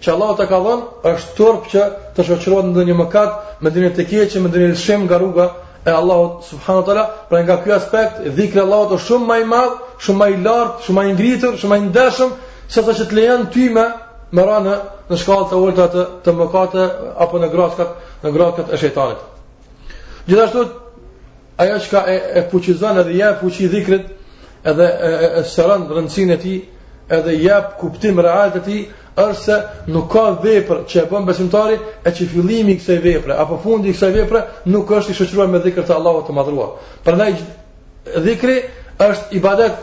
që 0.03 0.09
Allahu 0.15 0.37
ta 0.39 0.47
ka 0.51 0.59
dhon 0.65 0.81
është 1.13 1.37
turp 1.39 1.63
që 1.73 1.81
të 2.17 2.27
shoqërohet 2.29 2.65
në 2.71 2.75
ndonjë 2.75 2.97
mëkat, 3.01 3.31
me 3.61 3.71
dinë 3.71 3.93
të 3.97 4.07
keq 4.11 4.31
që 4.33 4.43
më 4.45 4.53
dinë 4.55 4.75
të 4.75 4.81
shem 4.87 5.05
nga 5.09 5.19
rruga 5.23 5.47
e 5.85 5.91
Allahut 6.01 6.45
subhanahu 6.51 6.83
wa 6.83 6.87
taala, 6.89 7.05
pra 7.29 7.41
nga 7.45 7.57
ky 7.65 7.71
aspekt 7.71 8.27
dhikri 8.37 8.59
i 8.61 8.65
Allahut 8.65 8.93
është 8.97 9.07
shumë 9.09 9.27
më 9.31 9.39
i 9.45 9.49
madh, 9.55 9.73
shumë 10.05 10.19
më 10.23 10.29
i 10.35 10.39
lartë, 10.47 10.85
shumë 10.85 10.99
më 11.01 11.09
i 11.11 11.15
ngritur, 11.15 11.57
shumë 11.61 11.73
më 11.75 11.81
i 11.83 11.89
ndershëm, 11.89 12.31
sa 12.75 12.81
të 12.83 13.13
lejon 13.17 13.43
ty 13.53 13.69
me 13.71 13.85
më 14.35 14.45
ranë 14.47 14.71
në 15.11 15.17
shkallë 15.21 15.49
të 15.51 15.59
ulta 15.65 15.85
të, 15.93 16.05
të 16.25 16.33
mëkate 16.39 16.85
apo 17.25 17.39
në 17.43 17.49
gratkat 17.53 18.25
në 18.25 18.33
gratkat 18.35 18.73
e 18.75 18.81
shejtanit. 18.83 19.23
Gjithashtu 20.27 20.65
ajo 21.63 21.77
që 21.85 22.01
e, 22.11 22.17
e 22.39 22.43
fuqizon 22.51 23.01
edhe 23.03 23.15
jep 23.21 23.43
fuqi 23.45 23.69
dhikrit 23.75 24.09
edhe 24.73 24.85
e, 24.85 25.11
e, 25.11 25.31
e 25.41 25.45
sëron 25.53 25.85
rëndësinë 25.93 26.35
e 26.35 26.41
tij 26.43 26.61
edhe 27.19 27.35
jep 27.45 27.77
kuptim 27.81 28.19
real 28.25 28.51
të 28.55 28.65
tij 28.67 28.81
është 29.15 29.41
se 29.45 29.61
nuk 29.95 30.09
ka 30.11 30.25
veprë 30.43 30.81
që 30.91 31.03
e 31.05 31.07
bën 31.13 31.29
besimtari 31.31 31.79
e 32.09 32.15
që 32.17 32.27
fillimi 32.35 32.75
i 32.75 32.79
kësaj 32.81 32.99
vepre 33.05 33.37
apo 33.39 33.61
fundi 33.63 33.93
i 33.93 33.95
kësaj 33.95 34.13
vepre 34.17 34.43
nuk 34.73 34.91
është 34.99 35.15
i 35.15 35.19
shoqëruar 35.21 35.53
me 35.53 35.61
dhikrin 35.63 35.87
e 35.93 35.99
Allahut 36.01 36.27
të 36.27 36.35
madhruar. 36.41 36.73
Prandaj 37.07 37.37
dhikri 38.27 38.57
është 39.05 39.39
ibadet 39.39 39.79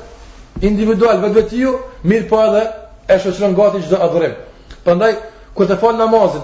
individual 0.65 1.21
vetvetiu, 1.23 1.77
mirë 2.11 2.27
po 2.29 2.41
edhe 2.43 2.65
e 3.07 3.17
shoqëron 3.19 3.55
gati 3.55 3.79
çdo 3.85 3.97
adhurim. 4.05 4.35
Prandaj 4.85 5.15
kur 5.55 5.67
të 5.67 5.77
fal 5.81 5.95
namazin, 5.97 6.43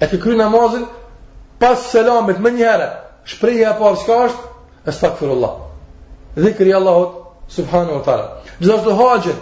e 0.00 0.06
të 0.06 0.18
kryj 0.22 0.36
namazin 0.40 0.86
pas 1.60 1.86
selamet 1.92 2.38
më 2.44 2.50
një 2.58 2.66
herë, 2.70 2.88
shprehja 3.32 3.72
e 3.74 3.78
parë 3.80 4.00
çka 4.02 4.18
është? 4.26 4.42
Astaghfirullah. 4.92 5.54
Dhikri 6.36 6.74
Allahut 6.74 7.32
subhanahu 7.48 7.98
wa 8.00 8.04
taala. 8.04 8.28
Çdo 8.60 8.76
të 8.84 8.96
hoje, 9.00 9.34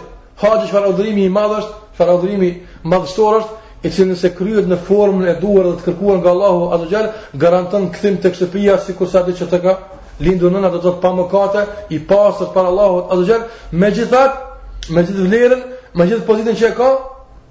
hoje 0.43 0.63
çfarë 0.69 0.89
adhurimi 0.93 1.25
i 1.25 1.29
madh 1.29 1.57
është, 1.59 1.73
çfarë 1.95 2.15
adhurimi 2.17 2.51
madhështor 2.83 3.39
është, 3.41 3.55
i 3.85 3.89
cili 3.93 4.13
nëse 4.15 4.31
kryhet 4.39 4.65
në 4.71 4.79
formën 4.87 5.27
e 5.29 5.35
duar 5.41 5.67
dhe 5.69 5.77
të 5.77 5.83
kërkuar 5.89 6.17
nga 6.23 6.31
Allahu 6.31 6.71
azza 6.77 6.87
jall, 6.89 7.11
garanton 7.41 7.91
kthim 7.93 8.15
tek 8.23 8.33
shtëpia 8.33 8.79
sikur 8.85 9.11
sa 9.11 9.21
diçka 9.27 9.45
të 9.51 9.59
ka 9.61 9.73
lindur 10.25 10.49
nëna 10.55 10.71
do 10.73 10.79
të 10.79 10.87
thotë 10.87 11.01
pa 11.03 11.11
mëkate, 11.13 11.65
i 11.95 11.99
pastër 12.09 12.49
për 12.55 12.69
Allahut 12.71 13.13
azza 13.13 13.27
jall, 13.33 13.45
megjithatë 13.85 14.43
Me 14.85 15.01
gjithë 15.01 15.23
vlerën, 15.25 15.61
ma 15.95 16.03
gjithë 16.05 16.25
pozitin 16.27 16.57
që 16.59 16.67
e 16.69 16.73
ka, 16.75 16.87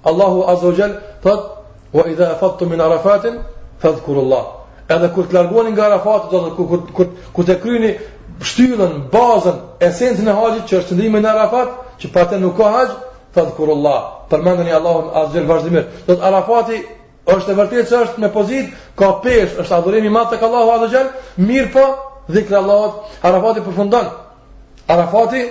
Allahu 0.09 0.43
Azza 0.51 0.67
wa 0.69 0.75
Jall 0.77 0.91
thot: 1.23 1.45
"Wa 1.93 2.03
idha 2.09 2.27
afadtu 2.35 2.65
min 2.69 2.81
Arafat, 2.81 3.25
fadhkurullah." 3.81 4.45
Edhe 4.87 5.07
kur 5.13 5.25
të 5.25 5.33
larguani 5.33 5.71
nga 5.71 5.85
Arafat, 5.87 6.29
do 6.31 6.39
të 6.45 6.51
kur 6.55 6.81
kur 6.93 7.07
kur 7.33 7.45
të 7.45 7.55
kryeni 7.63 7.95
shtyllën, 8.41 8.93
bazën, 9.13 9.55
esencën 9.87 10.27
e 10.29 10.33
haxhit 10.37 10.65
që 10.69 10.77
është 10.81 10.93
ndihmë 10.95 11.21
në 11.25 11.29
Arafat, 11.29 11.69
që 11.99 12.07
pa 12.13 12.25
të 12.29 12.39
nuk 12.43 12.57
ka 12.57 12.69
haxh, 12.75 12.93
fadhkurullah. 13.33 13.99
Përmendni 14.29 14.73
Allahun 14.77 15.07
Azza 15.13 15.33
wa 15.33 15.37
Jall 15.37 15.49
vazhdimisht. 15.51 15.87
Do 16.07 16.13
të 16.15 16.23
Arafati 16.29 16.77
është 17.35 17.49
e 17.51 17.57
vërtetë 17.59 17.87
se 17.89 17.95
është 18.05 18.17
me 18.21 18.29
pozitë, 18.37 18.69
ka 18.95 19.07
pesh, 19.23 19.57
është 19.61 19.73
adhurimi 19.77 20.07
i 20.07 20.13
madh 20.13 20.29
tek 20.29 20.43
Allahu 20.43 20.69
Azza 20.75 20.85
wa 20.85 20.91
Jall, 20.93 21.09
mirë 21.37 21.71
po, 21.73 21.85
dhikra 22.29 22.57
Allahut, 22.61 23.09
Arafati 23.21 23.65
përfundon. 23.65 24.05
Arafati 24.87 25.41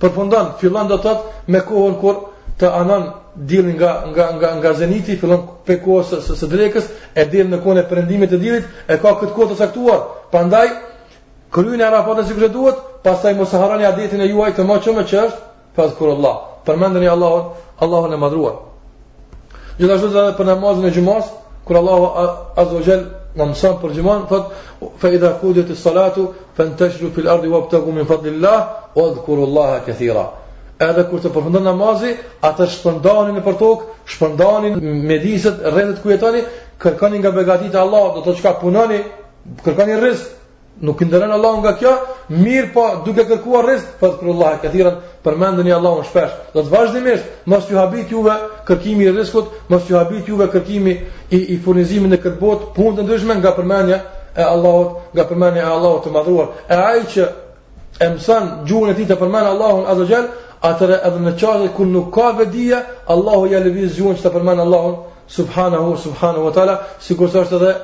përfundon, 0.00 0.46
fillon 0.58 0.88
do 0.88 0.96
të 0.96 1.04
thotë 1.06 1.46
me 1.52 1.60
kohën 1.70 1.94
kur 2.02 2.14
të 2.60 2.68
anon 2.76 3.04
dil 3.50 3.68
nga 3.74 3.90
nga 4.12 4.52
nga 4.60 4.72
zeniti 4.76 5.16
fillon 5.16 5.40
pe 5.64 5.78
kohës 5.80 6.10
së, 6.12 6.20
së, 6.20 6.34
së 6.44 6.82
e 7.20 7.24
del 7.32 7.48
në 7.48 7.58
kone 7.64 7.80
e 7.80 7.88
perëndimit 7.88 8.30
të 8.30 8.38
dilit 8.42 8.64
e 8.92 8.98
ka 9.00 9.14
këtë 9.16 9.32
kohë 9.36 9.48
të 9.52 9.56
caktuar 9.62 10.00
prandaj 10.30 10.66
kryeni 11.56 11.84
arafatën 11.88 12.26
sikur 12.28 12.52
duhet 12.52 12.76
pastaj 13.02 13.32
mos 13.38 13.52
harroni 13.56 13.86
adetin 13.88 14.20
e 14.20 14.28
juaj 14.28 14.52
të 14.58 14.66
mëshëm 14.68 15.00
që 15.08 15.22
është 15.24 15.40
pas 15.76 15.94
kurullah 15.98 16.36
përmendni 16.68 17.08
Allahun 17.08 17.54
Allahun 17.84 18.12
e 18.12 18.18
madhruar 18.26 18.56
gjithashtu 19.80 20.10
edhe 20.12 20.36
për 20.40 20.46
namazin 20.52 20.84
e 20.84 20.90
xhumas 20.92 21.30
kur 21.64 21.78
Allahu 21.80 22.10
azhajal 22.60 23.06
në 23.36 23.44
mësën 23.46 23.76
për 23.82 23.92
gjimon, 23.94 24.24
thot, 24.26 24.48
fa 24.98 25.10
idha 25.14 25.28
kudjet 25.40 25.68
i 25.70 25.76
salatu, 25.78 26.24
fa 26.56 26.66
në 26.66 26.90
fil 27.14 27.28
ardi, 27.30 27.48
wa 27.48 27.60
min 27.94 28.04
fadlillah, 28.10 28.64
o 28.98 29.04
dhkurullaha 29.14 29.76
këthira 29.86 30.24
edhe 30.80 31.02
kur 31.10 31.20
të 31.20 31.30
përfundon 31.34 31.66
namazi, 31.68 32.14
atë 32.46 32.66
shpërndani 32.74 33.34
në 33.36 33.42
portok, 33.44 33.82
shpërndani 34.14 34.70
me 35.10 35.16
diset 35.20 35.60
rrethet 35.68 36.02
ku 36.02 36.10
jetoni, 36.12 36.40
kërkoni 36.80 37.20
nga 37.20 37.32
begatit 37.36 37.74
e 37.76 37.80
Allah, 37.82 38.14
do 38.16 38.22
të 38.24 38.38
çka 38.38 38.54
punoni, 38.62 39.02
kërkoni 39.64 39.98
rrezik, 40.00 40.30
nuk 40.80 41.00
i 41.04 41.08
ndërën 41.10 41.34
Allah 41.36 41.58
nga 41.60 41.74
kjo, 41.76 41.92
mirë 42.32 42.70
pa 42.72 42.72
po, 42.94 43.02
duke 43.04 43.26
kërkuar 43.28 43.66
rrezik, 43.68 43.90
fat 44.00 44.16
për 44.22 44.30
Allah, 44.32 44.54
këthiran 44.62 44.96
përmendën 45.24 45.68
Allahun 45.76 46.06
shpesh. 46.08 46.32
Do 46.54 46.64
të 46.64 46.70
vazhdimisht 46.72 47.26
mos 47.44 47.68
ju 47.68 47.76
habit 47.80 48.14
juve 48.16 48.38
kërkimi 48.68 49.04
i 49.04 49.10
rrezikut, 49.12 49.50
mos 49.68 49.90
ju 49.90 49.98
habit 50.00 50.30
juve 50.32 50.46
kërkimi 50.54 50.94
i, 51.30 51.38
i 51.52 51.58
furnizimit 51.60 52.14
në 52.14 52.22
këtë 52.24 52.40
botë, 52.40 52.70
punë 52.78 53.04
të 53.04 53.36
nga 53.42 53.52
përmendja 53.58 54.00
e 54.36 54.42
Allahut, 54.48 54.94
nga 55.12 55.28
përmendja 55.28 55.66
e 55.66 55.70
Allahut 55.76 56.00
të 56.06 56.14
madhruar. 56.16 56.48
E 56.70 56.74
ai 56.74 57.04
që 57.12 57.28
e 58.00 58.08
mësan 58.14 58.46
gjuhën 58.68 58.92
e 58.92 58.96
tij 58.96 59.06
të 59.10 59.16
përmend 59.20 59.48
Allahun 59.50 59.84
azza 59.92 60.06
xal, 60.08 60.28
atëherë 60.68 60.98
edhe 61.08 61.20
në 61.26 61.32
çështje 61.40 61.66
ku 61.76 61.84
nuk 61.84 62.06
ka 62.14 62.30
vedije, 62.38 62.78
Allahu 63.14 63.50
ja 63.52 63.60
lëviz 63.60 63.98
gjuhën 63.98 64.16
që 64.20 64.24
të 64.26 64.32
përmend 64.38 64.60
Allahun 64.64 64.94
subhanahu 65.36 65.96
subhanahu 66.04 66.44
wa 66.48 66.52
taala, 66.56 66.76
sikur 67.06 67.28
është 67.28 67.58
edhe 67.60 67.74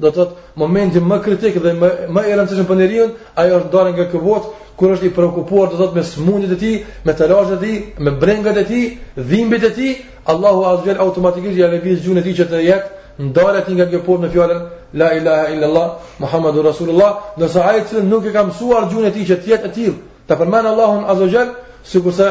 do 0.00 0.08
të 0.08 0.14
thotë 0.16 0.56
momenti 0.62 1.00
më 1.10 1.18
kritik 1.24 1.60
dhe 1.62 1.74
më 1.80 1.90
më 2.14 2.22
i 2.30 2.38
rëndësishëm 2.38 2.68
për 2.70 2.78
njeriu, 2.80 3.04
ajo 3.42 3.58
është 3.60 3.68
ndarë 3.68 3.92
nga 3.96 4.06
ky 4.12 4.18
botë 4.24 4.48
kur 4.80 4.94
është 4.94 5.06
i 5.06 5.12
prekupuar 5.18 5.66
do 5.68 5.74
të 5.74 5.80
thotë 5.82 5.96
me 5.98 6.06
smundjet 6.12 6.52
e 6.56 6.58
tij, 6.62 6.76
me 7.04 7.12
telazhet 7.20 7.58
e 7.58 7.62
tij, 7.62 7.76
me 8.04 8.10
brengat 8.22 8.56
e 8.62 8.64
tij, 8.70 8.86
dhimbjet 9.30 9.66
e 9.68 9.72
tij, 9.78 9.92
Allahu 10.32 10.60
azza 10.70 10.88
xal 10.88 11.04
automatikisht 11.04 11.58
ja 11.60 11.68
lëviz 11.68 11.98
gjuhën 12.06 12.20
e 12.22 12.24
tij 12.26 12.36
që 12.40 12.44
të 12.48 12.62
jetë 12.70 12.88
ndalet 13.20 13.68
nga 13.70 13.86
kjo 13.90 14.00
punë 14.06 14.26
në 14.26 14.30
fjalën 14.32 14.60
la 15.00 15.08
ilaha 15.16 15.48
illallah, 15.54 15.86
allah 15.88 16.16
muhammedur 16.18 16.64
rasulullah 16.64 17.20
do 17.38 17.48
sa 17.48 17.72
nuk 18.02 18.24
e 18.24 18.32
ka 18.32 18.42
mësuar 18.44 18.88
gjunë 18.90 19.06
e 19.08 19.12
tij 19.12 19.26
që 19.30 19.36
tjetë 19.44 19.66
e 19.66 19.70
tillë 19.70 19.96
ta 20.26 20.34
përmend 20.40 20.66
allahun 20.72 21.04
azza 21.04 21.48
sikurse 21.84 22.26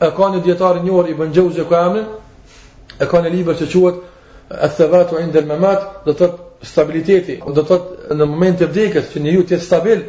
e 0.00 0.06
ka 0.16 0.28
një 0.32 0.42
dietar 0.42 0.76
i 0.76 0.80
njohur 0.82 1.08
ibn 1.10 1.32
Jauzi 1.32 1.64
ku 1.68 1.74
amin 1.74 2.04
e 3.00 3.06
ka 3.06 3.20
një 3.22 3.30
libër 3.30 3.54
që 3.54 3.66
quhet 3.72 3.96
Al-Thabatu 4.66 5.18
inda 5.18 5.38
al-Mamat 5.42 5.80
do 6.06 6.10
të 6.12 6.18
thotë 6.18 6.68
stabiliteti 6.72 7.40
do 7.46 7.62
të 7.62 7.64
thotë 7.70 8.14
në 8.18 8.24
moment 8.30 8.58
të 8.60 8.66
vdekjes 8.70 9.10
që 9.12 9.18
një 9.22 9.32
jetë 9.36 9.60
stabil 9.62 10.00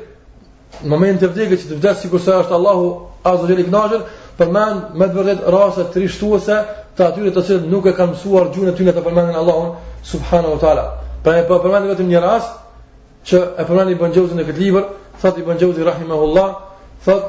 në 0.84 0.90
moment 0.92 1.20
të 1.24 1.28
vdekjes 1.34 1.62
që 1.64 1.70
të 1.72 1.80
vdes 1.80 2.02
sikurse 2.04 2.34
është 2.44 2.54
Allahu 2.60 2.88
azza 3.24 3.44
wajel 3.48 3.60
i 3.64 3.68
kënaqur 3.70 4.02
përmen 4.38 4.82
me 5.02 5.08
të 5.10 5.18
vërdet 5.18 5.48
rase 5.54 5.86
të 5.94 6.02
rishtuese 6.04 6.58
të 6.98 7.06
atyre 7.10 7.32
të 7.34 7.44
cilët 7.48 7.66
nuk 7.72 7.88
e 7.90 7.94
kanë 7.98 8.14
mësuar 8.14 8.50
gjunë 8.54 8.74
të 8.74 8.78
tyne 8.80 8.94
të 8.98 9.04
përmenin 9.08 9.40
Allahun 9.42 9.72
subhanahu 10.12 10.58
wa 10.58 10.62
ta'ala 10.64 10.84
pra 11.26 11.36
e 11.42 11.46
përmenin 11.50 11.90
vetëm 11.94 12.12
një 12.12 12.22
rast 12.26 12.54
që 13.32 13.42
e 13.62 13.66
përmenin 13.70 13.96
i 13.96 14.00
bëngjauzi 14.04 14.38
në 14.38 14.46
këtë 14.50 14.64
liber 14.66 14.86
thot 15.22 15.40
i 15.42 15.48
bëngjauzi 15.50 15.88
rahimahullah 15.90 16.54
thot 17.08 17.26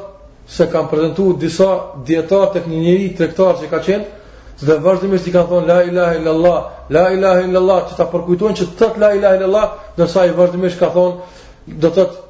se 0.57 0.69
kam 0.73 0.87
prezantuar 0.93 1.37
disa 1.41 1.69
dietar 2.09 2.53
të 2.53 2.63
një 2.69 2.81
njëri 2.85 3.09
tregtar 3.19 3.57
që 3.63 3.71
ka 3.73 3.81
qenë 3.89 4.07
dhe 4.65 4.79
vazhdimisht 4.85 5.27
i 5.29 5.33
kanë 5.35 5.49
thonë 5.51 5.67
la 5.71 5.81
ilaha 5.89 6.15
illallah 6.21 6.57
la 6.95 7.05
ilaha 7.17 7.43
illallah 7.47 7.79
që 7.89 7.97
ta 7.99 8.09
përkujtojnë 8.13 8.57
që 8.61 8.69
tët 8.79 8.97
la 9.03 9.11
ilaha 9.17 9.39
illallah 9.39 9.67
dërsa 9.97 10.25
i 10.29 10.33
vazhdimisht 10.41 10.79
ka 10.81 10.89
thonë 10.97 11.77
do 11.85 11.93
tëtë 11.97 12.27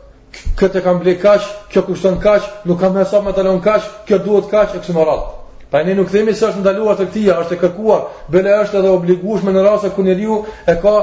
këtë 0.60 0.82
kam 0.84 1.00
blej 1.04 1.16
kash, 1.24 1.48
kjo 1.74 1.82
kushton 1.88 2.20
kash, 2.22 2.46
nuk 2.68 2.80
kam 2.82 2.94
me 2.98 3.06
sot 3.10 3.24
me 3.26 3.34
të 3.34 3.44
kash, 3.66 3.86
kjo 4.08 4.18
duhet 4.26 4.50
kash, 4.52 4.76
e 4.76 4.80
kështë 4.82 4.96
më 4.98 5.06
ratë. 5.08 5.28
Pa 5.70 5.82
e 5.82 5.86
ne 5.86 5.94
nuk 6.00 6.10
themi 6.10 6.34
se 6.34 6.46
është 6.48 6.62
ndaluar 6.64 6.96
të 6.98 7.08
këtia, 7.10 7.36
është 7.44 7.54
e 7.56 7.60
kërkuar, 7.64 8.02
bele 8.34 8.54
është 8.64 8.80
edhe 8.80 8.90
obligushme 8.94 9.52
në 9.54 9.64
rrasë 9.66 9.92
ku 9.94 10.02
kënë 10.02 10.16
riu 10.18 10.40
e 10.66 10.76
ka 10.84 10.94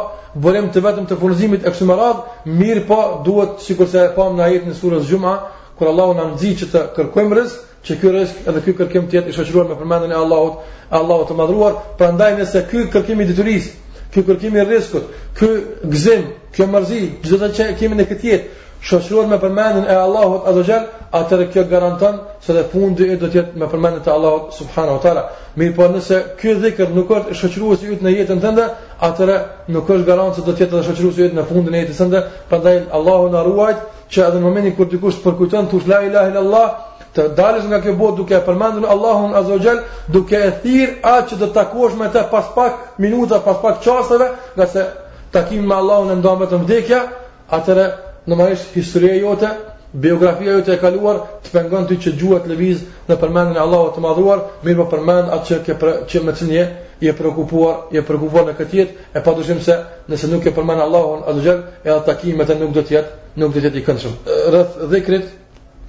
bërem 0.47 0.67
të 0.75 0.83
vetëm 0.83 1.07
të 1.07 1.19
furnizimit 1.21 1.67
e 1.67 1.71
kështë 1.71 1.87
më 1.89 1.97
ratë, 2.01 2.41
mirë 2.59 2.83
pa 2.89 2.99
po 2.99 3.25
duhet, 3.27 3.57
si 3.63 3.77
kërse 3.79 4.03
e 4.09 4.13
pamë 4.17 4.39
na 4.41 4.49
jetë 4.51 4.71
në 4.73 4.77
surës 4.81 5.07
gjuma, 5.11 5.37
kur 5.79 5.91
Allah 5.93 6.11
në 6.19 6.27
nëzi 6.33 6.51
që 6.61 6.69
të 6.75 6.83
kërkojmë 6.99 7.39
rëzë, 7.41 7.63
që 7.87 7.95
ky 8.03 8.11
rrezik 8.11 8.47
edhe 8.51 8.61
ky 8.65 8.73
kërkim 8.79 9.05
të 9.07 9.15
jetë 9.19 9.31
i 9.31 9.35
shoqëruar 9.37 9.69
me 9.71 9.77
përmendjen 9.79 10.11
e 10.11 10.19
Allahut, 10.19 10.57
Allahut 10.91 11.29
të 11.31 11.37
madhruar, 11.39 11.77
prandaj 12.01 12.33
nëse 12.41 12.65
ky 12.73 12.83
kërkimi 12.91 13.23
i 13.23 13.29
detyrisë, 13.31 13.71
ky 14.15 14.25
kërkim 14.27 14.57
i 14.59 14.65
rrezikut, 14.67 15.07
ky 15.39 15.49
gzim, 15.95 16.25
kjo 16.57 16.67
mërzi, 16.73 17.03
çdo 17.23 17.47
që 17.59 17.69
kemi 17.79 18.01
në 18.01 18.09
këtë 18.11 18.41
shoqërohet 18.83 19.29
me 19.29 19.37
përmendjen 19.43 19.87
e 19.91 19.95
Allahut 19.97 20.47
Azza 20.47 20.63
Jall, 20.73 21.47
kjo 21.53 21.65
garanton 21.71 22.19
se 22.41 22.53
dhe 22.53 22.63
fundi 22.73 23.07
e 23.11 23.17
do 23.17 23.27
të 23.27 23.39
jetë 23.39 23.59
me 23.61 23.67
përmendjen 23.73 24.03
e 24.07 24.11
Allahut 24.13 24.55
Subhanahu 24.55 24.99
Teala. 25.03 25.23
Mirë 25.57 25.75
po 25.77 25.87
nëse 25.95 26.21
ky 26.41 26.55
dhikr 26.61 26.91
nuk 26.95 27.11
është 27.11 27.53
si 27.55 27.87
jutë 27.87 28.05
në 28.05 28.13
jetën 28.17 28.41
tënde, 28.43 28.69
atëherë 29.01 29.39
nuk 29.73 29.89
është 29.91 30.07
garant 30.07 30.35
se 30.35 30.45
do 30.45 30.53
të 30.53 30.65
jetë 30.65 30.77
edhe 30.79 30.97
si 30.97 31.03
jutë 31.03 31.31
në 31.39 31.47
fundin 31.49 31.75
e 31.75 31.81
jetës 31.85 31.99
tënde, 32.03 32.23
prandaj 32.49 32.81
Allahu 32.99 33.29
na 33.33 33.43
ruajt 33.43 33.79
që 34.13 34.25
edhe 34.27 34.39
në 34.39 34.45
momentin 34.45 34.77
kur 34.77 34.91
dikush 34.91 35.19
të 35.19 35.25
përkujton 35.25 35.71
thush 35.71 35.87
la 35.89 36.01
ilaha 36.07 36.31
illallah, 36.31 36.69
të 37.17 37.29
dalësh 37.37 37.65
nga 37.71 37.79
kjo 37.81 37.95
botë 37.97 38.17
duke 38.21 38.39
përmendur 38.47 38.85
Allahun 38.93 39.35
Azza 39.35 39.57
Jall, 39.65 39.81
duke 40.07 40.37
e 40.37 40.51
thirr 40.63 40.99
atë 41.03 41.31
që 41.33 41.39
do 41.43 41.47
të 41.47 41.55
takosh 41.57 41.97
me 41.99 42.09
të 42.13 42.23
pas 42.31 42.53
pak 42.55 42.73
minuta, 42.99 43.39
pas 43.43 43.57
pak 43.63 43.81
çasteve, 43.85 44.29
nga 44.57 44.67
se 44.67 44.85
takimi 45.33 45.67
me 45.67 45.75
Allahun 45.75 46.13
e 46.13 46.19
ndon 46.21 46.39
vetëm 46.43 46.67
vdekja, 46.67 47.01
atëre 47.49 47.87
normalisht 48.27 48.75
historia 48.75 49.15
jote, 49.15 49.49
biografia 49.93 50.53
jote 50.59 50.75
e 50.75 50.81
kaluar 50.83 51.21
të 51.45 51.53
pengon 51.55 51.87
ty 51.89 51.97
që 52.03 52.13
të 52.19 52.49
lëviz 52.51 52.83
në 53.09 53.15
përmendjen 53.21 53.57
e 53.57 53.63
Allahut 53.63 53.95
të 53.97 54.03
Madhuar, 54.03 54.43
mirë 54.67 54.79
po 54.83 54.87
përmend 54.97 55.31
atë 55.37 55.47
që 55.49 55.57
ke 55.67 55.93
që 56.11 56.23
më 56.27 56.33
cinje 56.39 56.65
je 57.01 57.13
prekupuar, 57.13 57.77
je 57.93 58.03
prekupuar 58.03 58.45
në 58.49 58.57
këtë 58.59 58.73
jetë, 58.81 58.93
e 59.15 59.21
pa 59.25 59.35
dushim 59.37 59.61
se 59.61 59.79
nëse 60.11 60.31
nuk 60.33 60.47
e 60.47 60.53
përmend 60.57 60.81
Allahun, 60.83 61.23
atë 61.29 61.45
gjë, 61.45 61.55
e 61.87 61.91
atë 61.95 62.07
takimet 62.07 62.51
e 62.51 62.57
nuk 62.61 62.73
do 62.75 62.83
jetë, 62.83 63.11
nuk 63.41 63.55
do 63.55 63.63
jetë 63.65 63.81
i 63.81 63.85
këndshëm. 63.87 64.15
Rëth 64.55 64.79
dhikrit, 64.93 65.27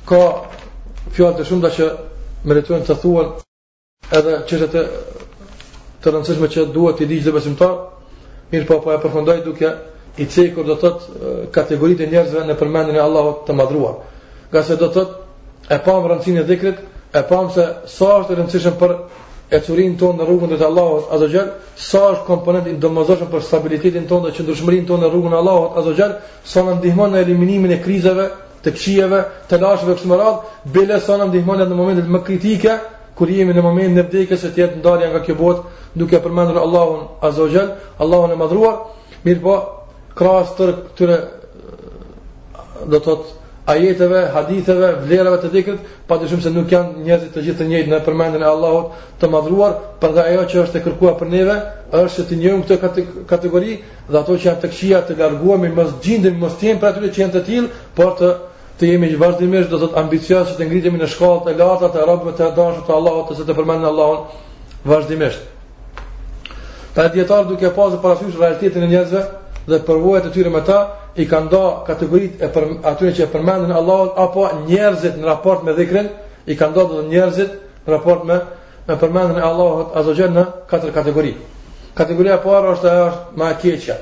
ka 0.09 0.21
fjalë 1.15 1.37
të 1.39 1.47
shumë 1.49 1.65
da 1.65 1.73
që 1.77 1.89
meritojnë 2.47 2.85
të 2.87 2.99
thuan 3.01 3.33
edhe 4.19 4.37
qështet 4.49 4.75
të 6.03 6.13
rëndësishme 6.13 6.51
që 6.53 6.67
duhet 6.75 6.99
të 6.99 7.07
i 7.07 7.13
diqë 7.13 7.25
dhe 7.27 7.35
besimtar, 7.39 7.73
mirë 8.53 8.67
po, 8.69 8.79
po 8.83 8.93
e 8.93 9.01
përfundoj 9.03 9.39
duke 9.47 9.73
i 10.17 10.25
cekur 10.25 10.65
do 10.65 10.75
thot 10.77 11.01
kategoritë 11.53 12.05
e 12.05 12.09
njerëzve 12.11 12.45
në 12.49 12.55
përmendjen 12.57 12.97
e 12.97 13.01
Allahut 13.03 13.43
të 13.47 13.53
madhruar. 13.57 13.97
Nga 14.51 14.63
se 14.63 14.75
do 14.79 14.89
thot 14.93 15.69
e 15.71 15.77
pam 15.85 16.07
rëndësinë 16.09 16.41
e 16.41 16.47
dhikrit, 16.49 16.77
e 17.13 17.21
pam 17.29 17.49
se 17.53 17.65
sa 17.85 18.17
është 18.21 18.33
e 18.33 18.39
rëndësishme 18.39 18.73
për 18.81 18.95
ecurin 19.57 19.95
tonë 19.99 20.21
në 20.21 20.27
rrugën 20.29 20.55
e 20.57 20.61
Allahut 20.65 21.13
azhajal, 21.13 21.51
sa 21.75 22.01
është 22.15 22.25
komponenti 22.31 22.69
i 22.73 22.79
domosdoshëm 22.81 23.29
për 23.31 23.45
stabilitetin 23.45 24.07
tonë 24.09 24.29
dhe 24.29 24.35
qëndrueshmërinë 24.39 24.87
tonë 24.89 25.05
në 25.05 25.11
rrugën 25.13 25.33
e 25.33 25.39
Allahut 25.39 25.77
azhajal, 25.83 26.17
sa 26.43 26.63
na 26.65 26.73
ndihmon 26.79 27.13
në 27.13 27.21
eliminimin 27.23 27.71
e 27.77 27.81
krizave, 27.83 28.29
të 28.63 28.73
këqijave, 28.73 29.21
të 29.47 29.61
lashëve 29.61 29.95
në 30.01 30.15
rrugë, 30.17 30.37
bile 30.75 30.99
sa 30.99 31.17
na 31.17 31.29
ndihmon 31.29 31.61
në 31.61 31.69
momentet 31.75 32.09
më 32.11 32.19
kritike 32.27 32.79
kur 33.17 33.29
jemi 33.33 33.53
në 33.53 33.61
momentin 33.65 33.97
e 33.97 34.03
vdekjes 34.05 34.43
se 34.43 34.49
të 34.53 34.61
jetë 34.61 34.75
ndarja 34.81 35.07
nga 35.09 35.23
kjo 35.25 35.33
botë, 35.39 35.63
duke 35.97 36.19
përmendur 36.21 36.59
Allahun 36.61 37.07
azhajal, 37.25 37.71
Allahun 37.97 38.31
e 38.35 38.37
madhruar, 38.37 38.75
mirëpo 39.25 39.55
krahas 40.17 40.53
të 40.57 40.67
këtyre 40.77 41.17
do 42.87 42.97
të 42.97 43.01
thotë 43.05 43.35
ajeteve, 43.67 44.19
haditheve, 44.31 44.89
vlerave 45.03 45.37
të 45.43 45.49
dikët, 45.51 45.87
pa 46.07 46.15
të 46.17 46.29
shumë 46.31 46.43
se 46.45 46.51
nuk 46.55 46.71
janë 46.71 47.01
njëzit 47.03 47.33
të 47.35 47.41
gjithë 47.45 47.59
të 47.59 47.65
njëjtë 47.67 47.91
në 47.91 47.97
përmendin 48.05 48.45
e 48.45 48.47
Allahot 48.47 48.95
të 49.21 49.29
madhruar, 49.33 49.73
për 50.01 50.13
dhe 50.15 50.23
ajo 50.31 50.45
që 50.53 50.59
është 50.61 50.79
e 50.79 50.83
kërkua 50.85 51.13
për 51.19 51.31
neve, 51.33 51.55
është 51.91 52.21
që 52.21 52.25
të 52.29 52.37
njëmë 52.43 52.77
këtë 52.83 53.03
kategori, 53.33 53.73
dhe 54.07 54.19
ato 54.21 54.37
që 54.39 54.47
janë 54.49 54.61
të 54.63 54.69
këshia 54.71 55.01
të 55.09 55.17
garguam 55.19 55.65
i 55.67 55.73
mësë 55.75 55.97
gjindim, 56.05 56.39
mësë 56.45 56.59
tjenë 56.61 56.81
për 56.83 56.91
atyre 56.93 57.11
që 57.17 57.21
janë 57.25 57.35
të 57.35 57.43
tjilë, 57.49 57.67
por 57.99 58.13
të 58.21 58.31
të 58.77 58.89
jemi 58.91 59.07
i 59.09 59.17
vazhdimisht, 59.17 59.71
do 59.73 59.79
të 59.81 59.89
të 59.91 59.99
ambicjas 60.03 60.51
që 60.51 60.57
të 60.59 60.65
ngritimi 60.69 60.99
në 61.01 61.09
shkallët 61.15 61.47
e 61.49 61.55
latat, 61.59 61.95
e 61.97 62.05
rabëve 62.07 62.35
të 62.37 62.51
danshë 62.59 62.83
të 62.85 62.93
Allahot, 62.99 63.31
të 63.31 63.39
se 63.39 63.45
të 63.47 63.55
përmendin 63.57 63.87
e 63.87 63.89
Allahot 63.89 64.83
vazhdimisht. 64.85 66.51
Për 66.93 67.09
dietar 67.15 67.47
duke 67.49 67.71
pasur 67.77 67.99
parasysh 68.03 68.37
realitetin 68.37 68.85
e 68.85 68.91
njerëzve, 68.91 69.23
dhe 69.67 69.77
përvojat 69.87 70.25
e 70.29 70.31
tyre 70.31 70.49
me 70.51 70.61
ta 70.65 70.75
i 71.19 71.25
kanë 71.27 71.49
dhënë 71.51 71.85
kategoritë 71.87 72.45
e 72.45 72.51
për 72.55 72.65
aty 72.91 73.09
që 73.17 73.23
e 73.25 73.29
përmendën 73.33 73.73
Allahot, 73.79 74.13
apo 74.25 74.45
njerëzit 74.67 75.17
në 75.19 75.25
raport 75.27 75.63
me 75.67 75.73
dhikrin 75.79 76.09
i 76.51 76.55
kanë 76.55 76.75
dhënë 76.75 76.93
dhe 76.93 77.07
njerëzit 77.11 77.55
në 77.85 77.89
raport 77.95 78.23
me 78.29 78.37
me 78.87 78.95
përmendjen 79.01 79.41
e 79.41 79.43
Allahut 79.47 79.95
ato 79.99 80.11
në 80.35 80.43
katër 80.69 80.93
kategori. 80.95 81.33
Kategoria 81.93 82.37
e 82.37 82.43
parë 82.45 82.69
është 82.75 82.91
ajo 82.93 83.09
më 83.39 83.49
e 83.51 83.55
keqja, 83.61 83.95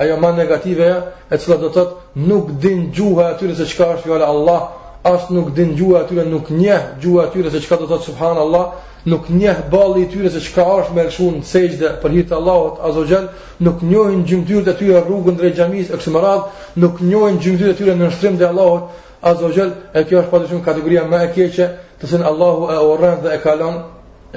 ajo 0.00 0.16
më 0.22 0.30
negative, 0.38 0.88
e 1.30 1.36
cila 1.38 1.56
do 1.60 1.68
tëtë 1.68 1.72
thotë 1.76 2.26
nuk 2.28 2.46
din 2.62 2.88
gjuha 2.96 3.26
atyre 3.34 3.54
se 3.54 3.66
çka 3.68 3.90
është 3.96 4.08
fjala 4.08 4.26
Allah, 4.32 4.62
as 5.02 5.28
nuk 5.30 5.52
din 5.54 5.74
gjuhë 5.76 5.98
atyre, 6.02 6.24
nuk 6.30 6.50
njeh 6.54 6.82
gjuhë 7.02 7.22
atyre 7.26 7.50
se 7.50 7.60
çka 7.60 7.76
do 7.76 7.86
thotë 7.90 8.06
subhanallahu 8.06 8.78
nuk 9.04 9.28
njeh 9.34 9.58
balli 9.70 10.04
i 10.04 10.06
tyre 10.12 10.30
se 10.30 10.40
çka 10.46 10.62
është 10.62 10.94
me 10.96 11.02
lëshun 11.08 11.40
sejdë 11.46 11.88
për 12.02 12.12
hir 12.14 12.26
të 12.30 12.36
Allahut 12.36 12.76
azhajal, 12.86 13.24
nuk 13.60 13.82
njohin 13.82 14.20
gjymtyrët 14.24 14.68
e 14.70 14.74
tyre 14.78 15.00
rrugën 15.02 15.38
drejt 15.40 15.56
xhamisë 15.58 15.90
e 15.94 15.98
kësaj 15.98 16.76
nuk 16.84 17.00
njohin 17.02 17.40
gjymtyrët 17.42 17.74
e 17.74 17.78
tyre 17.80 17.96
në 17.98 18.10
shtrim 18.14 18.38
të 18.38 18.48
Allahut 18.52 18.92
azhajal, 19.32 19.72
e 19.94 20.04
kjo 20.06 20.20
është 20.20 20.30
padyshim 20.34 20.60
po 20.60 20.64
kategoria 20.70 21.02
më 21.10 21.18
e 21.24 21.32
keqe, 21.34 21.66
të 21.98 22.04
cilën 22.08 22.26
Allahu 22.30 22.68
e 22.74 22.78
urrën 22.92 23.18
dhe 23.24 23.34
e 23.36 23.40
kalon 23.42 23.76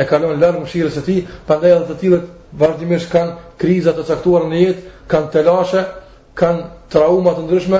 e 0.01 0.03
kalon 0.09 0.39
larg 0.41 0.57
mëshirës 0.63 0.97
së 0.97 1.05
tij, 1.05 1.21
prandaj 1.47 1.71
edhe 1.75 1.85
të 1.91 1.99
tillët 2.01 2.25
vazhdimisht 2.61 3.11
kanë 3.13 3.33
kriza 3.61 3.93
të 3.97 4.03
caktuar 4.09 4.43
në 4.49 4.59
jetë, 4.65 4.89
kanë 5.11 5.29
telashe, 5.33 5.83
kanë 6.33 6.65
trauma 6.93 7.33
të 7.37 7.45
ndryshme, 7.47 7.79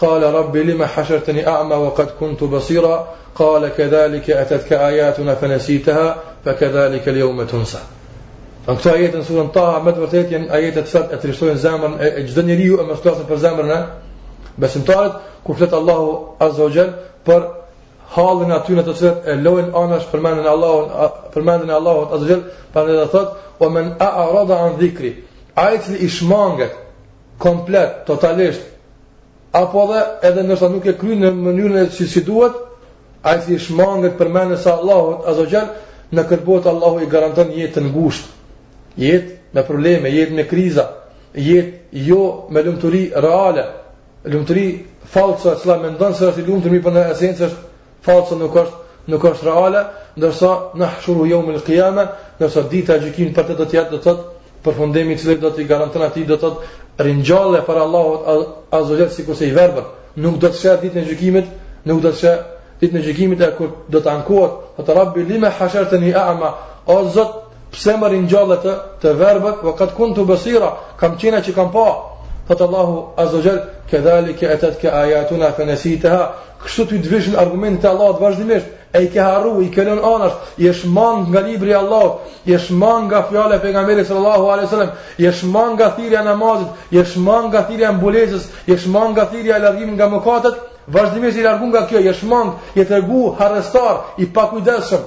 قال 0.00 0.22
رب 0.22 0.56
لم 0.56 0.82
حشرتني 0.84 1.48
أعمى 1.48 1.74
وقد 1.76 2.06
كنت 2.20 2.44
بصيرا 2.44 3.08
قال 3.34 3.68
كذلك 3.68 4.30
أتتك 4.30 4.72
آياتنا 4.72 5.34
فنسيتها 5.34 6.16
فكذلك 6.44 7.08
اليوم 7.08 7.44
تنسى 7.44 7.78
Donc 8.68 8.82
to 8.82 8.90
ajetin 8.90 9.22
surën 9.22 9.48
Taha 9.54 9.78
me 9.78 9.92
të 9.94 10.00
vërtetjen 10.02 10.46
ajetet 10.50 10.88
flet 10.90 11.12
e 11.14 11.16
trishtojnë 11.22 11.60
zemrën 11.62 11.92
e 12.02 12.24
çdo 12.26 12.42
njeriu 12.48 12.80
e 12.82 12.86
mos 12.88 12.98
flasin 12.98 13.28
për 13.28 13.38
zemrën 13.44 13.70
e 13.70 13.76
besimtarit 14.64 15.20
kur 15.46 15.54
flet 15.60 15.72
Allahu 15.78 16.08
Azza 16.46 16.66
wa 16.66 16.72
Jall 16.74 16.90
për 17.28 17.44
hallin 18.16 18.50
aty 18.56 18.74
në 18.74 18.84
të 18.88 18.94
cilët 19.00 19.28
e 19.30 19.36
lojnë 19.44 19.70
anash 19.84 20.08
përmendën 20.10 20.50
Allahun 20.50 21.14
përmendën 21.36 21.70
Allahun 21.78 22.10
Azza 22.10 22.26
wa 22.26 22.30
Jall 22.32 22.42
prandaj 22.74 23.06
thot 23.14 23.62
o 23.68 23.70
men 23.76 23.94
a'rada 24.08 24.58
an 24.66 24.74
dhikri 24.82 25.12
ai 25.66 25.78
i 26.08 26.10
shmanget 26.16 26.74
komplet 27.46 28.02
totalisht 28.10 28.66
apo 29.62 29.80
edhe 29.94 30.04
edhe 30.28 30.42
nërsa 30.48 30.68
nuk 30.72 30.86
e 30.90 30.94
krynë 30.98 31.28
në 31.30 31.32
mënyrën 31.40 31.78
e 31.82 31.84
si, 31.96 32.06
si 32.10 32.22
duhet, 32.26 32.56
a 33.26 33.36
i 33.38 33.42
si 33.42 33.56
shmangët 33.66 34.18
për 34.20 34.28
menës 34.34 34.66
a 34.70 34.76
Allahu 34.78 35.24
a 35.26 35.32
zogjel, 35.38 35.70
në 36.14 36.24
këtë 36.30 36.44
botë 36.46 36.70
Allahu 36.72 37.00
i 37.02 37.08
garantën 37.10 37.48
jetë 37.56 37.74
të 37.78 37.86
ngusht, 37.88 38.28
jetë 39.02 39.56
me 39.56 39.64
probleme, 39.66 40.12
jetë 40.14 40.36
me 40.38 40.44
kriza, 40.50 40.84
jetë 41.48 42.02
jo 42.10 42.20
me 42.54 42.62
lumëturi 42.66 43.04
reale, 43.26 43.64
lumëturi 44.30 44.66
falsa, 45.10 45.56
cila 45.62 45.80
me 45.82 45.90
ndonë 45.96 46.18
se 46.20 46.28
është 46.30 46.44
i 46.44 46.48
lumëtur 46.50 46.76
mi 46.76 46.84
për 46.86 46.94
në 46.98 47.06
esenës 47.14 47.42
është 47.48 48.00
falsa 48.06 48.38
nuk 48.42 48.56
është, 48.62 48.84
nuk 49.14 49.26
është 49.32 49.48
reale, 49.50 49.82
ndërsa 50.20 50.52
në 50.78 50.92
hëshuru 50.94 51.26
jo 51.32 51.40
me 51.46 51.56
lëkijame, 51.58 52.06
ndërsa 52.38 52.66
dita 52.72 52.96
e 53.00 53.06
gjikimin 53.06 53.34
për 53.36 53.50
të 53.50 53.58
të 53.60 53.70
tjetë 53.74 53.94
dhe 53.96 54.00
të 54.04 54.14
të 54.14 54.16
të 54.16 54.34
përfundimi 54.66 55.14
cilë 55.20 55.38
do 55.42 55.48
të 55.54 55.60
i 55.62 55.64
garantën 55.70 56.24
do 56.26 56.36
të 56.36 56.40
thotë 56.42 56.78
ringjallje 56.98 57.60
për 57.66 57.78
Allahut 57.80 58.68
azhjet 58.74 59.12
sikur 59.12 59.36
se 59.36 59.46
i 59.46 59.52
verbër, 59.54 59.84
nuk 60.16 60.38
do 60.40 60.48
të 60.48 60.60
shë 60.62 60.76
ditën 60.82 61.02
e 61.04 61.08
gjykimit, 61.10 61.48
nuk 61.84 62.00
do 62.02 62.12
të 62.12 62.20
shë 62.22 62.34
ditën 62.80 62.98
e 62.98 63.02
gjykimit 63.08 63.42
e 63.44 63.50
kur 63.58 63.72
do 63.92 64.00
të 64.00 64.08
ankohet, 64.14 64.80
o 64.80 64.94
rabbi 64.94 65.24
lima 65.24 65.50
hashartani 65.58 66.14
a'ma, 66.14 66.50
o 66.86 67.02
zot 67.14 67.32
pse 67.72 67.96
më 68.00 68.08
ringjallët 68.14 68.62
të, 68.64 68.74
të 69.02 69.12
verbër, 69.20 69.54
wa 69.64 69.72
qad 69.76 69.92
kuntu 69.96 70.24
basira, 70.26 70.72
kam 71.00 71.18
qenë 71.20 71.42
që 71.44 71.52
kam 71.56 71.72
pa. 71.72 71.86
Fat 72.48 72.60
Allahu 72.60 73.10
azhjet, 73.18 73.68
ke 73.90 74.46
atat 74.54 74.80
ka 74.82 74.90
ayatuna 75.02 75.52
fa 75.52 75.64
nasitaha, 75.64 76.32
kështu 76.64 76.84
të 76.88 76.98
dvishin 77.04 77.36
argumentet 77.36 77.84
e 77.84 77.88
Allahut 77.88 78.20
vazhdimisht, 78.22 78.66
e 78.92 79.02
i 79.02 79.08
ke 79.10 79.20
harru, 79.20 79.60
i 79.64 79.70
ke 79.72 79.84
lën 79.84 79.98
anësht, 80.04 80.52
i 80.62 80.68
e 80.68 80.72
shmang 80.74 81.26
nga 81.30 81.40
libri 81.44 81.74
Allah, 81.74 82.18
i 82.46 82.54
e 82.54 82.58
shmang 82.60 83.08
nga 83.10 83.22
fjale 83.30 83.58
për 83.62 83.72
nga 83.74 83.82
meri 83.86 84.04
sallallahu 84.06 84.48
a.s. 84.52 84.92
i 85.18 85.26
e 85.26 85.32
shmang 85.32 85.74
nga 85.76 85.90
thirja 85.96 86.22
namazit, 86.24 86.68
i 86.90 86.98
e 87.00 87.04
shmang 87.04 87.48
nga 87.50 87.64
thirja 87.68 87.92
mbulesis, 87.92 88.48
i 88.66 88.72
e 88.74 88.78
shmang 88.78 89.12
nga 89.14 89.24
thirja 89.32 89.56
e 89.58 89.64
largimin 89.64 89.96
nga 89.98 90.08
mëkatët, 90.12 90.56
vazhdimisht 90.94 91.38
i 91.38 91.42
largun 91.44 91.72
nga 91.74 91.86
kjo, 91.90 91.98
i 92.04 92.08
e 92.08 92.12
shmang, 92.14 92.52
i 92.74 92.80
e 92.84 92.86
tërgu, 92.86 93.24
harrestar, 93.40 94.00
i 94.22 94.26
pakujdeshëm, 94.38 95.02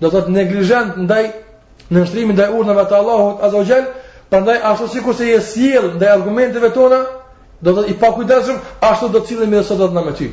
do 0.00 0.10
të 0.12 0.20
të 0.26 0.34
neglijent 0.36 0.98
ndaj 1.06 1.24
në 1.90 1.98
nështrimi 2.00 2.34
ndaj 2.36 2.50
urnëve 2.60 2.84
të 2.88 2.94
Allahut 3.00 3.42
azogjel, 3.48 3.88
për 4.30 4.42
ndaj 4.44 4.56
ashtu 4.70 4.86
si 4.92 5.02
kurse 5.02 5.24
i 5.26 5.34
e 5.36 5.40
siel 5.42 5.90
ndaj 5.96 6.08
argumenteve 6.14 6.70
tona, 6.74 7.02
do 7.60 7.74
të 7.78 7.86
i 7.94 7.98
pakujdeshëm, 8.00 8.58
ashtu 8.88 9.08
do 9.10 9.18
të 9.22 9.30
cilën 9.32 9.50
me 9.50 9.60
dhe 9.60 9.64
sotat 9.64 9.94
në 9.96 10.02
me 10.06 10.12
ty. 10.18 10.28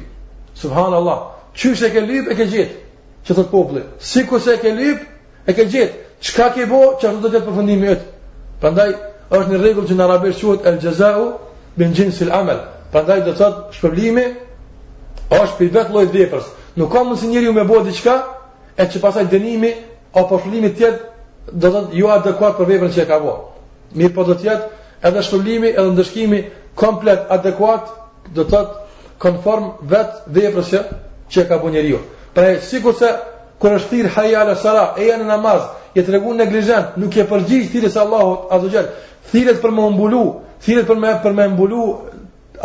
Subhanallah, 0.59 1.19
qysh 1.57 1.81
e 1.87 1.91
ke 1.93 2.01
lyp 2.03 2.27
e 2.33 2.37
ke 2.37 2.45
gjithë 2.49 2.82
që 3.27 3.33
thot 3.35 3.51
populli. 3.51 3.83
Sikur 3.99 4.41
se 4.41 4.53
e 4.55 4.61
ke 4.61 4.71
lyp, 4.75 5.03
e 5.47 5.51
ke 5.53 5.65
gjet. 5.65 5.91
Çka 6.19 6.49
ke 6.55 6.65
që 6.65 6.79
çfarë 6.99 7.21
do 7.21 7.27
të 7.27 7.33
jetë 7.35 7.47
përfundimi 7.49 7.89
i 7.91 7.95
Prandaj 8.61 8.91
është 9.35 9.51
në 9.51 9.59
rregull 9.59 9.87
që 9.89 9.95
në 9.97 10.03
arabisht 10.05 10.39
quhet 10.41 10.65
el 10.69 10.77
jazau 10.79 11.23
bin 11.77 11.93
jins 11.95 12.17
si 12.17 12.27
amal. 12.31 12.59
Prandaj 12.91 13.19
do 13.25 13.31
të 13.31 13.37
thot 13.37 13.73
shpërblimi 13.75 14.25
është 15.35 15.55
për 15.57 15.71
vetë 15.75 15.95
lloj 15.95 16.05
veprës. 16.13 16.45
Nuk 16.79 16.91
ka 16.93 17.01
mundsi 17.03 17.27
njeriu 17.27 17.53
me 17.53 17.63
bo 17.67 17.81
diçka 17.85 18.15
e 18.77 18.83
që 18.91 18.99
pasaj 19.03 19.25
dënimi 19.33 19.73
apo 20.21 20.39
shpërblimi 20.39 20.71
tjetë 20.77 20.99
do 21.51 21.67
të 21.67 21.73
thot 21.75 21.89
jo 21.99 22.07
adekuat 22.15 22.55
për 22.57 22.71
veprën 22.71 22.93
që 22.95 23.01
e 23.03 23.09
ka 23.11 23.17
bo. 23.23 23.33
Mirë 23.97 24.13
po 24.15 24.23
do 24.29 24.35
të 24.39 24.47
jetë 24.47 24.71
edhe 25.07 25.25
shpërblimi 25.27 25.73
edhe 25.75 25.91
ndëshkimi 25.97 26.39
komplet 26.79 27.27
adekuat 27.35 27.89
do 28.33 28.41
të 28.47 28.49
thot 28.51 28.69
konform 29.19 29.71
vetë 29.81 30.39
veprës 30.39 30.71
që 31.31 31.39
e 31.41 31.45
ka 31.49 31.59
bën 31.59 31.75
Pra 32.33 32.59
sikur 32.61 32.93
se 32.97 33.09
kur 33.59 33.71
është 33.77 33.87
thirr 33.89 34.09
hayya 34.15 34.39
ala 34.41 34.55
sala, 34.57 34.93
e 34.97 35.05
janë 35.07 35.25
namaz, 35.27 35.67
i 35.93 36.01
treguon 36.03 36.39
neglizhent, 36.41 36.97
nuk 36.99 37.15
e 37.15 37.23
përgjigj 37.29 37.69
thirrjes 37.71 37.93
së 37.93 38.01
Allahut 38.01 38.49
azza 38.51 38.81
Thirret 39.31 39.61
për 39.61 39.71
më 39.71 39.85
mbulu, 39.93 40.23
thirret 40.61 40.87
për 40.89 40.97
më 40.99 41.11
për 41.23 41.33
më 41.37 41.45
mbulu 41.53 41.83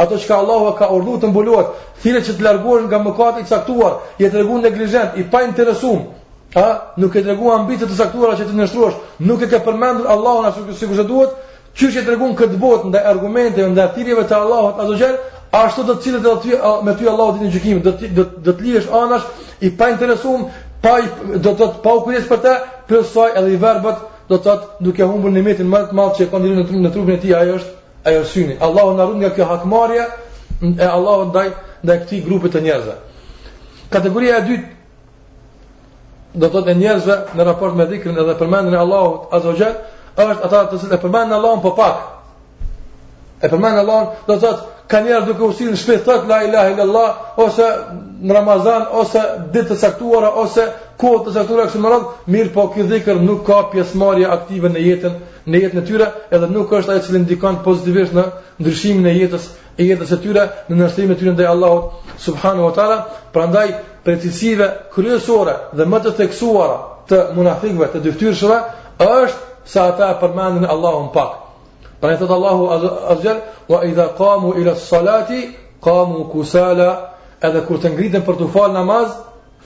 ato 0.02 0.16
që 0.18 0.32
Allahu 0.34 0.72
ka 0.78 0.88
urdhëruar 0.94 1.22
të 1.22 1.28
mbulohet, 1.30 1.68
thirret 2.02 2.24
që 2.26 2.32
të 2.38 2.44
largohen 2.44 2.86
nga 2.90 2.98
mëkati 3.04 3.42
i 3.42 3.44
caktuar, 3.48 3.94
i 4.18 4.28
treguon 4.34 4.60
neglizhent, 4.62 5.16
i 5.16 5.22
pa 5.30 5.42
interesum. 5.46 6.02
A, 6.54 6.66
nuk 6.96 7.16
e 7.16 7.22
treguam 7.24 7.60
ambicie 7.60 7.86
të 7.88 7.96
caktuara 7.98 8.36
që 8.38 8.46
të 8.50 8.56
ndështruash, 8.58 8.96
nuk 9.20 9.42
e 9.42 9.48
ke 9.50 9.60
përmendur 9.64 10.08
Allahun 10.12 10.48
ashtu 10.48 10.74
si 10.78 10.86
kusht 10.86 11.06
duhet, 11.08 11.30
çuçi 11.74 11.98
e 12.04 12.16
këtë 12.40 12.58
botë 12.62 12.90
ndaj 12.90 13.06
argumenteve 13.12 13.68
ndaj 13.74 13.88
thirrjeve 13.96 14.24
të 14.28 14.34
Allahut 14.38 14.80
azza 14.84 15.14
ashtu 15.50 15.82
do 15.86 15.94
të 15.94 16.02
cilët 16.04 16.22
do 16.24 16.36
ty 16.42 16.54
me 16.84 16.94
ty 16.98 17.08
Allahu 17.08 17.38
ditën 17.38 17.46
e 17.48 17.50
gjykimit 17.50 17.82
do 17.84 17.92
të 17.92 18.08
do, 18.14 18.24
do 18.44 18.52
të 18.52 18.64
lihesh 18.64 18.88
anash 18.92 19.24
i 19.64 19.70
pa 19.78 19.88
interesuar 19.90 20.42
pa 20.82 20.98
i, 21.00 21.06
do 21.38 21.52
të 21.56 21.68
pa 21.82 21.94
u 21.96 22.02
kujdes 22.04 22.26
për 22.28 22.42
të 22.44 22.52
për 22.88 23.04
soi 23.08 23.30
edhe 23.40 23.54
i 23.54 23.58
verbët 23.62 24.02
do 24.28 24.36
të 24.36 24.44
thotë 24.44 24.84
duke 24.84 25.04
humbur 25.08 25.32
nimetin 25.32 25.68
më 25.72 25.80
të 25.88 25.96
madh 25.96 26.16
që 26.18 26.26
e 26.26 26.38
ndirë 26.38 26.56
në, 26.56 26.80
në 26.84 26.92
trupin 26.92 27.14
e 27.14 27.20
tij 27.22 27.34
ajo 27.40 27.54
është 27.58 27.76
ajo 28.10 28.24
syni 28.34 28.58
Allahu 28.68 28.92
na 28.96 29.04
ruaj 29.04 29.20
nga 29.22 29.30
kjo 29.38 29.44
hakmarrje 29.50 30.04
e 30.78 30.86
Allahu 30.86 31.30
ndaj 31.32 31.48
ndaj 31.84 31.96
këtij 32.02 32.22
grupi 32.28 32.48
të 32.52 32.62
njerëzve 32.66 32.98
kategoria 33.92 34.36
e 34.38 34.44
dytë 34.50 36.36
do 36.44 36.48
të 36.52 36.64
të 36.68 36.74
njerëzve 36.84 37.18
në 37.36 37.48
raport 37.50 37.74
me 37.80 37.86
dhikrin 37.90 38.18
edhe 38.20 38.36
përmendin 38.42 38.74
e 38.76 38.84
Allahut 38.84 39.32
azogjet 39.32 39.80
është 40.16 40.44
ata 40.48 40.62
të 40.70 40.82
cilët 40.82 40.98
e 40.98 41.02
përmendin 41.06 41.36
Allahun 41.40 41.62
po 41.64 41.72
pak 41.76 42.17
E 43.42 43.46
përmen 43.50 43.78
Allah, 43.80 44.06
do 44.26 44.34
të 44.34 44.40
tëtë, 44.42 44.64
ka 44.90 45.00
njerë 45.04 45.26
duke 45.28 45.48
në 45.52 45.56
sinë 45.76 45.96
tëtë, 46.02 46.14
la 46.30 46.38
ilahe 46.46 46.72
illallah, 46.72 47.18
ose 47.44 47.66
në 48.30 48.34
Ramazan, 48.36 48.86
ose 49.02 49.22
ditë 49.54 49.68
të 49.74 49.76
saktuara, 49.82 50.30
ose 50.44 50.64
kohë 51.02 51.20
të 51.28 51.34
saktuara, 51.36 51.66
kështë 51.68 51.82
më 51.84 51.92
rëndë, 51.92 52.16
mirë 52.34 52.52
po 52.56 52.64
këtë 52.74 52.86
dhikër 52.94 53.20
nuk 53.28 53.44
ka 53.46 53.60
pjesmarja 53.72 54.32
aktive 54.34 54.72
në 54.74 54.82
jetën, 54.86 55.16
në 55.52 55.60
jetën 55.64 55.82
e 55.82 55.86
tyre, 55.90 56.08
edhe 56.38 56.50
nuk 56.56 56.74
është 56.80 56.94
ajë 56.96 57.04
cilë 57.06 57.22
ndikon 57.28 57.60
pozitivisht 57.68 58.18
në 58.18 58.24
ndryshimin 58.58 59.06
e 59.06 59.14
jetës, 59.20 59.46
e 59.78 59.86
jetës 59.92 60.12
e 60.18 60.22
tyre, 60.24 60.48
në 60.70 60.80
nështimin 60.82 61.14
e 61.16 61.20
tyre 61.22 61.36
ndaj 61.38 61.48
Allahot, 61.54 62.14
subhanu 62.26 62.66
wa 62.66 62.74
ta'ala, 62.80 62.98
prandaj 63.36 63.68
precisive 64.04 64.72
kryesore 64.96 65.54
dhe 65.78 65.86
më 65.86 66.00
të 66.08 66.16
theksuara 66.22 66.78
të 67.08 67.22
munafikve, 67.38 67.92
të 67.94 68.04
dyftyrshve, 68.08 68.60
është 68.98 69.68
sa 69.74 69.90
ata 69.94 70.14
përmendin 70.24 70.66
Allahun 70.74 71.12
pak. 71.14 71.44
Pra 72.00 72.10
në 72.14 72.18
thëtë 72.20 72.34
Allahu 72.34 72.66
azjel, 73.12 73.38
wa 73.72 73.78
idha 73.86 74.04
kamu 74.18 74.52
ila 74.62 74.74
salati, 74.78 75.40
kamu 75.84 76.28
kusala, 76.32 76.90
edhe 77.48 77.62
kur 77.66 77.80
të 77.82 77.90
ngritën 77.96 78.22
për 78.28 78.36
të 78.42 78.46
falë 78.54 78.76
namaz, 78.76 79.16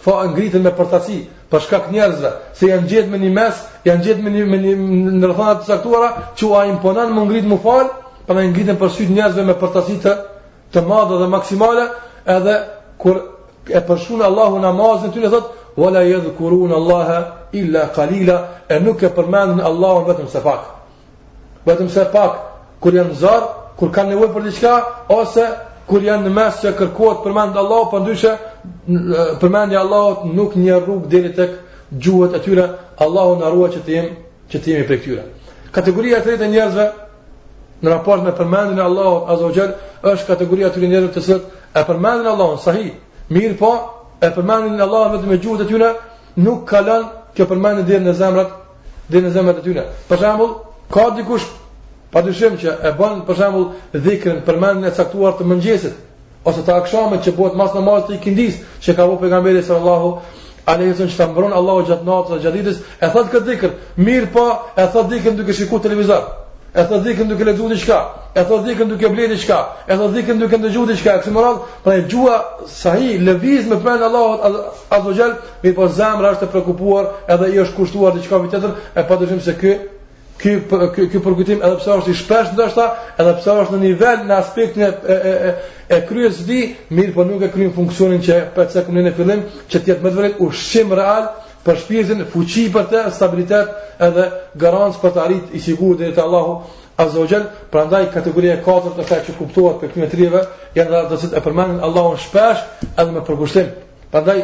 fa 0.04 0.14
ngritën 0.30 0.64
me 0.64 0.72
përtaci, 0.78 1.18
për 1.52 1.62
shkak 1.66 1.90
njerëzve, 1.92 2.30
se 2.60 2.70
janë 2.72 2.88
gjithë 2.90 3.12
me 3.12 3.20
një 3.24 3.32
mes, 3.36 3.60
janë 3.86 4.04
gjithë 4.08 4.22
me 4.24 4.32
një, 4.38 4.46
me 4.48 4.62
në 5.20 5.30
rëthanat 5.32 5.60
të 5.62 5.68
saktuara, 5.68 6.08
që 6.38 6.50
a 6.56 6.62
imponan 6.72 7.12
më 7.18 7.26
ngritë 7.28 7.52
më 7.52 7.58
falë, 7.66 7.92
pra 8.26 8.38
në 8.40 8.46
ngritën 8.54 8.80
për 8.80 8.92
sytë 8.96 9.14
njerëzve 9.18 9.44
me 9.50 9.58
përtaci 9.62 9.96
të, 10.72 10.80
madhe 10.88 11.20
dhe 11.20 11.28
maksimale, 11.36 11.84
edhe 12.36 12.56
kur 13.02 13.20
e 13.76 13.84
përshun 13.90 14.24
Allahu 14.30 14.62
namazin, 14.64 15.12
ty 15.14 15.20
në 15.22 15.30
thëtë, 15.36 15.58
wala 15.84 16.02
jedhë 16.08 16.34
kurun 16.40 16.72
illa 17.60 17.86
kalila, 17.94 18.40
e 18.74 18.80
nuk 18.80 19.02
e 19.06 19.10
përmendin 19.20 19.60
Allahun 19.70 20.08
vetëm 20.10 20.30
se 20.34 20.40
pakë 20.48 20.80
vetëm 21.66 21.88
se 21.88 22.04
pak 22.12 22.32
kur 22.80 22.92
janë 22.94 23.14
zor, 23.14 23.44
kur 23.78 23.92
kanë 23.94 24.12
nevojë 24.14 24.32
për 24.34 24.46
diçka 24.46 24.72
ose 25.14 25.44
kur 25.88 26.02
janë 26.02 26.26
në 26.26 26.32
mes 26.36 26.58
që 26.62 26.72
kërkohet 26.78 27.22
përmend 27.24 27.56
Allahu, 27.58 27.86
po 27.90 27.98
ndyshe 27.98 28.32
përmendja 29.42 29.78
e 29.78 29.82
Allahut 29.82 30.26
nuk 30.34 30.56
një 30.58 30.80
rrugë 30.82 31.08
deri 31.10 31.30
tek 31.36 31.50
gjuhët 31.98 32.34
e 32.38 32.42
tyre, 32.44 32.64
Allahu 33.04 33.38
na 33.40 33.50
ruaj 33.50 33.72
që 33.76 33.82
të 33.86 33.92
jemi 33.92 34.12
që 34.52 34.58
të 34.62 34.70
jemi 34.72 34.86
prej 34.88 34.98
këtyre. 35.02 35.22
Kategoria 35.72 36.18
e 36.20 36.24
tretë 36.26 36.44
e 36.46 36.50
njerëzve 36.52 36.86
në 37.82 37.88
raport 37.90 38.22
me 38.24 38.32
përmendjen 38.38 38.78
e 38.78 38.82
Allahut 38.86 39.30
Azza 39.30 39.68
wa 39.68 40.10
është 40.12 40.26
kategoria 40.30 40.66
e 40.66 40.72
tyre 40.74 40.88
njerëzve 40.90 41.12
të 41.14 41.24
cilët 41.26 41.44
e 41.80 41.84
përmendin 41.88 42.30
Allahun 42.32 42.58
sahi, 42.64 42.88
mirë 43.30 43.56
po 43.58 43.70
e 44.20 44.28
përmendin 44.36 44.80
Allahun 44.84 45.16
vetëm 45.16 45.30
me 45.32 45.38
gjuhët 45.42 45.64
e 45.64 45.68
tyre, 45.70 45.90
nuk 46.36 46.66
kalon 46.70 47.08
kjo 47.36 47.44
përmendje 47.50 47.84
deri 47.88 48.04
në 48.06 48.14
zemrat 48.20 48.50
deri 49.10 49.26
në 49.26 49.34
zemrat 49.36 49.58
e 49.60 49.64
tyre. 49.66 49.82
Për 50.08 50.18
shembull, 50.24 50.54
Ka 50.92 51.08
dikush 51.16 51.44
pa 52.12 52.20
dyshim 52.22 52.58
që 52.60 52.72
e 52.88 52.90
bën 52.98 53.22
për 53.28 53.38
shembull 53.38 54.00
dhikrën 54.04 54.42
për 54.48 54.58
mendjen 54.66 54.90
e 54.90 54.96
caktuar 54.96 55.38
të 55.38 55.46
mëngjesit 55.52 56.48
ose 56.50 56.64
të 56.66 56.74
akshamit 56.82 57.24
që 57.28 57.32
bëhet 57.38 57.56
pas 57.60 57.74
namazit 57.78 58.08
të 58.10 58.18
ikindis, 58.18 58.58
që 58.84 58.94
ka 58.98 59.06
vë 59.08 59.16
pejgamberi 59.22 59.62
sallallahu 59.68 60.10
alaihi 60.72 60.90
dhe 60.90 60.98
sallam 61.00 61.16
thambron 61.22 61.54
Allahu 61.60 61.86
gjatë 61.90 62.04
natës 62.08 62.36
së 62.36 62.44
xhadidis, 62.44 62.82
e 62.98 63.10
thot 63.14 63.30
këtë 63.32 63.48
dhikr, 63.48 63.70
mirë 64.08 64.28
po, 64.34 64.44
e 64.76 64.86
thot 64.96 65.08
dhikën 65.14 65.38
duke 65.40 65.54
shikuar 65.58 65.82
televizor, 65.86 66.26
e 66.76 66.84
thot 66.90 67.06
dhikën 67.06 67.30
duke 67.32 67.46
lexuar 67.48 67.72
diçka, 67.72 67.98
e 68.36 68.44
thot 68.50 68.66
dhikën 68.68 68.90
duke 68.92 69.10
bler 69.14 69.30
diçka, 69.32 69.58
e 69.88 69.94
thot 69.96 70.12
dhikën 70.16 70.42
duke 70.44 70.60
ndëgjuar 70.60 70.92
diçka, 70.92 71.16
kështu 71.22 71.32
më 71.38 71.46
radh, 71.46 71.64
pra 71.86 71.94
e 71.94 72.04
gjua 72.12 72.36
sahi 72.74 73.14
lëviz 73.28 73.70
me 73.72 73.78
pranë 73.86 74.10
Allahut 74.10 74.76
azhjal, 74.98 75.38
mirë 75.64 75.76
po 75.80 75.88
zemra 75.98 76.34
është 76.36 76.48
e 76.50 76.54
prekupuar 76.58 77.10
edhe 77.36 77.50
i 77.54 77.62
është 77.64 77.78
kushtuar 77.80 78.18
diçka 78.18 78.42
më 78.44 78.50
tjetër, 78.52 78.78
e 78.98 79.06
padyshim 79.10 79.40
se 79.48 79.56
ky 79.62 79.76
ky 80.42 80.58
ky 81.06 81.20
përkujtim 81.22 81.60
edhe 81.62 81.76
pse 81.78 81.90
është 81.98 82.10
i 82.10 82.16
shpesh 82.18 82.50
ndoshta, 82.56 82.84
edhe 83.22 83.34
pse 83.38 83.52
është 83.62 83.76
në 83.76 83.80
nivel 83.84 84.24
në 84.26 84.36
aspektin 84.40 84.84
e 84.88 84.90
e 84.90 85.18
e, 85.42 85.52
e 85.96 86.00
kryes 86.08 86.40
di, 86.48 86.56
mirë 86.90 87.14
po 87.14 87.24
nuk 87.28 87.44
e 87.46 87.50
kryen 87.54 87.70
funksionin 87.76 88.20
që 88.26 88.38
për 88.56 88.70
çka 88.72 88.92
në 88.96 89.12
fillim, 89.16 89.44
që 89.70 89.78
të 89.82 89.92
jetë 89.92 90.02
më 90.06 90.12
vërtet 90.16 90.40
ushqim 90.46 90.92
real 90.98 91.28
për 91.66 91.78
shpirtin, 91.84 92.24
fuqi 92.32 92.64
për 92.74 92.88
të 92.90 93.04
stabilitet 93.14 93.70
edhe 94.02 94.24
garancë 94.58 94.98
për 95.04 95.12
të 95.14 95.22
arritë 95.24 95.54
i 95.54 95.60
sigurt 95.62 95.98
deri 96.02 96.14
te 96.16 96.20
Allahu 96.24 96.56
Azza 97.00 97.20
wa 97.22 97.28
Jall. 97.30 97.44
Prandaj 97.70 98.02
kategoria 98.14 98.56
e 98.56 98.62
katërt 98.66 98.98
është 99.04 99.14
ajo 99.14 99.22
që 99.28 99.36
kuptohet 99.38 99.78
për 99.80 99.94
këto 99.94 100.08
treve, 100.16 100.42
janë 100.76 100.96
ato 100.98 101.14
do 101.14 101.20
të 101.20 101.20
thotë 101.28 101.38
e 101.38 101.44
përmendin 101.46 101.80
Allahun 101.86 102.18
shpesh 102.24 102.66
edhe 102.98 103.10
me 103.14 103.22
përkushtim. 103.30 103.68
Prandaj 104.10 104.42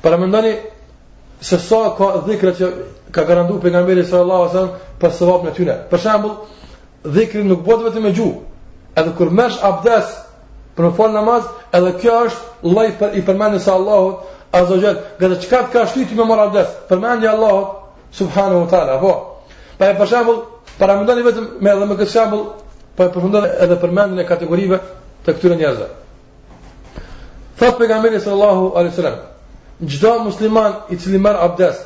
Para 0.00 0.16
mendoni 0.16 0.52
se 1.40 1.58
sa 1.58 1.62
so 1.66 1.94
ka 1.98 2.18
dhikra 2.26 2.52
që 2.56 2.66
ka 3.14 3.22
garantu 3.28 3.58
për 3.62 3.70
nga 3.74 3.82
mërë 3.86 4.04
sërë 4.06 4.22
Allah 4.22 4.70
për 5.00 5.12
sëvap 5.18 5.44
në 5.46 5.52
tyne. 5.54 5.76
Për 5.90 6.00
shambull, 6.02 6.32
dhikrin 7.04 7.46
nuk 7.48 7.62
bëtë 7.66 7.84
vetë 7.86 8.02
me 8.02 8.12
gju 8.12 8.30
edhe 8.98 9.12
kur 9.16 9.30
mërsh 9.38 9.60
abdes 9.62 10.10
për 10.76 10.88
në 10.88 10.90
falë 10.98 11.14
namaz, 11.18 11.46
edhe 11.74 11.92
kjo 12.02 12.16
është 12.26 12.68
lajt 12.74 12.98
për 13.00 13.14
i 13.14 13.22
përmendin 13.26 13.62
së 13.62 13.70
Allahot, 13.72 14.26
azo 14.54 14.80
gjithë, 14.82 15.04
gëtë 15.20 15.40
qëka 15.46 15.62
të 15.68 15.72
ka 15.72 15.84
shtyti 15.92 16.18
me 16.18 16.26
mërë 16.26 16.46
abdes, 16.48 16.74
përmendin 16.90 17.26
ja 17.28 17.32
Allahot, 17.36 17.94
subhanu 18.14 18.60
wa 18.64 18.68
ta'ala, 18.72 18.98
po. 19.02 19.14
e 19.78 19.94
për 20.00 20.06
shambull, 20.10 20.40
para 20.78 20.96
mundani 20.98 21.22
vetëm 21.28 21.48
me 21.60 21.70
edhe 21.72 21.86
me 21.86 21.96
këtë 22.02 22.12
shambull, 22.16 22.44
e 22.98 23.48
edhe 23.62 23.76
përmendin 23.80 24.18
e 24.20 24.24
kategorive 24.28 24.78
të 25.26 25.30
këtyre 25.38 25.58
njerëzë. 25.62 25.88
Thotë 27.58 27.74
për 27.78 27.90
nga 27.90 28.02
mërë 28.02 28.22
i 28.22 29.26
gjdo 29.80 30.18
musliman 30.24 30.72
i 30.90 30.96
cili 30.98 31.20
merë 31.22 31.42
abdes, 31.46 31.78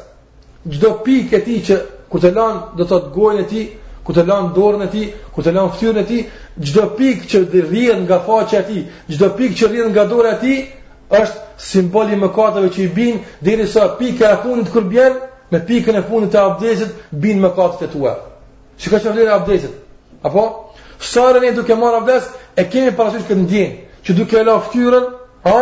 gjdo 0.65 0.95
pik 1.05 1.33
e 1.37 1.41
ti 1.45 1.59
që 1.67 1.77
ku 2.13 2.19
të 2.21 2.31
lanë 2.37 2.61
do 2.79 2.85
të 2.89 2.99
të 3.07 3.13
gojnë 3.15 3.43
e 3.43 3.49
ti, 3.51 3.63
ku 4.05 4.13
të 4.15 4.25
lanë 4.29 4.53
dorën 4.57 4.83
e 4.87 4.91
ti, 4.93 5.03
ku 5.33 5.43
të 5.45 5.53
lanë 5.57 5.73
ftyrën 5.77 5.99
e 6.01 6.05
ti, 6.09 6.19
gjdo 6.63 6.87
pik 6.99 7.27
që 7.31 7.43
rrjen 7.53 8.03
nga 8.07 8.19
faqe 8.27 8.59
e 8.61 8.65
ti, 8.69 8.81
gjdo 9.13 9.29
pik 9.37 9.57
që 9.59 9.69
rrjen 9.71 9.93
nga 9.95 10.05
dorë 10.11 10.33
e 10.35 10.41
ti, 10.43 10.55
është 11.21 11.39
simboli 11.61 12.17
më 12.19 12.33
katëve 12.35 12.73
që 12.75 12.81
i 12.83 12.89
binë, 12.97 13.21
diri 13.45 13.67
sa 13.69 13.91
pike 14.01 14.25
e 14.25 14.41
funit 14.45 14.73
kër 14.73 14.89
bjenë, 14.95 15.21
me 15.53 15.61
pikën 15.69 15.99
e 15.99 16.05
funit 16.09 16.33
të 16.33 16.41
abdesit, 16.41 16.93
binë 17.13 17.43
më 17.45 17.51
katët 17.57 17.87
e 17.91 17.93
tua. 17.93 18.15
Që 18.81 18.87
ka 18.91 18.99
që 19.03 19.13
vlerë 19.13 19.29
e 19.31 19.37
abdesit? 19.37 19.75
Apo? 20.25 20.45
Sërën 21.13 21.45
e 21.49 21.53
duke 21.59 21.75
marë 21.77 22.01
abdes, 22.01 22.29
e 22.57 22.65
kemi 22.71 22.95
parasysh 22.97 23.27
këtë 23.29 23.41
ndjenë, 23.45 23.75
që 24.05 24.13
duke 24.19 24.41
e 24.41 24.45
la 24.49 24.59
ha? 25.45 25.59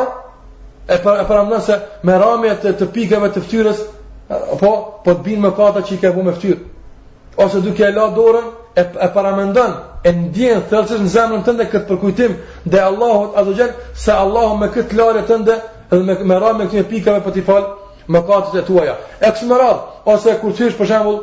e 0.89 0.97
për 1.03 1.20
e 1.22 1.26
për 1.28 1.81
me 2.09 2.14
ramje 2.18 2.55
të, 2.62 2.70
të 2.81 2.87
pikave 2.95 3.28
të 3.35 3.43
fytyrës 3.45 3.83
po 4.61 5.01
po 5.05 5.12
të 5.12 5.16
binë 5.26 5.43
me 5.43 5.51
fata 5.57 5.83
që 5.83 5.95
i 5.97 6.01
ka 6.03 6.12
bu 6.14 6.22
me 6.22 6.33
fytyrë 6.33 6.59
ose 7.45 7.61
duke 7.64 7.85
e 7.87 7.93
la 7.93 8.09
dorën 8.16 8.49
e 8.81 8.85
e 9.01 9.09
paramendon 9.14 9.74
e 10.07 10.12
ndjen 10.14 10.62
thellësisht 10.70 11.03
në 11.05 11.12
zemrën 11.16 11.45
tënde 11.47 11.66
këtë 11.72 11.89
përkujtim 11.89 12.37
dhe 12.72 12.81
Allahu 12.83 13.33
azza 13.43 13.66
se 14.05 14.12
Allahu 14.12 14.57
me 14.62 14.68
këtë 14.74 14.97
lëre 15.01 15.24
tënde 15.28 15.59
dhe 15.91 16.01
me 16.07 16.14
me 16.33 16.39
ramje 16.39 16.66
këtyre 16.68 16.89
pikave 16.91 17.20
po 17.24 17.31
ti 17.35 17.43
fal 17.43 17.66
mëkatet 18.11 18.62
e 18.62 18.66
tuaja 18.66 18.97
e 19.20 19.26
kështu 19.31 19.47
me 19.51 19.59
radh 19.59 20.07
ose 20.14 20.39
kur 20.41 20.53
thysh 20.57 20.76
për 20.78 20.87
shembull 20.91 21.20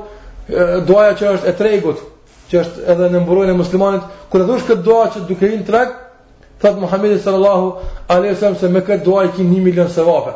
doaja 0.87 1.15
që 1.19 1.31
është 1.37 1.47
e 1.49 1.53
tregut 1.59 2.03
që 2.51 2.59
është 2.63 2.85
edhe 2.91 3.07
në 3.11 3.19
mburojnë 3.25 3.51
e 3.51 3.57
muslimanit, 3.59 4.03
e 4.33 4.37
dhush 4.39 4.63
këtë 4.69 4.83
doa 4.87 5.09
që 5.11 5.25
duke 5.27 5.49
i 5.51 5.57
në 5.59 5.65
Thëtë 6.61 6.79
Muhammedi 6.81 7.17
sallallahu 7.19 7.75
wasallam 8.11 8.55
se 8.59 8.69
me 8.75 8.81
këtë 8.85 9.03
dua 9.05 9.25
i 9.27 9.31
ki 9.35 9.43
një 9.49 9.61
milion 9.65 9.89
se 9.95 10.01
vape. 10.07 10.31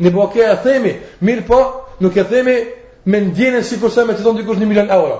Në 0.00 0.10
po 0.16 0.26
e 0.36 0.48
themi, 0.64 0.92
mirë 1.20 1.46
po, 1.48 1.60
nuk 2.00 2.16
e 2.18 2.24
themi 2.28 2.56
me 3.04 3.20
ndjenën 3.24 3.62
si 3.62 3.76
se 3.78 4.04
me 4.04 4.12
të 4.12 4.22
thonë 4.24 4.42
dikush 4.42 4.58
një 4.60 4.66
milion 4.66 4.90
euro. 4.90 5.18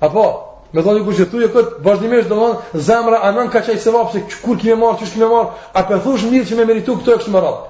Apo, 0.00 0.24
me 0.72 0.82
tonë 0.82 1.00
dikush 1.02 1.20
e 1.20 1.26
thuj 1.30 1.44
e 1.44 1.48
këtë 1.48 1.82
vazhdimisht 1.84 2.28
dhe 2.30 2.80
zemra 2.88 3.20
anën 3.30 3.50
ka 3.50 3.60
qaj 3.60 3.76
se 3.78 3.78
se 4.12 4.22
kur 4.44 4.58
kime 4.58 4.74
marë, 4.76 4.98
qësh 5.00 5.12
kime 5.14 5.26
marë, 5.28 5.50
a 5.74 5.82
për 5.82 6.00
mirë 6.02 6.48
që 6.48 6.56
me 6.56 6.64
meritu 6.64 6.96
këtë 6.98 7.12
e 7.14 7.18
kështë 7.18 7.32
më 7.32 7.40
rratë. 7.42 7.62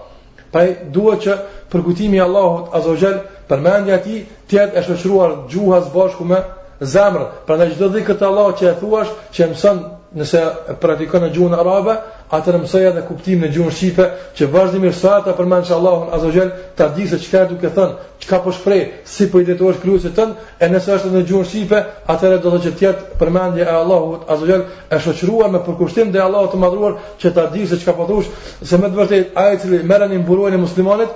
Paj, 0.52 0.66
duhet 0.94 1.20
që 1.20 1.34
përkutimi 1.72 2.20
Allahut 2.20 2.72
Azogel, 2.72 3.18
për 3.48 3.58
mendja 3.60 3.96
ti, 4.04 4.24
tjetë 4.48 4.78
e 4.80 4.82
shëshruar 4.86 5.32
gjuhas 5.52 5.90
bashku 5.92 6.24
me 6.24 6.40
zemrë. 6.80 7.26
Pra 7.46 7.56
në 7.58 7.70
gjithë 7.74 7.88
dhe 7.96 8.04
këtë 8.08 8.28
që 8.60 8.70
e 8.70 8.74
thuash, 8.80 9.12
që 9.34 9.50
mëson 9.52 9.82
nëse 10.16 10.40
praktikon 10.80 11.20
në 11.20 11.28
gjuhën 11.34 11.54
arabe, 11.58 11.92
atë 12.32 12.58
mësoja 12.62 12.90
dhe 12.96 13.02
kuptimin 13.08 13.44
e 13.48 13.52
gjuhën 13.52 13.74
shqipe 13.76 14.06
që 14.38 14.46
vazhdimisht 14.54 15.02
sa 15.04 15.18
ta 15.24 15.34
përmend 15.36 15.66
se 15.68 15.74
Allahu 15.76 16.08
azhajal 16.16 16.48
ta 16.76 16.88
di 16.96 17.04
se 17.08 17.18
çfarë 17.20 17.48
duke 17.50 17.68
thënë, 17.76 17.96
çka 18.24 18.38
po 18.44 18.52
shpreh, 18.52 18.88
si 19.04 19.28
po 19.30 19.40
identifikosh 19.42 19.82
kryesën 19.82 20.14
tënd, 20.16 20.32
e 20.60 20.68
nëse 20.72 20.94
është 20.96 21.12
në 21.12 21.22
gjuhën 21.28 21.46
shqipe, 21.50 21.78
atëherë 22.08 22.40
do 22.40 22.48
të 22.48 22.54
thotë 22.54 22.64
që 22.66 22.72
ti 22.78 22.86
atë 22.88 23.18
përmendje 23.20 23.64
e 23.66 23.74
Allahut 23.82 24.24
azhajal 24.32 24.62
e 24.88 24.96
shoqëruar 25.04 25.50
me 25.52 25.60
përkushtim 25.68 26.12
dhe 26.14 26.22
Allahut 26.24 26.50
të 26.54 26.62
madhruar 26.64 26.94
që 27.20 27.28
ta 27.36 27.44
di 27.52 27.66
se 27.66 27.76
çka 27.80 27.92
po 27.92 28.06
thosh, 28.08 28.28
se 28.62 28.76
me 28.80 28.88
të 28.88 28.96
vërtetë 29.02 29.36
ai 29.36 29.54
i 29.56 29.60
cili 29.60 29.82
merrni 29.84 30.18
mburojnë 30.24 30.56
e 30.56 30.62
muslimanit 30.64 31.12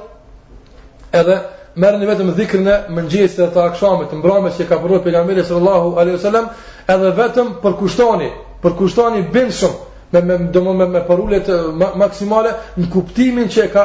edhe 1.17 1.41
merrni 1.81 2.07
vetëm 2.07 2.33
dhikrin 2.37 2.69
e 2.69 2.77
mëngjesit 2.93 3.41
dhe 3.41 3.49
të 3.55 3.61
akshamit, 3.73 4.13
mbrëmjes 4.13 4.59
që 4.61 4.69
ka 4.69 4.77
përdorur 4.83 5.03
pejgamberi 5.05 5.45
sallallahu 5.49 5.97
alaihi 5.99 6.17
wasallam, 6.21 6.49
edhe 6.93 7.11
vetëm 7.17 7.47
përkushtoni 7.65 8.29
përkushtoni 8.63 9.25
bindë 9.35 9.55
shumë 9.59 9.91
me 10.13 10.21
me 10.23 10.39
do 10.55 10.61
më 10.61 10.73
me, 10.81 10.87
me 10.95 11.01
parule 11.07 11.39
ma, 11.81 11.89
maksimale 12.03 12.53
në 12.79 12.89
kuptimin 12.95 13.49
që 13.51 13.69
ka 13.73 13.85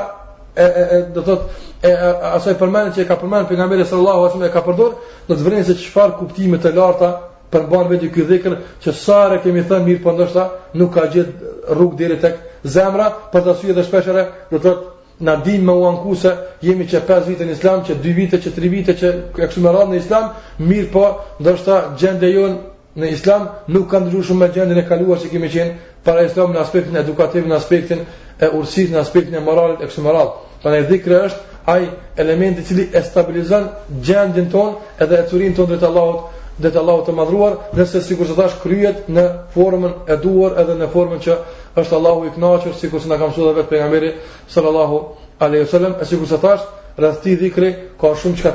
e, 0.56 0.66
e, 0.66 0.82
e 0.82 1.00
do 1.16 1.24
thot 1.24 1.48
e, 1.88 1.94
asaj 2.38 2.58
përmendje 2.60 2.96
që 2.98 3.06
e 3.06 3.08
ka 3.10 3.18
përmend 3.22 3.48
pejgamberi 3.50 3.86
sallallahu 3.88 4.20
alajhi 4.24 4.34
wasallam 4.34 4.52
e 4.52 4.56
ka 4.58 4.64
përdor 4.66 5.00
në 5.30 5.38
të 5.38 5.48
vrenë 5.48 5.68
se 5.70 5.78
çfarë 5.84 6.18
kuptime 6.20 6.60
të 6.62 6.74
larta 6.76 7.12
për 7.50 7.64
përmban 7.64 7.90
vetë 7.94 8.10
këtë 8.12 8.30
dhikr 8.34 8.58
që 8.84 8.94
sa 9.00 9.22
kemi 9.44 9.64
thënë 9.70 9.88
mirë 9.88 10.04
po 10.04 10.12
ndoshta 10.18 10.44
nuk 10.82 10.94
ka 10.98 11.08
gjet 11.16 11.32
rrugë 11.72 12.02
deri 12.02 12.20
tek 12.22 12.38
zemra 12.76 13.08
për 13.34 13.46
të 13.48 13.58
syer 13.62 13.78
dhe 13.78 13.88
shpeshere 13.88 14.28
do 14.52 14.60
thot 14.66 14.84
na 15.24 15.38
dim 15.46 15.64
me 15.66 15.74
uanku 15.80 16.16
se 16.16 16.34
jemi 16.62 16.86
që 16.92 17.06
5 17.08 17.28
vite 17.32 17.46
në 17.48 17.56
islam 17.56 17.86
që 17.88 17.96
2 18.04 18.18
vite 18.20 18.38
që 18.44 18.52
3 18.62 18.74
vite 18.76 18.94
që 19.00 19.14
e 19.16 19.40
kështu 19.48 19.64
me 19.64 19.72
në 19.94 20.02
islam 20.04 20.34
mirë 20.68 20.92
po 20.94 21.08
ndoshta 21.40 21.84
gjendja 22.02 22.34
jonë 22.36 22.76
në 22.98 23.12
islam 23.14 23.44
nuk 23.70 23.88
ka 23.92 24.00
ndryshuar 24.02 24.26
shumë 24.32 24.40
me 24.42 24.48
gjendjen 24.54 24.80
e 24.82 24.86
kaluar 24.88 25.20
që 25.22 25.30
kemi 25.34 25.50
qenë 25.54 25.74
para 26.06 26.24
islam 26.26 26.54
në 26.56 26.62
aspektin 26.64 26.98
edukativ, 27.02 27.44
në 27.48 27.56
aspektin 27.60 28.00
e 28.46 28.50
ursit 28.58 28.90
në 28.94 29.00
aspektin 29.04 29.38
e 29.40 29.44
moralit 29.46 29.84
e 29.86 30.02
moral 30.08 30.32
Pra 30.62 30.72
ne 30.72 30.80
dhikra 30.90 31.18
është 31.28 31.62
ai 31.70 31.84
elementi 32.24 32.62
i 32.62 32.66
cili 32.66 32.88
e 32.98 33.02
stabilizon 33.06 33.68
gjendjen 34.04 34.48
tonë 34.50 35.04
edhe 35.06 35.20
e 35.20 35.28
curin 35.30 35.54
tonë 35.54 35.70
drejt 35.70 35.84
Allahut, 35.90 36.32
drejt 36.62 36.80
Allahut 36.82 37.06
të 37.06 37.14
madhruar, 37.14 37.54
nëse 37.78 38.02
sikur 38.02 38.26
të 38.26 38.36
thash 38.40 38.56
kryhet 38.64 39.04
në 39.14 39.28
formën 39.54 39.94
e 40.14 40.18
duhur 40.24 40.58
edhe 40.58 40.74
në 40.80 40.88
formën 40.96 41.20
që 41.22 41.38
është 41.78 41.96
Allahu 42.00 42.26
i 42.26 42.34
kënaqur, 42.34 42.74
sikur 42.82 43.04
që 43.04 43.08
na 43.12 43.20
ka 43.22 43.28
mësuar 43.30 43.54
vetë 43.60 43.70
pejgamberi 43.70 44.12
sallallahu 44.54 44.98
alaihi 45.40 45.64
wasallam, 45.68 45.94
as 46.02 46.08
sikur 46.10 46.26
së 46.34 46.42
thash 46.46 46.66
rasti 46.98 47.54
ka 48.00 48.16
shumë 48.22 48.38
çka 48.42 48.52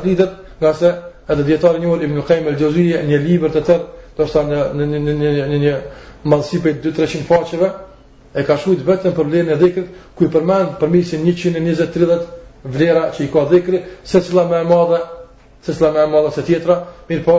nga 0.60 0.74
se 0.74 0.94
edhe 1.28 1.42
dietari 1.46 1.78
i 1.78 2.04
Ibn 2.10 2.20
Qayyim 2.28 2.48
el-Juzeyni 2.48 3.02
në 3.06 3.22
një 3.22 3.50
të 3.54 3.62
tij 3.66 3.80
do 4.16 4.24
të 4.28 4.40
në 4.46 4.56
në 4.78 4.86
në 5.06 5.12
në 5.20 5.46
në 5.48 5.58
një 5.62 5.76
mallsi 6.32 6.58
për 6.64 6.74
2-300 6.84 7.24
faqeve 7.28 7.68
e 8.34 8.42
ka 8.44 8.56
shkruajt 8.60 8.82
vetëm 8.88 9.14
për 9.16 9.30
lënë 9.34 9.56
dhikrit 9.62 9.94
ku 10.18 10.26
i 10.28 10.32
përmend 10.34 10.74
përmisin 10.80 11.24
120-130 11.24 12.66
vlera 12.76 13.06
që 13.16 13.24
i 13.24 13.30
ka 13.32 13.44
dhikrit 13.50 13.88
se 14.08 14.20
cila 14.22 14.44
më 14.50 14.60
e 14.64 14.68
madhe 14.72 15.00
se 15.66 15.74
cila 15.76 15.90
më 15.96 16.04
e 16.04 16.10
madhe 16.12 16.30
se 16.36 16.44
tjetra 16.48 16.76
mirë 17.08 17.24
po 17.24 17.38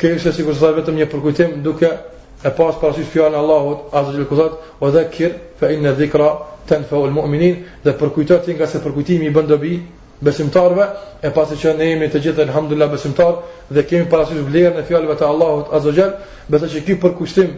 kjo 0.00 0.12
është 0.16 0.32
sikur 0.40 0.58
vetëm 0.80 0.96
një 0.98 1.10
përkujtim 1.12 1.54
duke 1.66 1.90
e 1.90 2.50
pas 2.58 2.76
parasysh 2.80 3.12
fjalën 3.12 3.36
e 3.36 3.42
Allahut 3.44 3.92
azza 4.00 4.16
jall 4.16 4.28
kuzat 4.32 4.58
wa 4.82 4.90
dhakir 4.96 5.34
fa 5.60 5.70
inna 5.72 5.92
dhikra 6.00 6.30
tanfa 6.66 6.96
almu'minin 6.96 7.22
mu'minin 7.22 7.56
dhe 7.84 7.94
përkujtoti 8.00 8.54
nga 8.56 8.66
se 8.66 8.80
përkujtimi 8.84 9.26
i 9.30 9.34
bën 9.36 9.46
dobi 9.54 9.76
besimtarve, 10.24 10.86
e 11.26 11.30
pasi 11.34 11.56
që 11.60 11.72
ne 11.78 11.86
jemi 11.90 12.06
të 12.12 12.20
gjithë 12.24 12.44
alhamdulillah 12.46 12.90
besimtar 12.92 13.38
dhe 13.76 13.84
kemi 13.90 14.08
parasysh 14.14 14.42
vlerën 14.48 14.80
e 14.80 14.84
fjalëve 14.88 15.16
të 15.20 15.28
Allahut 15.32 15.72
Azza 15.78 15.94
Xal, 15.96 16.12
besoj 16.52 16.68
se 16.74 16.82
ky 16.88 16.96
përkushtim 17.04 17.54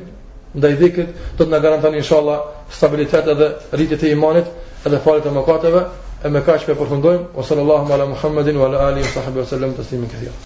ndaj 0.58 0.72
dhikrit 0.82 1.24
do 1.38 1.44
të 1.46 1.50
na 1.54 1.62
garanton 1.64 1.96
inshallah 1.98 2.38
stabilitet 2.78 3.30
edhe 3.34 3.50
rritje 3.72 3.98
të 4.02 4.12
imanit 4.18 4.52
edhe 4.86 5.02
falje 5.06 5.26
të 5.28 5.34
mëkateve. 5.38 5.84
E 6.24 6.28
me 6.30 6.38
kaq 6.46 6.68
po 6.68 6.76
përfundojmë. 6.84 7.24
Sallallahu 7.48 7.92
ala 7.96 8.04
Muhammedin 8.12 8.60
wa 8.62 8.68
ala 8.70 8.84
alihi 8.92 9.08
wa 9.08 9.12
sahbihi 9.18 9.42
wasallam 9.44 9.72
taslimin 9.80 10.12
kathira. 10.16 10.38